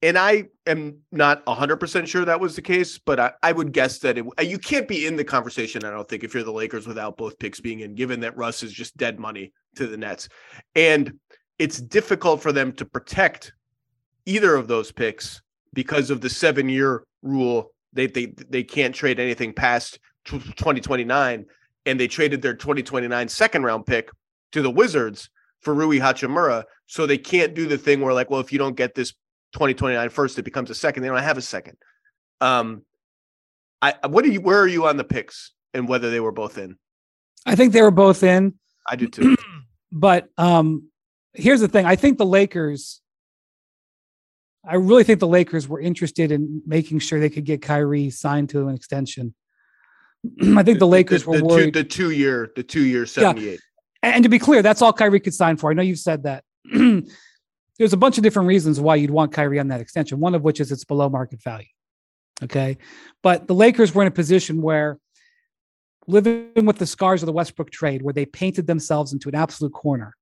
and 0.04 0.18
I 0.18 0.44
am 0.66 0.98
not 1.12 1.42
100% 1.46 2.06
sure 2.06 2.26
that 2.26 2.38
was 2.38 2.56
the 2.56 2.60
case, 2.60 2.98
but 2.98 3.18
I, 3.18 3.32
I 3.42 3.52
would 3.52 3.72
guess 3.72 4.00
that 4.00 4.18
it, 4.18 4.26
you 4.42 4.58
can't 4.58 4.86
be 4.86 5.06
in 5.06 5.16
the 5.16 5.24
conversation, 5.24 5.82
I 5.82 5.90
don't 5.90 6.06
think, 6.06 6.22
if 6.22 6.34
you're 6.34 6.42
the 6.42 6.52
Lakers 6.52 6.86
without 6.86 7.16
both 7.16 7.38
picks 7.38 7.58
being 7.58 7.80
in, 7.80 7.94
given 7.94 8.20
that 8.20 8.36
Russ 8.36 8.62
is 8.62 8.70
just 8.70 8.94
dead 8.98 9.18
money 9.18 9.54
to 9.76 9.86
the 9.86 9.96
Nets. 9.96 10.28
And 10.74 11.18
it's 11.58 11.80
difficult 11.80 12.42
for 12.42 12.52
them 12.52 12.72
to 12.72 12.84
protect 12.84 13.54
either 14.26 14.54
of 14.54 14.68
those 14.68 14.92
picks 14.92 15.40
because 15.72 16.10
of 16.10 16.20
the 16.20 16.28
seven 16.28 16.68
year 16.68 17.04
rule. 17.22 17.72
They, 17.94 18.06
they, 18.06 18.26
they 18.26 18.62
can't 18.62 18.94
trade 18.94 19.18
anything 19.18 19.54
past 19.54 19.98
2029. 20.24 21.46
And 21.86 22.00
they 22.00 22.08
traded 22.08 22.40
their 22.40 22.54
2029 22.54 23.28
second 23.28 23.62
round 23.62 23.86
pick 23.86 24.10
to 24.52 24.62
the 24.62 24.70
Wizards 24.70 25.28
for 25.60 25.74
Rui 25.74 25.98
Hachimura. 25.98 26.64
So 26.86 27.06
they 27.06 27.18
can't 27.18 27.54
do 27.54 27.66
the 27.66 27.78
thing 27.78 28.00
where, 28.00 28.14
like, 28.14 28.30
well, 28.30 28.40
if 28.40 28.52
you 28.52 28.58
don't 28.58 28.76
get 28.76 28.94
this 28.94 29.12
2029 29.52 30.08
first, 30.10 30.38
it 30.38 30.42
becomes 30.42 30.70
a 30.70 30.74
second. 30.74 31.02
They 31.02 31.08
don't 31.08 31.18
have 31.18 31.38
a 31.38 31.42
second. 31.42 31.76
Um, 32.40 32.82
I 33.80 33.94
what 34.06 34.24
are 34.24 34.28
you? 34.28 34.40
Where 34.40 34.60
are 34.60 34.66
you 34.66 34.86
on 34.86 34.96
the 34.96 35.04
picks 35.04 35.52
and 35.72 35.88
whether 35.88 36.10
they 36.10 36.20
were 36.20 36.32
both 36.32 36.58
in? 36.58 36.76
I 37.44 37.54
think 37.54 37.72
they 37.72 37.82
were 37.82 37.90
both 37.90 38.22
in. 38.22 38.54
I 38.88 38.96
do 38.96 39.08
too. 39.08 39.36
but 39.92 40.28
um, 40.38 40.88
here's 41.34 41.60
the 41.60 41.68
thing: 41.68 41.84
I 41.84 41.96
think 41.96 42.18
the 42.18 42.26
Lakers. 42.26 43.00
I 44.66 44.76
really 44.76 45.04
think 45.04 45.20
the 45.20 45.28
Lakers 45.28 45.68
were 45.68 45.80
interested 45.80 46.32
in 46.32 46.62
making 46.66 47.00
sure 47.00 47.20
they 47.20 47.28
could 47.28 47.44
get 47.44 47.60
Kyrie 47.60 48.08
signed 48.08 48.48
to 48.50 48.66
an 48.68 48.74
extension. 48.74 49.34
I 50.56 50.62
think 50.62 50.78
the, 50.78 50.86
Lakers 50.86 51.24
the, 51.24 51.30
were 51.30 51.38
the 51.38 51.44
worried. 51.44 51.74
Two, 51.74 51.82
the 51.82 51.88
two 51.88 52.10
year, 52.10 52.52
the 52.56 52.62
two 52.62 52.84
year, 52.84 53.06
seventy 53.06 53.50
eight. 53.50 53.60
And 54.02 54.22
to 54.22 54.28
be 54.28 54.38
clear, 54.38 54.62
that's 54.62 54.82
all 54.82 54.92
Kyrie 54.92 55.20
could 55.20 55.34
sign 55.34 55.56
for. 55.56 55.70
I 55.70 55.74
know 55.74 55.82
you've 55.82 55.98
said 55.98 56.24
that. 56.24 56.44
There's 57.78 57.92
a 57.92 57.96
bunch 57.96 58.18
of 58.18 58.22
different 58.22 58.48
reasons 58.48 58.80
why 58.80 58.96
you'd 58.96 59.10
want 59.10 59.32
Kyrie 59.32 59.58
on 59.58 59.68
that 59.68 59.80
extension. 59.80 60.20
One 60.20 60.34
of 60.34 60.42
which 60.42 60.60
is 60.60 60.70
it's 60.70 60.84
below 60.84 61.08
market 61.08 61.42
value. 61.42 61.66
Okay, 62.42 62.78
but 63.22 63.46
the 63.46 63.54
Lakers 63.54 63.94
were 63.94 64.02
in 64.02 64.08
a 64.08 64.12
position 64.12 64.60
where 64.60 64.98
living 66.06 66.64
with 66.64 66.78
the 66.78 66.86
scars 66.86 67.22
of 67.22 67.26
the 67.26 67.32
Westbrook 67.32 67.70
trade, 67.70 68.02
where 68.02 68.12
they 68.12 68.26
painted 68.26 68.66
themselves 68.66 69.12
into 69.12 69.28
an 69.28 69.34
absolute 69.34 69.72
corner, 69.72 70.14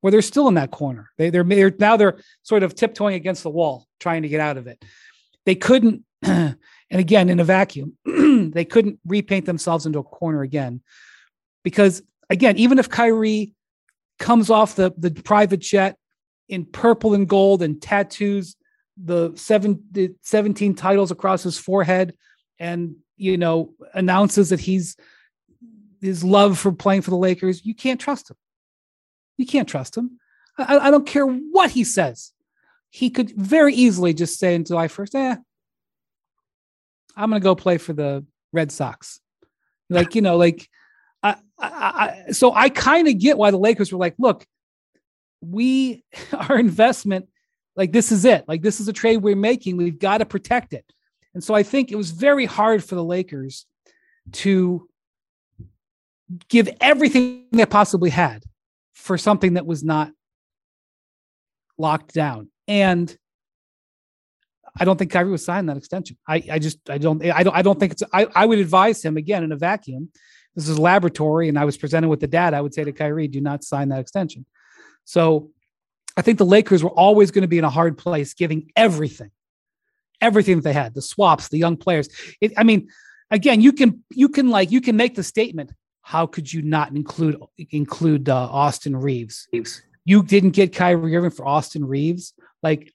where 0.00 0.10
they're 0.10 0.22
still 0.22 0.48
in 0.48 0.54
that 0.54 0.70
corner. 0.70 1.10
They, 1.18 1.30
they're, 1.30 1.44
they're 1.44 1.74
now 1.78 1.96
they're 1.96 2.18
sort 2.42 2.62
of 2.62 2.74
tiptoeing 2.74 3.14
against 3.14 3.42
the 3.42 3.50
wall, 3.50 3.86
trying 3.98 4.22
to 4.22 4.28
get 4.28 4.40
out 4.40 4.56
of 4.56 4.66
it. 4.66 4.82
They 5.46 5.54
couldn't, 5.54 6.04
and 6.90 7.00
again 7.00 7.28
in 7.28 7.40
a 7.40 7.44
vacuum, 7.44 7.96
they 8.04 8.64
couldn't 8.64 8.98
repaint 9.06 9.46
themselves 9.46 9.86
into 9.86 9.98
a 9.98 10.04
corner 10.04 10.42
again, 10.42 10.82
because 11.62 12.02
again, 12.28 12.56
even 12.56 12.78
if 12.78 12.88
Kyrie 12.88 13.54
comes 14.18 14.50
off 14.50 14.76
the 14.76 14.92
the 14.98 15.10
private 15.10 15.60
jet 15.60 15.96
in 16.48 16.64
purple 16.64 17.14
and 17.14 17.28
gold 17.28 17.62
and 17.62 17.80
tattoos 17.80 18.56
the 19.02 19.32
seven 19.34 19.82
the 19.92 20.14
17 20.22 20.74
titles 20.74 21.10
across 21.10 21.42
his 21.42 21.56
forehead 21.56 22.14
and 22.58 22.96
you 23.16 23.38
know 23.38 23.72
announces 23.94 24.50
that 24.50 24.60
he's 24.60 24.96
his 26.00 26.24
love 26.24 26.58
for 26.58 26.72
playing 26.72 27.02
for 27.02 27.10
the 27.10 27.16
Lakers, 27.16 27.64
you 27.64 27.74
can't 27.74 28.00
trust 28.00 28.30
him. 28.30 28.36
You 29.36 29.46
can't 29.46 29.68
trust 29.68 29.96
him. 29.96 30.18
I, 30.58 30.78
I 30.78 30.90
don't 30.90 31.06
care 31.06 31.26
what 31.26 31.70
he 31.70 31.84
says. 31.84 32.32
He 32.90 33.10
could 33.10 33.30
very 33.36 33.74
easily 33.74 34.14
just 34.14 34.38
say 34.38 34.54
in 34.54 34.64
July 34.64 34.88
1st, 34.88 35.14
eh, 35.14 35.36
I'm 37.16 37.30
going 37.30 37.40
to 37.40 37.44
go 37.44 37.54
play 37.54 37.78
for 37.78 37.92
the 37.92 38.24
Red 38.52 38.72
Sox. 38.72 39.20
Like, 39.88 40.14
you 40.14 40.22
know, 40.22 40.36
like, 40.36 40.68
I, 41.22 41.36
I, 41.58 42.24
I 42.28 42.32
so 42.32 42.52
I 42.54 42.68
kind 42.68 43.08
of 43.08 43.18
get 43.18 43.36
why 43.36 43.50
the 43.50 43.58
Lakers 43.58 43.92
were 43.92 43.98
like, 43.98 44.14
look, 44.18 44.46
we, 45.40 46.04
our 46.32 46.58
investment, 46.58 47.28
like, 47.76 47.92
this 47.92 48.12
is 48.12 48.24
it. 48.24 48.44
Like, 48.46 48.62
this 48.62 48.80
is 48.80 48.88
a 48.88 48.92
trade 48.92 49.18
we're 49.18 49.36
making. 49.36 49.76
We've 49.76 49.98
got 49.98 50.18
to 50.18 50.26
protect 50.26 50.72
it. 50.72 50.84
And 51.34 51.42
so 51.42 51.54
I 51.54 51.62
think 51.62 51.90
it 51.90 51.96
was 51.96 52.10
very 52.10 52.46
hard 52.46 52.82
for 52.82 52.94
the 52.94 53.04
Lakers 53.04 53.66
to 54.32 54.88
give 56.48 56.68
everything 56.80 57.46
they 57.52 57.66
possibly 57.66 58.10
had 58.10 58.44
for 58.94 59.16
something 59.18 59.54
that 59.54 59.66
was 59.66 59.82
not 59.82 60.12
locked 61.78 62.12
down. 62.12 62.50
And 62.68 63.16
I 64.80 64.84
don't 64.84 64.96
think 64.96 65.10
Kyrie 65.10 65.30
was 65.30 65.44
signing 65.44 65.66
that 65.66 65.76
extension. 65.76 66.16
I, 66.26 66.42
I 66.50 66.58
just 66.58 66.78
I 66.88 66.98
don't 66.98 67.24
I 67.24 67.42
don't 67.42 67.54
I 67.56 67.62
don't 67.62 67.78
think 67.78 67.92
it's 67.92 68.02
I, 68.12 68.26
I 68.34 68.46
would 68.46 68.58
advise 68.58 69.04
him 69.04 69.16
again 69.16 69.44
in 69.44 69.52
a 69.52 69.56
vacuum. 69.56 70.10
This 70.56 70.68
is 70.68 70.78
a 70.78 70.80
laboratory, 70.80 71.48
and 71.48 71.58
I 71.58 71.64
was 71.64 71.76
presented 71.76 72.08
with 72.08 72.20
the 72.20 72.26
data. 72.26 72.56
I 72.56 72.60
would 72.60 72.74
say 72.74 72.82
to 72.82 72.92
Kyrie, 72.92 73.28
do 73.28 73.40
not 73.40 73.62
sign 73.62 73.90
that 73.90 74.00
extension. 74.00 74.46
So 75.04 75.50
I 76.16 76.22
think 76.22 76.38
the 76.38 76.46
Lakers 76.46 76.82
were 76.82 76.90
always 76.90 77.30
going 77.30 77.42
to 77.42 77.48
be 77.48 77.58
in 77.58 77.64
a 77.64 77.70
hard 77.70 77.96
place, 77.96 78.34
giving 78.34 78.72
everything, 78.74 79.30
everything 80.20 80.56
that 80.56 80.64
they 80.64 80.72
had, 80.72 80.94
the 80.94 81.02
swaps, 81.02 81.48
the 81.48 81.58
young 81.58 81.76
players. 81.76 82.08
It, 82.40 82.52
I 82.56 82.64
mean, 82.64 82.88
again, 83.30 83.60
you 83.60 83.72
can 83.72 84.02
you 84.10 84.28
can 84.28 84.50
like 84.50 84.70
you 84.70 84.80
can 84.80 84.96
make 84.96 85.14
the 85.14 85.22
statement 85.22 85.72
how 86.02 86.26
could 86.26 86.52
you 86.52 86.62
not 86.62 86.90
include 86.90 87.40
include 87.70 88.28
uh, 88.28 88.48
Austin 88.50 88.96
Reeves? 88.96 89.46
Reaves? 89.52 89.82
You 90.04 90.22
didn't 90.22 90.50
get 90.50 90.74
Kyrie 90.74 91.14
Irving 91.14 91.30
for 91.30 91.46
Austin 91.46 91.84
Reaves. 91.84 92.32
Like 92.62 92.92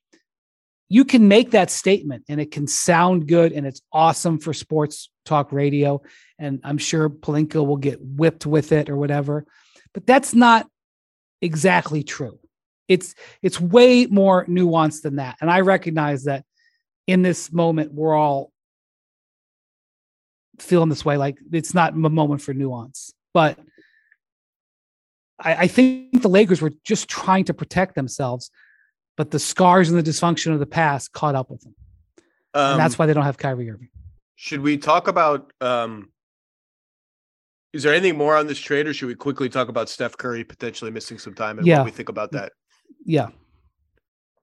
you 0.89 1.05
can 1.05 1.27
make 1.27 1.51
that 1.51 1.71
statement 1.71 2.23
and 2.29 2.39
it 2.39 2.51
can 2.51 2.67
sound 2.67 3.27
good 3.27 3.51
and 3.51 3.65
it's 3.65 3.81
awesome 3.91 4.39
for 4.39 4.53
sports 4.53 5.09
talk 5.25 5.51
radio. 5.51 6.01
And 6.37 6.61
I'm 6.63 6.77
sure 6.77 7.09
Pelinka 7.09 7.65
will 7.65 7.77
get 7.77 7.99
whipped 8.01 8.45
with 8.45 8.71
it 8.71 8.89
or 8.89 8.97
whatever. 8.97 9.45
But 9.93 10.05
that's 10.05 10.33
not 10.33 10.67
exactly 11.41 12.03
true. 12.03 12.39
It's 12.87 13.15
it's 13.41 13.59
way 13.59 14.05
more 14.05 14.45
nuanced 14.45 15.01
than 15.01 15.15
that. 15.15 15.37
And 15.41 15.49
I 15.49 15.61
recognize 15.61 16.25
that 16.25 16.45
in 17.07 17.23
this 17.23 17.51
moment 17.51 17.93
we're 17.93 18.15
all 18.15 18.51
feeling 20.59 20.89
this 20.89 21.03
way. 21.03 21.17
Like 21.17 21.37
it's 21.51 21.73
not 21.73 21.93
a 21.93 21.97
moment 21.97 22.41
for 22.41 22.53
nuance, 22.53 23.11
but 23.33 23.57
I, 25.39 25.55
I 25.55 25.67
think 25.67 26.21
the 26.21 26.29
Lakers 26.29 26.61
were 26.61 26.73
just 26.83 27.09
trying 27.09 27.45
to 27.45 27.53
protect 27.53 27.95
themselves, 27.95 28.51
but 29.15 29.31
the 29.31 29.39
scars 29.39 29.89
and 29.89 29.97
the 29.97 30.03
dysfunction 30.09 30.53
of 30.53 30.59
the 30.59 30.65
past 30.65 31.13
caught 31.13 31.35
up 31.35 31.49
with 31.49 31.61
them, 31.61 31.75
Um, 32.53 32.71
and 32.71 32.79
that's 32.79 32.97
why 32.99 33.05
they 33.05 33.13
don't 33.13 33.23
have 33.23 33.37
Kyrie 33.37 33.69
Irving. 33.69 33.89
Should 34.35 34.61
we 34.61 34.77
talk 34.77 35.07
about? 35.07 35.51
um 35.61 36.11
Is 37.73 37.83
there 37.83 37.93
anything 37.93 38.17
more 38.17 38.35
on 38.37 38.47
this 38.47 38.59
trade, 38.59 38.87
or 38.87 38.93
should 38.93 39.07
we 39.07 39.15
quickly 39.15 39.49
talk 39.49 39.67
about 39.67 39.89
Steph 39.89 40.15
Curry 40.17 40.43
potentially 40.45 40.91
missing 40.91 41.17
some 41.19 41.33
time 41.33 41.57
and 41.57 41.67
Yeah. 41.67 41.79
what 41.79 41.85
we 41.85 41.91
think 41.91 42.09
about 42.09 42.31
that? 42.31 42.53
Yeah, 43.05 43.29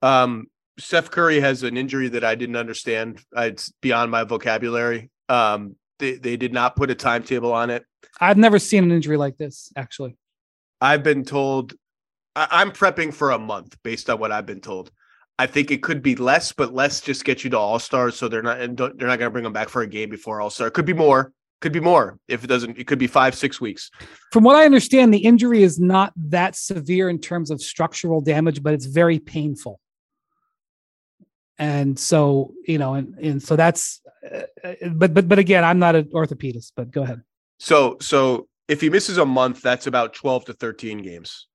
Um, 0.03 0.49
Steph 0.79 1.11
Curry 1.11 1.41
has 1.41 1.63
an 1.63 1.77
injury 1.77 2.09
that 2.09 2.25
I 2.25 2.35
didn't 2.35 2.57
understand. 2.57 3.23
It's 3.37 3.71
beyond 3.81 4.11
my 4.11 4.25
vocabulary. 4.25 5.11
Um, 5.29 5.77
they 5.99 6.17
they 6.17 6.37
did 6.37 6.53
not 6.53 6.77
put 6.77 6.91
a 6.91 6.95
timetable 6.95 7.53
on 7.53 7.71
it. 7.71 7.85
I've 8.21 8.37
never 8.39 8.59
seen 8.59 8.85
an 8.85 8.91
injury 8.93 9.17
like 9.17 9.37
this. 9.39 9.73
Actually, 9.77 10.17
I've 10.81 11.03
been 11.03 11.25
told 11.25 11.75
I, 12.37 12.49
I'm 12.51 12.71
prepping 12.71 13.13
for 13.13 13.31
a 13.31 13.39
month 13.39 13.77
based 13.83 14.11
on 14.11 14.19
what 14.19 14.33
I've 14.33 14.47
been 14.47 14.61
told. 14.61 14.91
I 15.39 15.47
think 15.47 15.71
it 15.71 15.83
could 15.83 16.03
be 16.03 16.15
less, 16.15 16.53
but 16.53 16.75
less 16.75 17.01
just 17.01 17.25
get 17.25 17.43
you 17.43 17.51
to 17.51 17.59
All 17.59 17.79
Stars, 17.79 18.17
so 18.17 18.29
they're 18.29 18.43
not 18.43 18.61
and 18.61 18.77
don't, 18.77 18.99
they're 18.99 19.09
not 19.09 19.19
going 19.19 19.27
to 19.27 19.33
bring 19.33 19.45
them 19.45 19.53
back 19.53 19.69
for 19.69 19.83
a 19.83 19.87
game 19.87 20.11
before 20.11 20.41
All 20.41 20.51
Star. 20.51 20.71
Could 20.71 20.85
be 20.85 20.93
more. 20.93 21.33
Could 21.61 21.73
be 21.73 21.81
more 21.81 22.19
if 22.29 22.45
it 22.45 22.49
doesn't. 22.49 22.79
It 22.79 22.87
could 22.87 22.99
be 22.99 23.07
five 23.07 23.35
six 23.35 23.61
weeks. 23.61 23.91
from 24.33 24.45
what 24.45 24.57
I 24.57 24.65
understand, 24.65 25.15
the 25.15 25.19
injury 25.19 25.63
is 25.63 25.79
not 25.79 26.13
that 26.17 26.57
severe 26.57 27.09
in 27.09 27.19
terms 27.19 27.51
of 27.51 27.63
structural 27.63 28.21
damage, 28.21 28.63
but 28.63 28.75
it's 28.75 28.87
very 28.87 29.19
painful. 29.19 29.81
And 31.59 31.99
so, 31.99 32.53
you 32.67 32.79
know, 32.79 32.95
and 32.95 33.15
and 33.19 33.43
so 33.43 33.57
that's, 33.57 34.01
uh, 34.29 34.43
uh, 34.65 34.75
but 34.93 35.15
but 35.15 35.29
but 35.29 35.39
again, 35.39 35.65
I'm 35.65 35.79
not 35.79 35.95
an 35.95 36.05
orthopedist. 36.07 36.73
But 36.77 36.91
go 36.91 37.03
ahead. 37.03 37.23
So 37.59 37.97
so 38.01 38.49
if 38.69 38.81
he 38.81 38.91
misses 38.91 39.19
a 39.19 39.27
month, 39.27 39.63
that's 39.63 39.87
about 39.87 40.15
12 40.15 40.47
to 40.47 40.53
13 40.53 40.99
games. 40.99 41.47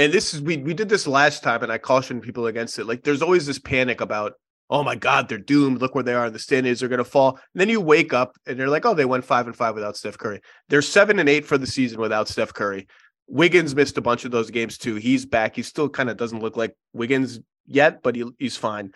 And 0.00 0.14
this 0.14 0.32
is 0.32 0.40
we 0.40 0.56
we 0.56 0.72
did 0.72 0.88
this 0.88 1.06
last 1.06 1.42
time 1.42 1.62
and 1.62 1.70
I 1.70 1.76
cautioned 1.76 2.22
people 2.22 2.46
against 2.46 2.78
it. 2.78 2.86
Like 2.86 3.02
there's 3.02 3.20
always 3.20 3.44
this 3.44 3.58
panic 3.58 4.00
about, 4.00 4.32
oh 4.70 4.82
my 4.82 4.96
God, 4.96 5.28
they're 5.28 5.36
doomed. 5.36 5.82
Look 5.82 5.94
where 5.94 6.02
they 6.02 6.14
are 6.14 6.24
in 6.24 6.32
the 6.32 6.38
standings, 6.38 6.80
they're 6.80 6.88
gonna 6.88 7.04
fall. 7.04 7.32
And 7.32 7.60
then 7.60 7.68
you 7.68 7.82
wake 7.82 8.14
up 8.14 8.34
and 8.46 8.58
they're 8.58 8.70
like, 8.70 8.86
oh, 8.86 8.94
they 8.94 9.04
went 9.04 9.26
five 9.26 9.46
and 9.46 9.54
five 9.54 9.74
without 9.74 9.98
Steph 9.98 10.16
Curry. 10.16 10.40
They're 10.70 10.80
seven 10.80 11.18
and 11.18 11.28
eight 11.28 11.44
for 11.44 11.58
the 11.58 11.66
season 11.66 12.00
without 12.00 12.28
Steph 12.28 12.54
Curry. 12.54 12.88
Wiggins 13.26 13.74
missed 13.74 13.98
a 13.98 14.00
bunch 14.00 14.24
of 14.24 14.30
those 14.30 14.50
games 14.50 14.78
too. 14.78 14.94
He's 14.94 15.26
back. 15.26 15.54
He 15.54 15.62
still 15.62 15.90
kind 15.90 16.08
of 16.08 16.16
doesn't 16.16 16.40
look 16.40 16.56
like 16.56 16.74
Wiggins 16.94 17.38
yet, 17.66 18.02
but 18.02 18.16
he, 18.16 18.24
he's 18.38 18.56
fine. 18.56 18.92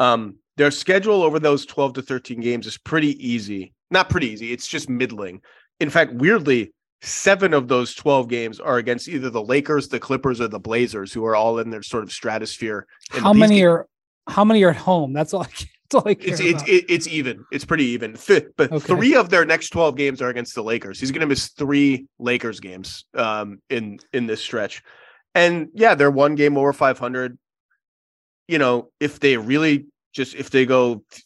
Um, 0.00 0.38
their 0.56 0.72
schedule 0.72 1.22
over 1.22 1.38
those 1.38 1.66
12 1.66 1.92
to 1.92 2.02
13 2.02 2.40
games 2.40 2.66
is 2.66 2.78
pretty 2.78 3.14
easy. 3.24 3.74
Not 3.92 4.10
pretty 4.10 4.30
easy, 4.30 4.52
it's 4.52 4.66
just 4.66 4.90
middling. 4.90 5.40
In 5.78 5.88
fact, 5.88 6.14
weirdly, 6.14 6.72
seven 7.02 7.54
of 7.54 7.68
those 7.68 7.94
12 7.94 8.28
games 8.28 8.60
are 8.60 8.78
against 8.78 9.08
either 9.08 9.30
the 9.30 9.42
Lakers, 9.42 9.88
the 9.88 10.00
Clippers, 10.00 10.40
or 10.40 10.48
the 10.48 10.58
Blazers, 10.58 11.12
who 11.12 11.24
are 11.24 11.36
all 11.36 11.58
in 11.58 11.70
their 11.70 11.82
sort 11.82 12.02
of 12.02 12.12
stratosphere. 12.12 12.86
And 13.14 13.22
How 13.22 13.32
many 13.32 13.56
games- 13.56 13.64
are 13.66 13.88
how 14.28 14.44
many 14.44 14.62
are 14.64 14.70
at 14.70 14.76
home? 14.76 15.12
That's 15.14 15.32
all. 15.32 15.42
I, 15.42 15.46
that's 15.46 15.94
all 15.94 16.02
I 16.04 16.14
care 16.14 16.32
It's 16.32 16.40
it's 16.40 16.62
it, 16.68 16.84
it's 16.88 17.06
even. 17.08 17.44
It's 17.50 17.64
pretty 17.64 17.84
even. 17.86 18.16
But 18.56 18.70
Okay. 18.72 18.78
three 18.80 19.14
of 19.14 19.30
their 19.30 19.46
next 19.46 19.70
12 19.70 19.96
games 19.96 20.20
are 20.20 20.28
against 20.28 20.54
the 20.54 20.62
Lakers. 20.62 21.00
He's 21.00 21.10
going 21.12 21.22
to 21.22 21.26
miss 21.26 21.48
three 21.48 22.06
Lakers 22.18 22.60
games 22.60 23.06
um 23.14 23.62
in 23.70 23.98
in 24.12 24.26
this 24.26 24.42
stretch. 24.42 24.82
And 25.34 25.68
yeah, 25.74 25.94
they're 25.94 26.10
one 26.10 26.34
game 26.34 26.58
over 26.58 26.72
500. 26.74 27.38
You 28.48 28.58
know, 28.58 28.90
if 29.00 29.20
they 29.20 29.36
really 29.38 29.86
just 30.12 30.34
if 30.34 30.50
they 30.50 30.66
go 30.66 31.04
th- 31.10 31.22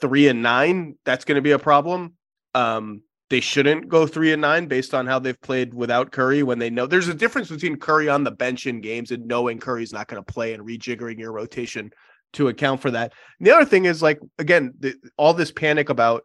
3 0.00 0.28
and 0.28 0.42
9, 0.42 0.98
that's 1.04 1.24
going 1.24 1.36
to 1.36 1.42
be 1.42 1.52
a 1.52 1.58
problem. 1.58 2.14
Um 2.54 3.02
they 3.32 3.40
shouldn't 3.40 3.88
go 3.88 4.06
3 4.06 4.34
and 4.34 4.42
9 4.42 4.66
based 4.66 4.92
on 4.92 5.06
how 5.06 5.18
they've 5.18 5.40
played 5.40 5.72
without 5.72 6.12
Curry 6.12 6.42
when 6.42 6.58
they 6.58 6.68
know 6.68 6.86
there's 6.86 7.08
a 7.08 7.14
difference 7.14 7.48
between 7.48 7.76
Curry 7.76 8.08
on 8.10 8.24
the 8.24 8.30
bench 8.30 8.66
in 8.66 8.82
games 8.82 9.10
and 9.10 9.26
knowing 9.26 9.58
Curry's 9.58 9.90
not 9.90 10.06
going 10.06 10.22
to 10.22 10.32
play 10.32 10.52
and 10.52 10.62
rejiggering 10.62 11.18
your 11.18 11.32
rotation 11.32 11.90
to 12.34 12.48
account 12.48 12.82
for 12.82 12.90
that. 12.90 13.12
And 13.38 13.46
the 13.46 13.52
other 13.56 13.64
thing 13.64 13.86
is 13.86 14.02
like 14.02 14.20
again, 14.38 14.74
the, 14.78 14.94
all 15.16 15.32
this 15.32 15.50
panic 15.50 15.88
about 15.88 16.24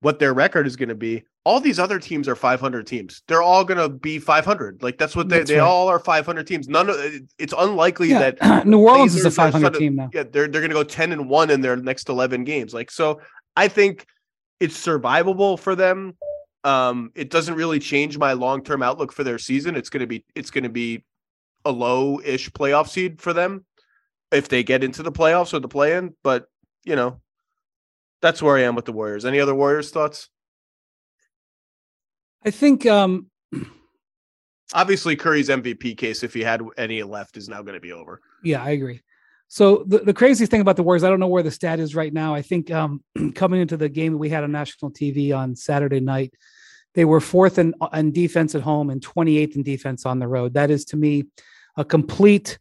what 0.00 0.20
their 0.20 0.32
record 0.32 0.66
is 0.68 0.76
going 0.76 0.90
to 0.90 0.94
be. 0.94 1.24
All 1.44 1.58
these 1.58 1.80
other 1.80 1.98
teams 1.98 2.28
are 2.28 2.36
500 2.36 2.86
teams. 2.86 3.22
They're 3.26 3.42
all 3.42 3.64
going 3.64 3.78
to 3.78 3.88
be 3.88 4.20
500. 4.20 4.80
Like 4.80 4.98
that's 4.98 5.16
what 5.16 5.28
they 5.28 5.38
That's 5.38 5.50
they 5.50 5.56
right. 5.58 5.64
all 5.66 5.88
are 5.88 5.98
500 5.98 6.46
teams. 6.46 6.68
None 6.68 6.88
of 6.88 6.96
it's 7.36 7.52
unlikely 7.58 8.10
Yeah, 8.10 8.30
that 8.30 8.64
New 8.66 8.78
Orleans 8.78 9.16
is 9.16 9.24
a 9.24 9.30
500 9.32 9.60
sort 9.64 9.74
of- 9.74 9.78
team 9.80 9.96
now. 9.96 10.08
yeah, 10.14 10.22
they're 10.22 10.46
they're 10.46 10.60
going 10.60 10.70
to 10.70 10.74
go 10.74 10.84
10 10.84 11.10
and 11.10 11.28
1 11.28 11.50
in 11.50 11.60
their 11.62 11.74
next 11.76 12.08
11 12.08 12.44
games. 12.44 12.72
Like 12.72 12.92
so 12.92 13.20
I 13.56 13.66
think 13.66 14.06
it's 14.62 14.86
survivable 14.86 15.58
for 15.58 15.74
them. 15.74 16.16
Um 16.64 17.10
it 17.14 17.30
doesn't 17.30 17.54
really 17.54 17.80
change 17.80 18.16
my 18.16 18.32
long-term 18.34 18.82
outlook 18.82 19.12
for 19.12 19.24
their 19.24 19.38
season. 19.38 19.74
It's 19.74 19.90
going 19.90 20.00
to 20.00 20.06
be 20.06 20.24
it's 20.34 20.50
going 20.50 20.64
to 20.64 20.70
be 20.70 21.04
a 21.64 21.72
low-ish 21.72 22.50
playoff 22.50 22.88
seed 22.88 23.20
for 23.20 23.32
them 23.32 23.64
if 24.30 24.48
they 24.48 24.62
get 24.62 24.84
into 24.84 25.02
the 25.02 25.12
playoffs 25.12 25.52
or 25.52 25.58
the 25.58 25.68
play-in, 25.68 26.14
but 26.22 26.46
you 26.84 26.96
know, 26.96 27.20
that's 28.20 28.42
where 28.42 28.56
I 28.56 28.62
am 28.62 28.74
with 28.74 28.84
the 28.84 28.92
Warriors. 28.92 29.24
Any 29.24 29.40
other 29.40 29.54
Warriors 29.54 29.90
thoughts? 29.90 30.28
I 32.44 32.50
think 32.50 32.86
um 32.86 33.26
Obviously, 34.74 35.16
Curry's 35.16 35.48
MVP 35.48 35.98
case, 35.98 36.22
if 36.22 36.32
he 36.32 36.40
had 36.40 36.62
any 36.78 37.02
left, 37.02 37.36
is 37.36 37.48
now 37.48 37.60
going 37.62 37.74
to 37.74 37.80
be 37.80 37.92
over. 37.92 38.20
Yeah, 38.42 38.62
I 38.62 38.70
agree. 38.70 39.02
So 39.52 39.84
the, 39.86 39.98
the 39.98 40.14
craziest 40.14 40.50
thing 40.50 40.62
about 40.62 40.76
the 40.76 40.82
Warriors, 40.82 41.04
I 41.04 41.10
don't 41.10 41.20
know 41.20 41.26
where 41.26 41.42
the 41.42 41.50
stat 41.50 41.78
is 41.78 41.94
right 41.94 42.10
now. 42.10 42.34
I 42.34 42.40
think 42.40 42.70
um, 42.70 43.04
coming 43.34 43.60
into 43.60 43.76
the 43.76 43.90
game 43.90 44.12
that 44.12 44.18
we 44.18 44.30
had 44.30 44.44
on 44.44 44.50
national 44.50 44.92
TV 44.92 45.36
on 45.36 45.56
Saturday 45.56 46.00
night, 46.00 46.32
they 46.94 47.04
were 47.04 47.20
fourth 47.20 47.58
in, 47.58 47.74
in 47.92 48.12
defense 48.12 48.54
at 48.54 48.62
home 48.62 48.88
and 48.88 49.02
28th 49.02 49.56
in 49.56 49.62
defense 49.62 50.06
on 50.06 50.20
the 50.20 50.26
road. 50.26 50.54
That 50.54 50.70
is 50.70 50.86
to 50.86 50.96
me 50.96 51.24
a 51.76 51.84
complete. 51.84 52.58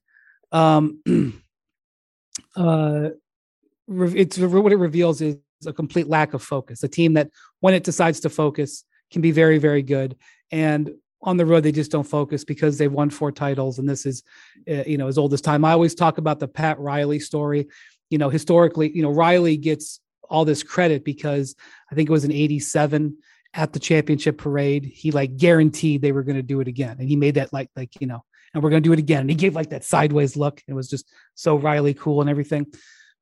Um, 0.52 1.02
uh, 2.58 3.12
it's 3.88 4.38
what 4.38 4.74
it 4.74 4.78
reveals 4.78 5.22
is 5.22 5.38
a 5.66 5.72
complete 5.72 6.10
lack 6.10 6.34
of 6.34 6.44
focus. 6.44 6.84
A 6.84 6.90
team 6.90 7.14
that, 7.14 7.30
when 7.62 7.74
it 7.74 7.86
decides 7.86 8.20
to 8.20 8.30
focus, 8.30 8.84
can 9.12 9.22
be 9.22 9.32
very, 9.32 9.60
very 9.60 9.82
good. 9.82 10.18
And 10.52 10.92
on 11.24 11.38
the 11.38 11.46
road, 11.46 11.64
they 11.64 11.72
just 11.72 11.92
don't 11.92 12.04
focus 12.04 12.44
because 12.44 12.78
they've 12.78 12.92
won 12.92 13.10
four 13.10 13.32
titles, 13.32 13.80
and 13.80 13.88
this 13.88 14.06
is 14.06 14.24
uh, 14.70 14.84
you 14.86 14.98
know 14.98 15.08
as 15.08 15.18
old 15.18 15.34
as 15.34 15.42
time. 15.42 15.64
I 15.64 15.72
always 15.72 15.96
talk 15.96 16.18
about 16.18 16.40
the 16.40 16.48
Pat 16.48 16.80
Riley 16.80 17.20
story. 17.20 17.68
You 18.10 18.18
know, 18.18 18.30
historically, 18.30 18.92
you 18.96 19.04
know 19.04 19.12
Riley 19.12 19.58
gets 19.58 20.00
all 20.30 20.46
this 20.46 20.64
credit 20.64 21.04
because 21.04 21.56
I 21.92 21.96
think 21.96 22.10
it 22.10 22.14
was 22.14 22.26
in 22.26 22.32
'87 22.32 23.18
at 23.54 23.74
the 23.74 23.80
championship 23.80 24.38
parade. 24.38 24.86
He 24.86 25.12
like 25.12 25.38
guaranteed 25.38 26.02
they 26.02 26.12
were 26.12 26.24
going 26.24 26.38
to 26.38 26.44
do 26.44 26.60
it 26.60 26.68
again, 26.68 26.98
and 27.00 27.08
he 27.08 27.16
made 27.16 27.36
that 27.36 27.54
like 27.54 27.70
like 27.76 28.00
you 28.00 28.08
know, 28.08 28.24
and 28.54 28.64
we're 28.64 28.70
going 28.70 28.84
to 28.84 28.88
do 28.88 28.94
it 28.94 29.00
again. 29.00 29.22
And 29.22 29.30
he 29.30 29.36
gave 29.36 29.56
like 29.56 29.70
that 29.70 29.84
sideways 29.84 30.36
look. 30.36 30.62
It 30.68 30.74
was 30.74 30.90
just 30.90 31.12
so 31.36 31.56
Riley 31.56 31.94
cool 31.94 32.22
and 32.22 32.30
everything. 32.30 32.68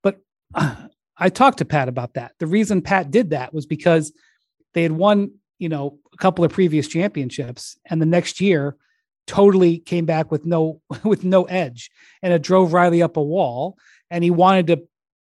But 0.04 0.20
uh, 0.54 0.76
I 1.22 1.28
talked 1.28 1.58
to 1.58 1.66
Pat 1.66 1.90
about 1.90 2.14
that. 2.14 2.32
The 2.40 2.48
reason 2.48 2.82
Pat 2.82 3.12
did 3.12 3.32
that 3.32 3.54
was 3.54 3.66
because 3.66 4.14
they 4.74 4.84
had 4.84 4.94
won 4.94 5.32
you 5.60 5.70
know 5.70 6.00
a 6.12 6.18
couple 6.18 6.44
of 6.44 6.52
previous 6.52 6.88
championships 6.88 7.78
and 7.86 8.02
the 8.02 8.06
next 8.06 8.42
year 8.42 8.76
totally 9.28 9.78
came 9.78 10.06
back 10.06 10.32
with 10.32 10.46
no 10.46 10.82
with 11.04 11.24
no 11.24 11.44
edge 11.44 11.92
and 12.24 12.34
it 12.34 12.42
drove 12.42 12.74
Riley 12.74 13.04
up 13.04 13.18
a 13.18 13.22
wall 13.22 13.78
and 14.10 14.24
he 14.24 14.32
wanted 14.32 14.68
to 14.68 14.88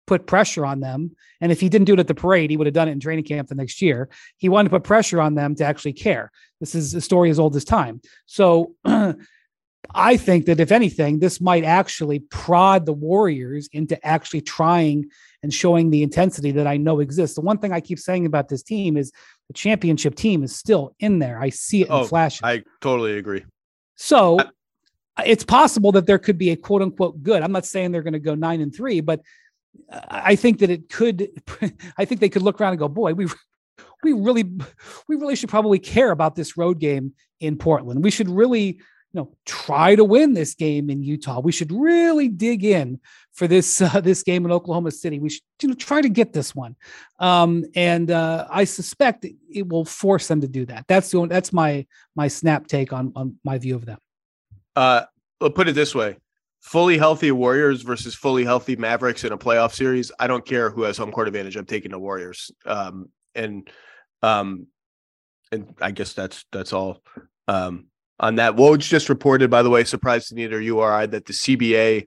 put 0.07 0.27
pressure 0.27 0.65
on 0.65 0.81
them 0.81 1.15
and 1.41 1.53
if 1.53 1.61
he 1.61 1.69
didn't 1.69 1.87
do 1.87 1.95
it 1.95 2.01
at 2.01 2.09
the 2.09 2.15
parade 2.15 2.51
he 2.51 2.57
would 2.57 2.67
have 2.67 2.75
done 2.75 2.89
it 2.89 2.93
in 2.93 3.01
training 3.01 3.25
camp 3.25 3.49
the 3.49 3.55
next 3.55 3.83
year. 3.83 4.09
He 4.37 4.49
wanted 4.49 4.71
to 4.71 4.77
put 4.77 4.85
pressure 4.85 5.21
on 5.21 5.35
them 5.35 5.55
to 5.57 5.65
actually 5.65 5.93
care. 5.93 6.31
This 6.61 6.75
is 6.75 6.95
a 6.95 7.01
story 7.01 7.31
as 7.31 7.39
old 7.39 7.55
as 7.55 7.65
time. 7.65 8.01
So 8.27 8.75
I 9.95 10.17
think 10.17 10.47
that 10.47 10.61
if 10.61 10.73
anything, 10.73 11.19
this 11.19 11.41
might 11.41 11.65
actually 11.65 12.21
prod 12.21 12.87
the 12.87 12.93
Warriors 12.93 13.69
into 13.73 14.05
actually 14.07 14.41
trying 14.41 15.07
and 15.43 15.53
showing 15.53 15.91
the 15.91 16.03
intensity 16.03 16.51
that 16.53 16.67
I 16.67 16.77
know 16.77 17.01
exists. 17.01 17.37
The 17.37 17.43
one 17.43 17.59
thing 17.59 17.73
I 17.73 17.81
keep 17.81 17.99
saying 17.99 18.27
about 18.27 18.49
this 18.49 18.63
team 18.63 18.97
is 18.97 19.13
the 19.49 19.55
championship 19.55 20.15
team 20.15 20.43
is 20.43 20.55
still 20.55 20.95
in 20.99 21.19
there. 21.19 21.41
I 21.41 21.51
see 21.51 21.83
it 21.83 21.89
in 21.89 21.93
Oh, 21.93 22.05
flashes. 22.05 22.41
I 22.43 22.63
totally 22.81 23.19
agree. 23.19 23.45
So 23.97 24.39
it's 25.25 25.45
possible 25.45 25.93
that 25.93 26.07
there 26.07 26.19
could 26.19 26.39
be 26.39 26.51
a 26.51 26.57
quote 26.57 26.83
unquote 26.83 27.23
good. 27.23 27.43
I'm 27.43 27.53
not 27.53 27.67
saying 27.67 27.93
they're 27.93 28.03
going 28.03 28.13
to 28.15 28.19
go 28.19 28.35
nine 28.35 28.61
and 28.61 28.75
three, 28.75 29.01
but 29.01 29.21
I 29.91 30.33
I 30.33 30.37
think 30.37 30.59
that 30.61 30.71
it 30.71 30.89
could. 30.89 31.29
I 31.99 32.05
think 32.05 32.21
they 32.21 32.29
could 32.29 32.43
look 32.43 32.61
around 32.61 32.73
and 32.73 32.79
go, 32.79 32.89
boy, 32.89 33.15
we 33.15 33.27
we 34.03 34.13
really 34.13 34.45
we 35.09 35.17
really 35.17 35.37
should 35.37 35.49
probably 35.49 35.79
care 35.79 36.11
about 36.11 36.35
this 36.35 36.57
road 36.57 36.79
game 36.79 37.13
in 37.41 37.57
Portland. 37.57 38.03
We 38.03 38.11
should 38.11 38.29
really 38.31 38.81
you 39.13 39.21
know 39.21 39.31
try 39.45 39.95
to 39.95 40.05
win 40.05 40.35
this 40.35 40.55
game 40.55 40.91
in 40.91 41.03
Utah. 41.03 41.41
We 41.41 41.53
should 41.53 41.73
really 41.73 42.29
dig 42.29 42.65
in 42.65 43.01
for 43.33 43.47
this 43.47 43.81
uh, 43.83 44.01
this 44.01 44.23
game 44.23 44.45
in 44.45 44.53
Oklahoma 44.53 44.91
City. 44.91 45.19
We 45.19 45.31
should 45.31 45.43
you 45.63 45.69
know 45.69 45.75
try 45.75 46.01
to 46.01 46.09
get 46.09 46.33
this 46.33 46.55
one, 46.55 46.77
um, 47.19 47.65
and 47.75 48.11
uh, 48.11 48.47
I 48.51 48.65
suspect 48.65 49.25
it, 49.25 49.69
will 49.69 49.85
force 49.85 50.29
them 50.29 50.41
to 50.41 50.49
do 50.49 50.67
that. 50.67 50.87
That's 50.89 51.11
the 51.11 51.19
only, 51.19 51.29
that's 51.29 51.53
my 51.53 51.87
my 52.17 52.29
snap 52.29 52.67
take 52.67 52.93
on 52.93 53.13
on 53.15 53.39
my 53.45 53.59
view 53.59 53.77
of 53.77 53.85
them. 53.85 53.99
Uh, 54.75 55.03
I'll 55.41 55.51
put 55.51 55.69
it 55.69 55.75
this 55.75 55.95
way: 55.95 56.17
fully 56.61 56.97
healthy 56.97 57.31
Warriors 57.33 57.83
versus 57.83 58.15
fully 58.15 58.45
healthy 58.45 58.77
Mavericks 58.77 59.25
in 59.25 59.33
a 59.33 59.39
playoff 59.39 59.75
series. 59.75 60.11
I 60.19 60.27
don't 60.27 60.45
care 60.45 60.71
who 60.71 60.83
has 60.83 60.97
home 60.97 61.13
court 61.13 61.29
advantage. 61.29 61.57
I'm 61.57 61.67
taking 61.67 61.91
the 61.91 61.99
Warriors. 61.99 62.51
Um, 62.65 63.11
and 63.35 63.69
um, 64.23 64.67
and 65.51 65.75
I 65.81 65.91
guess 65.91 66.15
that's 66.15 66.45
that's 66.51 66.73
all. 66.73 67.03
Um, 67.49 67.87
on 68.23 68.37
that, 68.37 68.55
Woj 68.57 68.79
just 68.79 69.09
reported, 69.09 69.51
by 69.51 69.63
the 69.63 69.71
way, 69.71 69.85
surprised 69.85 70.29
to 70.29 70.35
neither 70.35 70.61
you 70.61 70.79
or 70.79 70.91
I, 70.93 71.07
that 71.07 71.27
the 71.27 71.33
CBA 71.33 72.07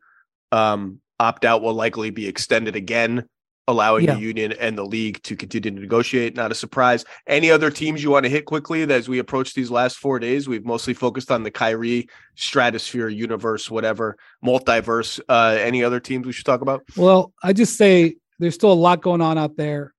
um, 0.51 1.01
opt 1.19 1.43
out 1.45 1.61
will 1.61 1.73
likely 1.73 2.09
be 2.09 2.25
extended 2.27 2.75
again, 2.75 3.27
allowing 3.67 4.05
Yeah. 4.05 4.15
the 4.15 4.21
union 4.21 4.53
and 4.53 4.77
the 4.77 4.85
league 4.85 5.21
to 5.23 5.35
continue 5.35 5.71
to 5.71 5.81
negotiate. 5.81 6.35
Not 6.35 6.51
a 6.51 6.55
surprise. 6.55 7.03
Any 7.27 7.51
other 7.51 7.69
teams 7.69 8.01
you 8.01 8.11
want 8.11 8.23
to 8.23 8.29
hit 8.29 8.45
quickly 8.45 8.83
as 8.83 9.09
we 9.09 9.19
approach 9.19 9.53
these 9.53 9.69
last 9.69 9.97
four 9.97 10.17
days? 10.19 10.47
We've 10.47 10.65
mostly 10.65 10.93
focused 10.93 11.31
on 11.31 11.43
the 11.43 11.51
Kyrie 11.51 12.07
stratosphere, 12.35 13.09
universe, 13.09 13.69
whatever, 13.69 14.17
multiverse. 14.43 15.19
Uh, 15.27 15.57
any 15.59 15.83
other 15.83 15.99
teams 15.99 16.25
we 16.25 16.31
should 16.31 16.45
talk 16.45 16.61
about? 16.61 16.83
Well, 16.95 17.33
I 17.43 17.51
just 17.51 17.75
say 17.75 18.15
there's 18.39 18.55
still 18.55 18.71
a 18.71 18.73
lot 18.73 19.01
going 19.01 19.21
on 19.21 19.37
out 19.37 19.57
there. 19.57 19.93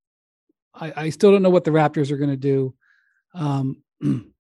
I, 0.75 0.93
I 0.97 1.11
still 1.11 1.31
don't 1.33 1.43
know 1.43 1.51
what 1.51 1.65
the 1.65 1.71
Raptors 1.73 2.11
are 2.11 2.19
going 2.19 2.31
to 2.31 2.37
do. 2.37 2.75
Um, 3.35 3.83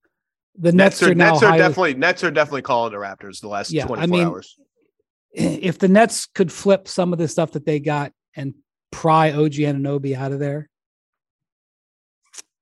the 0.59 0.73
Nets, 0.73 1.01
Nets 1.01 1.03
are, 1.03 1.11
are 1.11 1.15
now 1.15 1.33
Nets 1.33 1.43
are 1.43 1.47
highly- 1.49 1.59
definitely 1.59 1.95
Nets 1.95 2.25
are 2.25 2.31
definitely 2.31 2.63
calling 2.63 2.93
the 2.93 2.99
Raptors 2.99 3.41
the 3.41 3.49
last 3.49 3.71
Yeah, 3.71 3.85
I 3.85 3.87
24 3.87 4.09
mean, 4.09 4.27
hours. 4.27 4.57
if 5.33 5.79
the 5.79 5.89
Nets 5.89 6.27
could 6.27 6.51
flip 6.51 6.89
some 6.89 7.13
of 7.13 7.19
the 7.19 7.29
stuff 7.29 7.53
that 7.53 7.67
they 7.67 7.81
got 7.81 8.13
and 8.35 8.55
pry 8.91 9.33
OG 9.33 9.53
Anunoby 9.53 10.17
out 10.17 10.33
of 10.33 10.39
there, 10.39 10.69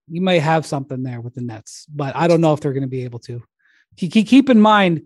you 0.09 0.20
may 0.20 0.38
have 0.38 0.66
something 0.66 1.03
there 1.03 1.20
with 1.20 1.34
the 1.34 1.40
Nets, 1.40 1.86
but 1.88 2.14
I 2.16 2.28
don't 2.28 2.40
know 2.40 2.53
if 2.53 2.61
they're 2.61 2.72
going 2.72 2.82
to 2.82 2.88
be 2.88 3.05
able 3.05 3.20
to. 3.20 3.42
Keep, 3.97 4.51
in 4.51 4.61
mind, 4.61 5.03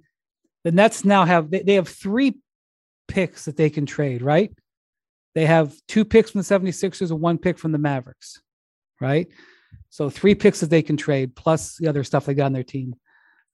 the 0.64 0.72
Nets 0.72 1.04
now 1.04 1.24
have 1.24 1.50
they, 1.50 1.62
they 1.62 1.74
have 1.74 1.88
three 1.88 2.38
picks 3.06 3.44
that 3.44 3.56
they 3.56 3.70
can 3.70 3.86
trade, 3.86 4.22
right? 4.22 4.52
They 5.34 5.46
have 5.46 5.74
two 5.86 6.04
picks 6.04 6.30
from 6.30 6.40
the 6.40 6.44
76ers 6.44 7.10
and 7.10 7.20
one 7.20 7.38
pick 7.38 7.58
from 7.58 7.72
the 7.72 7.78
Mavericks, 7.78 8.40
right? 9.00 9.28
So 9.90 10.10
three 10.10 10.34
picks 10.34 10.60
that 10.60 10.70
they 10.70 10.82
can 10.82 10.96
trade 10.96 11.34
plus 11.34 11.76
the 11.76 11.88
other 11.88 12.04
stuff 12.04 12.26
they 12.26 12.34
got 12.34 12.46
on 12.46 12.52
their 12.52 12.62
team. 12.62 12.94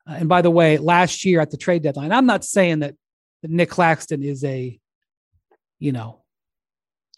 Uh, 0.09 0.15
and 0.19 0.29
by 0.29 0.43
the 0.43 0.51
way, 0.51 0.79
last 0.79 1.25
year 1.25 1.41
at 1.41 1.51
the 1.51 1.57
trade 1.57 1.83
deadline, 1.83 2.13
I'm 2.13 2.27
not 2.27 2.45
saying 2.45 2.81
that, 2.81 2.95
that 3.43 3.51
Nick 3.51 3.71
Claxton 3.71 4.23
is 4.23 4.43
a, 4.45 4.79
you 5.79 5.93
know, 5.93 6.23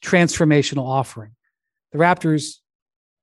transformational 0.03 0.87
offering. 0.87 1.33
The 1.93 1.99
Raptors 1.99 2.57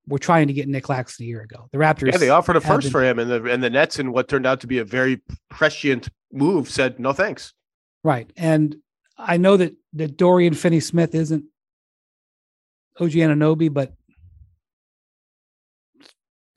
were 0.06 0.18
trying 0.18 0.48
to 0.48 0.52
get 0.52 0.68
Nick 0.68 0.84
Claxton 0.84 1.24
a 1.24 1.26
year 1.28 1.40
ago. 1.42 1.68
The 1.72 1.78
Raptors, 1.78 2.12
Yeah, 2.12 2.18
they 2.18 2.28
offered 2.30 2.56
a 2.56 2.60
first 2.60 2.86
been- 2.86 2.92
for 2.92 3.02
him, 3.04 3.18
and 3.18 3.30
the 3.30 3.44
and 3.44 3.62
the 3.62 3.70
Nets, 3.70 3.98
in 3.98 4.12
what 4.12 4.28
turned 4.28 4.46
out 4.46 4.60
to 4.60 4.66
be 4.66 4.78
a 4.78 4.84
very 4.84 5.22
prescient 5.48 6.08
move, 6.32 6.68
said 6.68 6.98
no 6.98 7.12
thanks. 7.12 7.52
right? 8.02 8.30
And 8.36 8.76
I 9.16 9.36
know 9.38 9.56
that 9.56 9.74
that 9.94 10.16
Dorian 10.18 10.52
Finney-Smith 10.54 11.14
isn't 11.14 11.44
OG 13.00 13.12
Anunoby, 13.12 13.72
but 13.72 13.94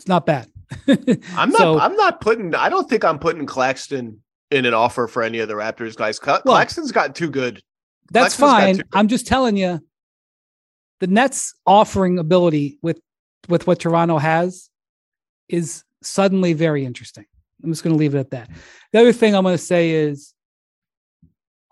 it's 0.08 0.10
not 0.10 0.26
bad. 0.26 0.50
I'm 1.36 1.50
not. 1.50 1.58
So- 1.60 1.80
I'm 1.80 1.96
not 1.98 2.22
putting. 2.22 2.56
I 2.56 2.70
don't 2.70 2.90
think 2.90 3.04
I'm 3.04 3.20
putting 3.20 3.46
Claxton 3.46 4.22
in 4.52 4.66
an 4.66 4.74
offer 4.74 5.08
for 5.08 5.22
any 5.22 5.40
of 5.40 5.50
the 5.50 5.54
Raptors 5.54 5.96
guys. 5.98 6.18
Cla- 6.18 6.42
Well- 6.46 6.56
Claxton's 6.56 6.94
gotten 6.94 7.14
too 7.14 7.30
good. 7.30 7.62
That's 8.12 8.38
Claxton's 8.38 8.78
fine. 8.78 8.78
two. 8.78 8.84
I'm 8.94 9.10
just 9.10 9.28
telling 9.28 9.58
you, 9.58 9.82
the 11.02 11.08
Nets 11.08 11.54
offering 11.66 12.20
ability 12.20 12.80
with 12.82 13.02
with 13.50 13.68
what 13.68 13.80
Toronto 13.80 14.18
has 14.18 14.70
is 15.50 15.84
suddenly 16.04 16.54
very 16.54 16.86
interesting. 16.86 17.26
I'm 17.62 17.72
just 17.72 17.84
going 17.84 17.94
to 17.94 18.00
leave 18.00 18.16
it 18.16 18.20
at 18.20 18.32
that. 18.32 18.50
The 18.94 19.00
other 19.02 19.12
thing 19.14 19.36
I'm 19.36 19.44
going 19.44 19.58
to 19.58 19.62
say 19.64 19.90
is 19.92 20.34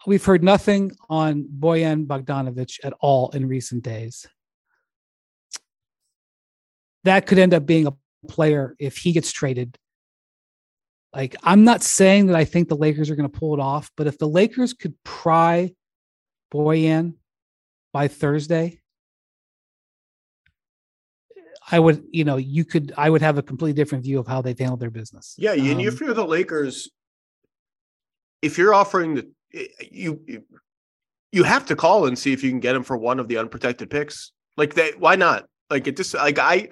we've 0.05 0.23
heard 0.25 0.43
nothing 0.43 0.91
on 1.09 1.43
Bojan 1.57 2.05
Bogdanovic 2.05 2.79
at 2.83 2.91
all 2.99 3.29
in 3.29 3.47
recent 3.47 3.83
days. 3.83 4.25
That 7.05 7.27
could 7.27 7.37
end 7.37 7.53
up 7.53 7.65
being 7.65 7.87
a 7.87 7.93
player 8.25 8.75
if 8.79 8.97
he 8.97 9.11
gets 9.11 9.31
traded. 9.31 9.77
Like, 11.13 11.35
I'm 11.43 11.63
not 11.63 11.81
saying 11.81 12.27
that 12.27 12.35
I 12.35 12.43
think 12.43 12.67
the 12.67 12.75
Lakers 12.75 13.09
are 13.09 13.15
going 13.15 13.29
to 13.29 13.39
pull 13.39 13.53
it 13.53 13.59
off, 13.61 13.89
but 13.95 14.05
if 14.07 14.17
the 14.17 14.27
Lakers 14.27 14.73
could 14.73 14.93
pry 15.03 15.71
Bojan 16.53 17.13
by 17.93 18.09
Thursday, 18.09 18.81
I 21.71 21.79
would, 21.79 22.03
you 22.11 22.23
know, 22.25 22.37
you 22.37 22.65
could, 22.65 22.93
I 22.97 23.09
would 23.09 23.21
have 23.21 23.37
a 23.37 23.41
completely 23.41 23.73
different 23.73 24.03
view 24.03 24.19
of 24.19 24.27
how 24.27 24.41
they've 24.41 24.57
handled 24.59 24.81
their 24.81 24.91
business. 24.91 25.35
Yeah, 25.37 25.53
and 25.53 25.79
Um, 25.79 25.79
if 25.79 25.99
you're 25.99 26.13
the 26.13 26.25
Lakers, 26.25 26.89
if 28.41 28.57
you're 28.57 28.73
offering 28.73 29.15
the 29.15 29.29
you 29.89 30.21
you- 30.27 30.43
you 31.31 31.43
have 31.43 31.65
to 31.65 31.75
call 31.75 32.05
and 32.05 32.17
see 32.17 32.31
if 32.33 32.43
you 32.43 32.49
can 32.49 32.59
get 32.61 32.75
him 32.75 32.83
for 32.83 32.95
one 32.95 33.19
of 33.19 33.27
the 33.27 33.37
unprotected 33.37 33.89
picks. 33.89 34.31
Like 34.55 34.75
that, 34.75 34.99
why 34.99 35.15
not? 35.15 35.49
Like 35.69 35.87
it 35.87 35.97
just 35.97 36.13
like 36.13 36.39
I. 36.39 36.69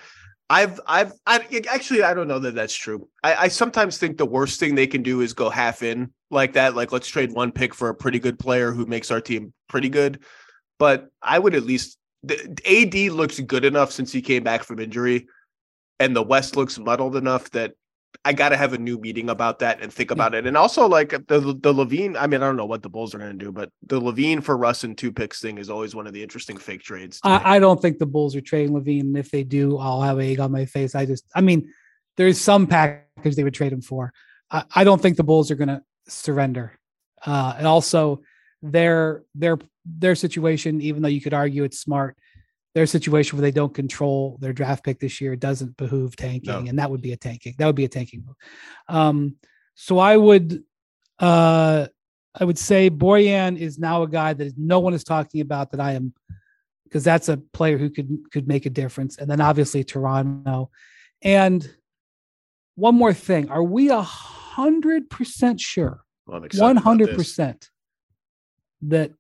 I've, 0.54 0.80
I've, 0.86 1.14
I 1.26 1.64
actually, 1.68 2.04
I 2.04 2.14
don't 2.14 2.28
know 2.28 2.38
that 2.38 2.54
that's 2.54 2.76
true. 2.76 3.10
I, 3.24 3.36
I 3.36 3.48
sometimes 3.48 3.98
think 3.98 4.18
the 4.18 4.26
worst 4.26 4.60
thing 4.60 4.76
they 4.76 4.86
can 4.86 5.02
do 5.02 5.22
is 5.22 5.34
go 5.34 5.50
half 5.50 5.82
in 5.82 6.14
like 6.30 6.54
that. 6.54 6.76
Like, 6.76 6.92
let's 6.92 7.08
trade 7.08 7.32
one 7.32 7.52
pick 7.52 7.74
for 7.74 7.90
a 7.90 7.96
pretty 7.96 8.20
good 8.20 8.38
player 8.38 8.72
who 8.72 8.86
makes 8.86 9.10
our 9.10 9.20
team 9.20 9.52
pretty 9.68 9.90
good. 9.90 10.20
But 10.78 11.08
I 11.24 11.40
would 11.40 11.56
at 11.56 11.64
least, 11.64 11.98
the, 12.22 12.38
AD 12.70 13.14
looks 13.14 13.40
good 13.40 13.66
enough 13.66 13.92
since 13.92 14.12
he 14.12 14.22
came 14.22 14.44
back 14.44 14.64
from 14.64 14.80
injury, 14.80 15.26
and 16.00 16.16
the 16.16 16.22
West 16.22 16.56
looks 16.56 16.78
muddled 16.78 17.16
enough 17.16 17.50
that 17.52 17.74
I 18.26 18.34
got 18.34 18.50
to 18.50 18.58
have 18.58 18.74
a 18.74 18.78
new 18.78 18.98
meeting 18.98 19.30
about 19.30 19.60
that 19.60 19.82
and 19.82 19.92
think 19.92 20.12
about 20.12 20.34
it. 20.34 20.46
And 20.48 20.56
also, 20.56 20.88
like 20.88 21.10
the 21.10 21.40
the 21.40 21.74
LaVine. 21.74 22.16
I 22.18 22.28
mean, 22.28 22.42
I 22.42 22.46
don't 22.46 22.56
know 22.56 22.66
what 22.66 22.82
the 22.82 22.90
Bulls 22.90 23.14
are 23.14 23.18
going 23.20 23.38
to 23.38 23.46
do, 23.46 23.52
but 23.52 23.70
the 23.86 24.00
LaVine 24.00 24.44
for 24.44 24.58
Russ 24.58 24.84
and 24.84 24.98
two 24.98 25.12
picks 25.12 25.42
thing 25.42 25.58
is 25.58 25.70
always 25.70 25.94
one 25.96 26.08
of 26.08 26.14
the 26.14 26.24
interesting 26.24 26.58
fake 26.58 26.82
trades. 26.82 27.20
I, 27.24 27.56
I 27.56 27.60
don't 27.60 27.82
think 27.82 27.98
the 27.98 28.06
Bulls 28.06 28.36
are 28.36 28.42
trading 28.42 28.76
LaVine. 28.76 29.02
And 29.02 29.18
if 29.18 29.32
they 29.32 29.44
do, 29.44 29.78
I'll 29.78 30.02
have 30.02 30.20
egg 30.20 30.40
on 30.40 30.52
my 30.52 30.66
face. 30.66 30.96
I 30.96 31.06
just, 31.06 31.26
I 31.36 31.42
mean, 31.42 31.74
there's 32.18 32.40
some 32.40 32.68
package 32.68 33.36
they 33.36 33.44
would 33.44 33.54
trade 33.54 33.74
him 33.74 33.82
for. 33.82 34.14
I, 34.50 34.64
I 34.74 34.84
don't 34.84 35.02
think 35.02 35.18
the 35.18 35.24
Bulls 35.24 35.52
are 35.52 35.56
going 35.56 35.70
to 35.70 35.84
surrender. 36.08 36.78
Uh, 37.26 37.56
and 37.58 37.68
also, 37.68 38.22
their 38.62 39.24
their 39.36 39.58
their 39.86 40.16
situation, 40.16 40.82
even 40.82 41.02
though 41.02 41.10
you 41.10 41.20
could 41.22 41.34
argue 41.34 41.64
it's 41.64 41.80
smart, 41.80 42.16
their 42.76 42.86
situation 42.86 43.38
where 43.38 43.44
they 43.44 43.52
don't 43.52 43.74
control 43.74 44.38
their 44.42 44.54
draft 44.54 44.84
pick 44.84 45.00
this 45.00 45.22
year 45.22 45.36
doesn't 45.36 45.78
behoove 45.78 46.16
tanking, 46.16 46.64
No. 46.64 46.70
and 46.70 46.80
that 46.80 46.90
would 46.90 47.02
be 47.02 47.14
a 47.14 47.18
tanking. 47.18 47.54
That 47.58 47.68
would 47.68 47.76
be 47.76 47.86
a 47.86 47.90
tanking 47.90 48.24
move. 48.26 48.36
Um, 48.88 49.36
so 49.76 50.00
I 50.00 50.18
would, 50.18 50.64
uh, 51.20 51.88
I 52.34 52.44
would 52.44 52.58
say 52.58 52.90
Bojan 52.90 53.58
is 53.58 53.78
now 53.78 54.02
a 54.02 54.08
guy 54.08 54.34
that 54.34 54.58
no 54.58 54.80
one 54.80 54.96
is 54.96 55.04
talking 55.04 55.42
about 55.42 55.72
that 55.72 55.80
I 55.80 55.94
am 55.94 56.14
because 56.86 57.04
that's 57.04 57.30
a 57.30 57.38
player 57.38 57.78
who 57.78 57.90
could 57.90 58.10
could 58.32 58.48
make 58.48 58.66
a 58.66 58.70
difference. 58.70 59.18
And 59.18 59.30
then 59.30 59.42
obviously 59.42 59.84
Toronto. 59.84 60.70
And 61.22 61.68
one 62.76 62.96
more 62.96 63.14
thing, 63.14 63.50
are 63.50 63.64
we 63.64 63.90
a 63.90 64.02
hundred 64.02 65.10
percent 65.10 65.60
sure, 65.60 66.04
Well, 66.26 66.38
I'm 66.38 66.44
excited 66.44 66.64
one 66.64 66.78
hundred 66.78 67.16
percent 67.16 67.70
that 68.84 69.12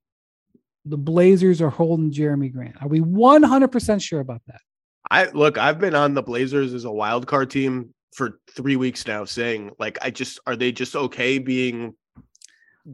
the 0.86 0.98
Blazers 0.98 1.62
are 1.62 1.70
holding 1.70 2.12
Jerami 2.12 2.52
Grant? 2.52 2.76
Are 2.82 2.88
we 2.88 3.00
one 3.02 3.44
hundred 3.44 3.72
percent 3.72 4.02
sure 4.02 4.20
about 4.20 4.42
that? 4.48 4.62
I 5.12 5.26
look, 5.32 5.58
I've 5.58 5.80
been 5.80 5.96
on 5.96 6.14
the 6.14 6.24
Blazers 6.24 6.74
as 6.74 6.86
a 6.86 6.92
wild 6.92 7.28
card 7.28 7.50
team 7.50 7.94
for 8.16 8.40
three 8.52 8.76
weeks 8.76 9.08
now, 9.08 9.26
saying 9.26 9.72
like, 9.80 9.98
I 10.02 10.10
just 10.10 10.40
are 10.48 10.56
they 10.56 10.72
just 10.72 10.96
okay 10.96 11.40
being 11.40 11.96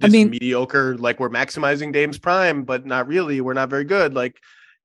I 0.02 0.08
mean- 0.08 0.30
mediocre? 0.30 0.98
Like 0.98 1.20
we're 1.20 1.30
maximizing 1.30 1.92
Dame's 1.92 2.20
prime, 2.20 2.64
but 2.64 2.86
not 2.86 3.08
really. 3.08 3.42
We're 3.42 3.54
not 3.54 3.70
very 3.70 3.86
good. 3.86 4.14
Like, 4.14 4.38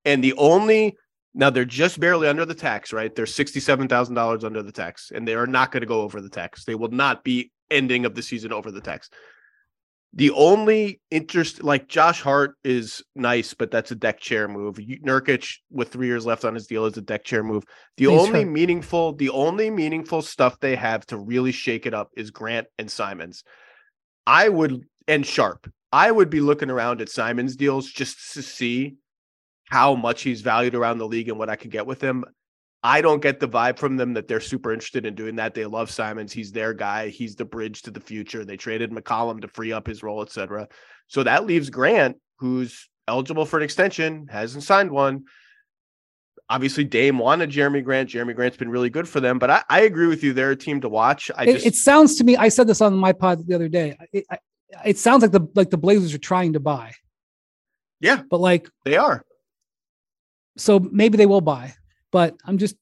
and 0.05 0.23
the 0.23 0.35
only 0.35 0.97
now 1.35 1.51
they're 1.51 1.65
just 1.65 1.99
barely 1.99 2.29
under 2.29 2.45
the 2.45 2.55
tax, 2.55 2.93
right? 2.93 3.15
They're 3.15 3.27
sixty-seven 3.27 3.89
thousand 3.89 4.15
dollars 4.15 4.45
under 4.45 4.63
the 4.63 4.73
tax, 4.73 5.13
and 5.15 5.27
they 5.27 5.35
are 5.35 5.47
not 5.47 5.73
going 5.73 5.81
to 5.83 5.87
go 5.87 6.01
over 6.03 6.21
the 6.21 6.29
tax. 6.31 6.65
They 6.65 6.75
will 6.75 6.91
not 6.91 7.25
be 7.25 7.51
ending 7.71 8.05
of 8.05 8.15
the 8.15 8.23
season 8.23 8.53
over 8.53 8.71
the 8.71 8.81
tax. 8.81 9.11
The 10.17 10.31
only 10.31 11.01
interest, 11.11 11.65
like 11.65 11.89
Josh 11.89 12.21
Hart, 12.21 12.55
is 12.62 13.03
nice, 13.17 13.53
but 13.53 13.73
that's 13.73 13.91
a 13.91 13.97
deck 13.97 14.21
chair 14.21 14.47
move. 14.47 14.77
Nurkic, 14.77 15.57
with 15.71 15.89
three 15.89 16.07
years 16.07 16.25
left 16.25 16.45
on 16.45 16.55
his 16.55 16.69
deal, 16.69 16.85
is 16.87 16.97
a 16.97 17.03
deck 17.03 17.25
chair 17.25 17.43
move. 17.43 17.65
The 17.97 18.05
He's 18.05 18.21
only 18.21 18.45
hurt. 18.45 18.53
meaningful, 18.53 19.15
the 19.15 19.31
only 19.31 19.71
meaningful 19.71 20.23
stuff 20.23 20.61
they 20.61 20.77
have 20.77 21.05
to 21.07 21.19
really 21.19 21.51
shake 21.51 21.85
it 21.85 21.95
up 21.95 22.11
is 22.17 22.31
Grant 22.31 22.69
and 22.79 22.89
Simons. 22.89 23.43
I 24.25 24.49
would 24.49 24.85
and 25.09 25.27
Sharpe. 25.27 25.69
I 25.93 26.11
would 26.11 26.31
be 26.31 26.41
looking 26.41 26.71
around 26.71 27.01
at 27.01 27.09
Simons 27.09 27.57
deals 27.57 27.89
just 27.89 28.35
to 28.35 28.43
see 28.43 28.97
how 29.65 29.97
much 29.97 30.23
he's 30.23 30.43
valued 30.43 30.75
around 30.77 30.99
the 30.99 31.09
league 31.09 31.29
and 31.29 31.39
what 31.39 31.51
I 31.51 31.57
could 31.57 31.71
get 31.71 31.87
with 31.87 32.01
him. 32.01 32.25
I 32.87 33.01
don't 33.01 33.22
get 33.22 33.41
the 33.41 33.49
vibe 33.49 33.78
from 33.78 33.97
them 33.97 34.12
that 34.12 34.28
they're 34.28 34.41
super 34.41 34.70
interested 34.70 35.07
in 35.07 35.14
doing 35.14 35.37
that. 35.37 35.55
They 35.55 35.64
love 35.64 35.91
Simons. 35.91 36.35
He's 36.35 36.53
their 36.53 36.74
guy. 36.74 37.09
He's 37.09 37.35
the 37.35 37.47
bridge 37.47 37.80
to 37.82 37.91
the 37.91 37.99
future. 37.99 38.45
They 38.45 38.59
traded 38.59 38.91
McCollum 38.91 39.41
to 39.41 39.49
free 39.49 39.72
up 39.72 39.87
his 39.87 40.03
role, 40.03 40.20
etc. 40.20 40.68
So 41.07 41.22
that 41.22 41.47
leaves 41.47 41.70
Grant, 41.70 42.18
who's 42.41 42.91
eligible 43.09 43.47
for 43.47 43.57
an 43.57 43.62
extension, 43.62 44.28
hasn't 44.30 44.64
signed 44.64 44.91
one. 44.91 45.24
Obviously, 46.51 46.85
Dame 46.85 47.16
wanted 47.16 47.49
Jerami 47.49 47.82
Grant. 47.82 48.11
Jerami 48.11 48.37
Grant's 48.37 48.59
been 48.59 48.68
really 48.68 48.91
good 48.91 49.09
for 49.09 49.18
them, 49.18 49.39
but 49.39 49.51
I, 49.51 49.62
I 49.70 49.80
agree 49.80 50.07
with 50.07 50.22
you. 50.22 50.35
They're 50.35 50.51
a 50.51 50.57
team 50.57 50.82
to 50.82 50.91
watch. 50.91 51.30
I 51.35 51.47
It, 51.47 51.64
it 51.64 51.74
sounds 51.76 52.16
to 52.16 52.24
me. 52.24 52.37
I 52.37 52.51
said 52.51 52.66
this 52.66 52.82
on 52.82 52.95
my 52.99 53.14
pod 53.14 53.47
the 53.47 53.55
other 53.55 53.68
day. 53.68 53.97
It, 54.12 54.26
I, 54.30 54.37
it 54.85 54.99
sounds 54.99 55.22
like 55.22 55.32
the 55.32 55.49
like 55.55 55.70
the 55.70 55.78
Blazers 55.78 56.12
are 56.12 56.18
trying 56.18 56.53
to 56.53 56.61
buy. 56.61 56.93
Yeah. 58.01 58.20
but 58.28 58.41
like 58.41 58.68
they 58.85 58.99
are. 58.99 59.24
so 60.59 60.80
maybe 60.80 61.17
they 61.17 61.25
will 61.25 61.41
buy. 61.41 61.72
But 62.14 62.36
I'm 62.45 62.58
just, 62.58 62.76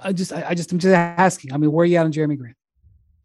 I 0.00 0.12
just, 0.12 0.32
I, 0.32 0.50
I 0.50 0.54
just, 0.54 0.70
I'm 0.70 0.78
just 0.78 0.94
asking. 0.94 1.52
I 1.52 1.56
mean, 1.56 1.72
where 1.72 1.82
are 1.82 1.86
you 1.86 1.96
at 1.96 2.04
on 2.04 2.12
Jerami 2.12 2.38
Grant? 2.38 2.54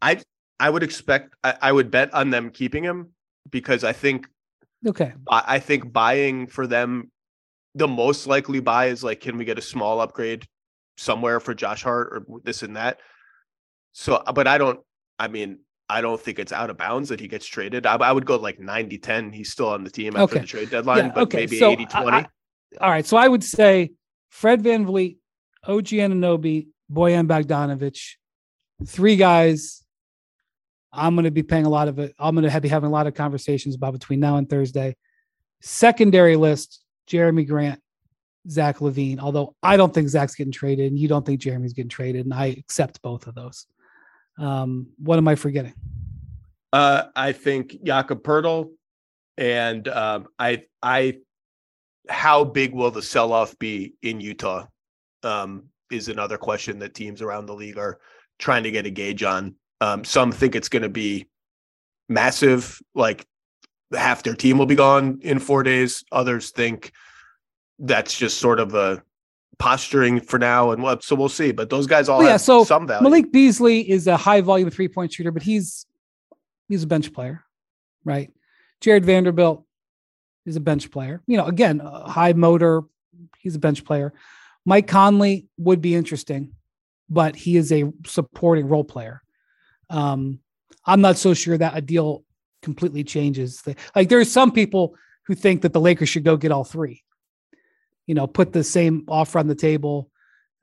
I 0.02 0.20
I 0.58 0.68
would 0.68 0.82
expect 0.82 1.34
I, 1.44 1.54
I 1.62 1.70
would 1.70 1.88
bet 1.88 2.12
on 2.12 2.30
them 2.30 2.50
keeping 2.50 2.82
him 2.82 3.10
because 3.50 3.84
I 3.84 3.92
think 3.92 4.26
Okay, 4.84 5.12
I, 5.30 5.44
I 5.46 5.58
think 5.60 5.92
buying 5.92 6.48
for 6.48 6.66
them 6.66 7.12
the 7.76 7.86
most 7.86 8.26
likely 8.26 8.58
buy 8.58 8.86
is 8.86 9.04
like 9.04 9.20
can 9.20 9.38
we 9.38 9.44
get 9.44 9.58
a 9.58 9.62
small 9.62 10.00
upgrade 10.00 10.44
somewhere 10.96 11.38
for 11.38 11.54
Josh 11.54 11.84
Hart 11.84 12.08
or 12.28 12.40
this 12.42 12.64
and 12.64 12.74
that. 12.74 12.98
So 13.92 14.20
but 14.34 14.48
I 14.48 14.58
don't 14.58 14.80
I 15.20 15.28
mean 15.28 15.60
I 15.88 16.00
don't 16.00 16.20
think 16.20 16.40
it's 16.40 16.50
out 16.52 16.68
of 16.68 16.78
bounds 16.78 17.10
that 17.10 17.20
he 17.20 17.28
gets 17.28 17.46
traded. 17.46 17.86
I, 17.86 17.94
I 17.94 18.10
would 18.10 18.26
go 18.26 18.34
like 18.34 18.58
90 18.58 18.98
10. 18.98 19.30
He's 19.32 19.52
still 19.52 19.68
on 19.68 19.84
the 19.84 19.90
team 19.90 20.16
after 20.16 20.34
Okay. 20.34 20.40
the 20.40 20.46
trade 20.48 20.70
deadline, 20.70 20.98
Yeah, 21.06 21.12
but 21.14 21.22
okay. 21.28 21.36
maybe 21.36 21.58
So 21.60 21.70
80 21.70 21.86
I- 21.92 22.02
20. 22.02 22.16
I- 22.16 22.26
all 22.80 22.90
right. 22.90 23.06
So 23.06 23.16
I 23.16 23.28
would 23.28 23.44
say 23.44 23.92
Fred 24.30 24.62
VanVleet, 24.62 25.16
OG 25.64 25.86
Anunoby, 25.86 26.68
Bojan 26.90 27.26
Bogdanovic, 27.26 28.16
three 28.86 29.16
guys. 29.16 29.84
I'm 30.92 31.14
going 31.14 31.24
to 31.24 31.30
be 31.30 31.42
paying 31.42 31.64
a 31.64 31.70
lot 31.70 31.88
of 31.88 31.98
it. 31.98 32.14
I'm 32.18 32.34
going 32.34 32.48
to 32.48 32.60
be 32.60 32.68
having 32.68 32.88
a 32.88 32.92
lot 32.92 33.06
of 33.06 33.14
conversations 33.14 33.74
about 33.74 33.94
between 33.94 34.20
now 34.20 34.36
and 34.36 34.48
Thursday. 34.48 34.96
Secondary 35.60 36.36
list: 36.36 36.84
Jerami 37.08 37.46
Grant, 37.46 37.80
Zach 38.48 38.78
LaVine. 38.78 39.20
Although 39.20 39.54
I 39.62 39.76
don't 39.76 39.94
think 39.94 40.08
Zach's 40.08 40.34
getting 40.34 40.52
traded, 40.52 40.90
and 40.90 40.98
you 40.98 41.08
don't 41.08 41.24
think 41.24 41.40
Jerami's 41.40 41.72
getting 41.72 41.88
traded, 41.88 42.24
and 42.24 42.34
I 42.34 42.46
accept 42.46 43.00
both 43.02 43.26
of 43.26 43.34
those. 43.34 43.66
Um, 44.38 44.88
what 44.98 45.18
am 45.18 45.28
I 45.28 45.34
forgetting? 45.34 45.74
Uh, 46.72 47.04
I 47.14 47.32
think 47.32 47.82
Jakob 47.84 48.22
Poeltl 48.22 48.70
and 49.36 49.86
um, 49.88 50.28
I 50.38 50.64
I 50.82 51.18
how 52.08 52.44
big 52.44 52.72
will 52.72 52.90
the 52.90 53.02
sell 53.02 53.32
off 53.32 53.58
be 53.58 53.94
in 54.02 54.20
Utah? 54.20 54.66
Um, 55.22 55.64
is 55.90 56.08
another 56.08 56.38
question 56.38 56.78
that 56.80 56.94
teams 56.94 57.22
around 57.22 57.46
the 57.46 57.54
league 57.54 57.78
are 57.78 57.98
trying 58.38 58.64
to 58.64 58.70
get 58.70 58.86
a 58.86 58.90
gauge 58.90 59.22
on. 59.22 59.54
Um, 59.80 60.04
some 60.04 60.32
think 60.32 60.56
it's 60.56 60.68
going 60.68 60.82
to 60.82 60.88
be 60.88 61.28
massive, 62.08 62.80
like 62.94 63.26
half 63.94 64.22
their 64.22 64.34
team 64.34 64.58
will 64.58 64.66
be 64.66 64.74
gone 64.74 65.20
in 65.22 65.38
four 65.38 65.62
days. 65.62 66.04
Others 66.12 66.50
think 66.50 66.92
that's 67.78 68.16
just 68.16 68.38
sort 68.38 68.58
of 68.58 68.74
a 68.74 69.02
posturing 69.58 70.20
for 70.20 70.38
now, 70.38 70.70
and 70.70 70.82
what 70.82 71.02
so 71.02 71.14
we'll 71.14 71.28
see. 71.28 71.52
But 71.52 71.70
those 71.70 71.86
guys 71.86 72.08
all 72.08 72.18
Well, 72.18 72.26
yeah, 72.26 72.32
have 72.32 72.40
so 72.40 72.64
some 72.64 72.86
value. 72.86 73.02
Malik 73.02 73.32
Beasley 73.32 73.88
is 73.88 74.06
a 74.06 74.16
high 74.16 74.40
volume 74.40 74.70
three 74.70 74.88
point 74.88 75.12
shooter, 75.12 75.30
but 75.30 75.42
he's 75.42 75.86
he's 76.68 76.84
a 76.84 76.86
bench 76.86 77.12
player, 77.12 77.44
right? 78.04 78.32
Jarred 78.80 79.04
Vanderbilt, 79.04 79.64
He's 80.44 80.56
a 80.56 80.60
bench 80.60 80.90
player. 80.90 81.22
You 81.26 81.36
know, 81.36 81.46
again, 81.46 81.78
high 81.80 82.32
motor. 82.32 82.82
He's 83.38 83.54
a 83.54 83.60
bench 83.60 83.84
player. 83.84 84.12
Mike 84.64 84.86
Conley 84.86 85.46
would 85.58 85.80
be 85.80 85.94
interesting, 85.94 86.52
but 87.08 87.34
he 87.36 87.56
is 87.56 87.72
a 87.72 87.92
supporting 88.06 88.68
role 88.68 88.84
player. 88.84 89.22
Um, 89.90 90.40
I'm 90.84 91.00
not 91.00 91.16
so 91.16 91.34
sure 91.34 91.58
that 91.58 91.76
a 91.76 91.80
deal 91.80 92.24
completely 92.62 93.04
changes. 93.04 93.62
The, 93.62 93.76
like 93.94 94.10
are 94.12 94.24
some 94.24 94.52
people 94.52 94.94
who 95.26 95.34
think 95.34 95.62
that 95.62 95.72
the 95.72 95.80
Lakers 95.80 96.08
should 96.08 96.24
go 96.24 96.36
get 96.36 96.52
all 96.52 96.64
three. 96.64 97.02
You 98.06 98.14
know, 98.14 98.26
put 98.26 98.52
the 98.52 98.64
same 98.64 99.04
offer 99.08 99.38
on 99.38 99.46
the 99.46 99.54
table, 99.54 100.10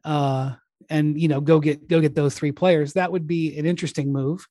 uh, 0.04 0.54
and 0.90 1.20
you 1.20 1.28
know, 1.28 1.40
go 1.40 1.60
get 1.60 1.88
go 1.88 2.02
get 2.02 2.16
those 2.16 2.36
three 2.36 2.52
players. 2.52 2.94
That 2.94 3.12
would 3.12 3.28
be 3.28 3.58
an 3.58 3.66
interesting 3.66 4.12
move. 4.12 4.46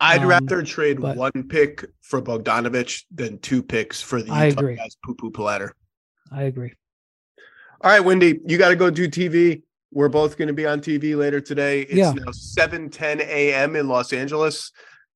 I'd 0.00 0.22
Um, 0.22 0.28
rather 0.28 0.62
trade 0.62 1.00
but- 1.00 1.16
one 1.16 1.32
pick 1.48 1.84
for 2.02 2.20
Bogdanovic 2.20 3.04
than 3.14 3.38
two 3.38 3.62
picks 3.62 4.00
for 4.02 4.20
the 4.22 4.30
I 4.32 4.46
Utah 4.46 4.60
agree. 4.60 4.76
Jazz 4.76 4.96
poo 5.04 5.14
poo 5.14 5.30
platter. 5.30 5.74
I 6.30 6.42
agree. 6.42 6.72
All 7.80 7.90
right, 7.90 8.00
Windy, 8.00 8.40
you 8.46 8.58
got 8.58 8.70
to 8.70 8.76
go 8.76 8.90
do 8.90 9.08
TV. 9.08 9.62
We're 9.92 10.08
both 10.08 10.36
going 10.36 10.48
to 10.48 10.54
be 10.54 10.66
on 10.66 10.80
TV 10.80 11.14
later 11.16 11.40
today. 11.40 11.82
It's 11.82 11.94
Yeah. 11.94 12.12
now 12.12 12.32
7 12.32 12.90
10 12.90 13.20
a.m. 13.20 13.76
in 13.76 13.88
Los 13.88 14.12
Angeles. 14.12 14.72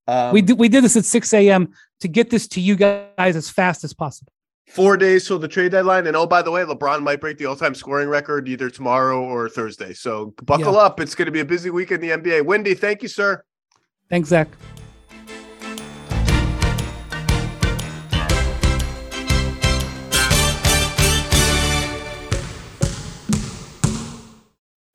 Um, 0.06 0.32
we 0.32 0.40
did 0.42 0.58
we 0.58 0.68
did 0.68 0.82
this 0.84 0.96
at 0.96 1.04
6 1.04 1.32
a.m. 1.34 1.72
to 2.00 2.08
get 2.08 2.30
this 2.30 2.48
to 2.48 2.60
you 2.60 2.76
guys 2.76 3.36
as 3.36 3.50
fast 3.50 3.84
as 3.84 3.92
possible. 3.92 4.32
four 4.68 4.96
days 4.96 5.26
till 5.26 5.38
the 5.38 5.48
trade 5.48 5.72
deadline. 5.72 6.06
And 6.06 6.16
oh, 6.16 6.26
by 6.26 6.42
the 6.42 6.50
way, 6.52 6.62
LeBron 6.62 7.02
might 7.02 7.20
break 7.20 7.38
the 7.38 7.46
all 7.46 7.56
time 7.56 7.74
scoring 7.74 8.08
record 8.08 8.48
either 8.48 8.70
tomorrow 8.70 9.20
or 9.20 9.48
Thursday. 9.48 9.92
So 9.92 10.32
buckle 10.44 10.74
Yeah. 10.74 10.80
up. 10.82 11.00
It's 11.00 11.16
going 11.16 11.26
to 11.26 11.32
be 11.32 11.40
a 11.40 11.44
busy 11.44 11.70
week 11.70 11.90
in 11.90 12.00
the 12.00 12.10
NBA. 12.12 12.42
Windy, 12.42 12.74
thank 12.74 13.02
you, 13.02 13.08
sir. 13.08 13.42
Thanks, 14.10 14.28
Zach. 14.28 14.48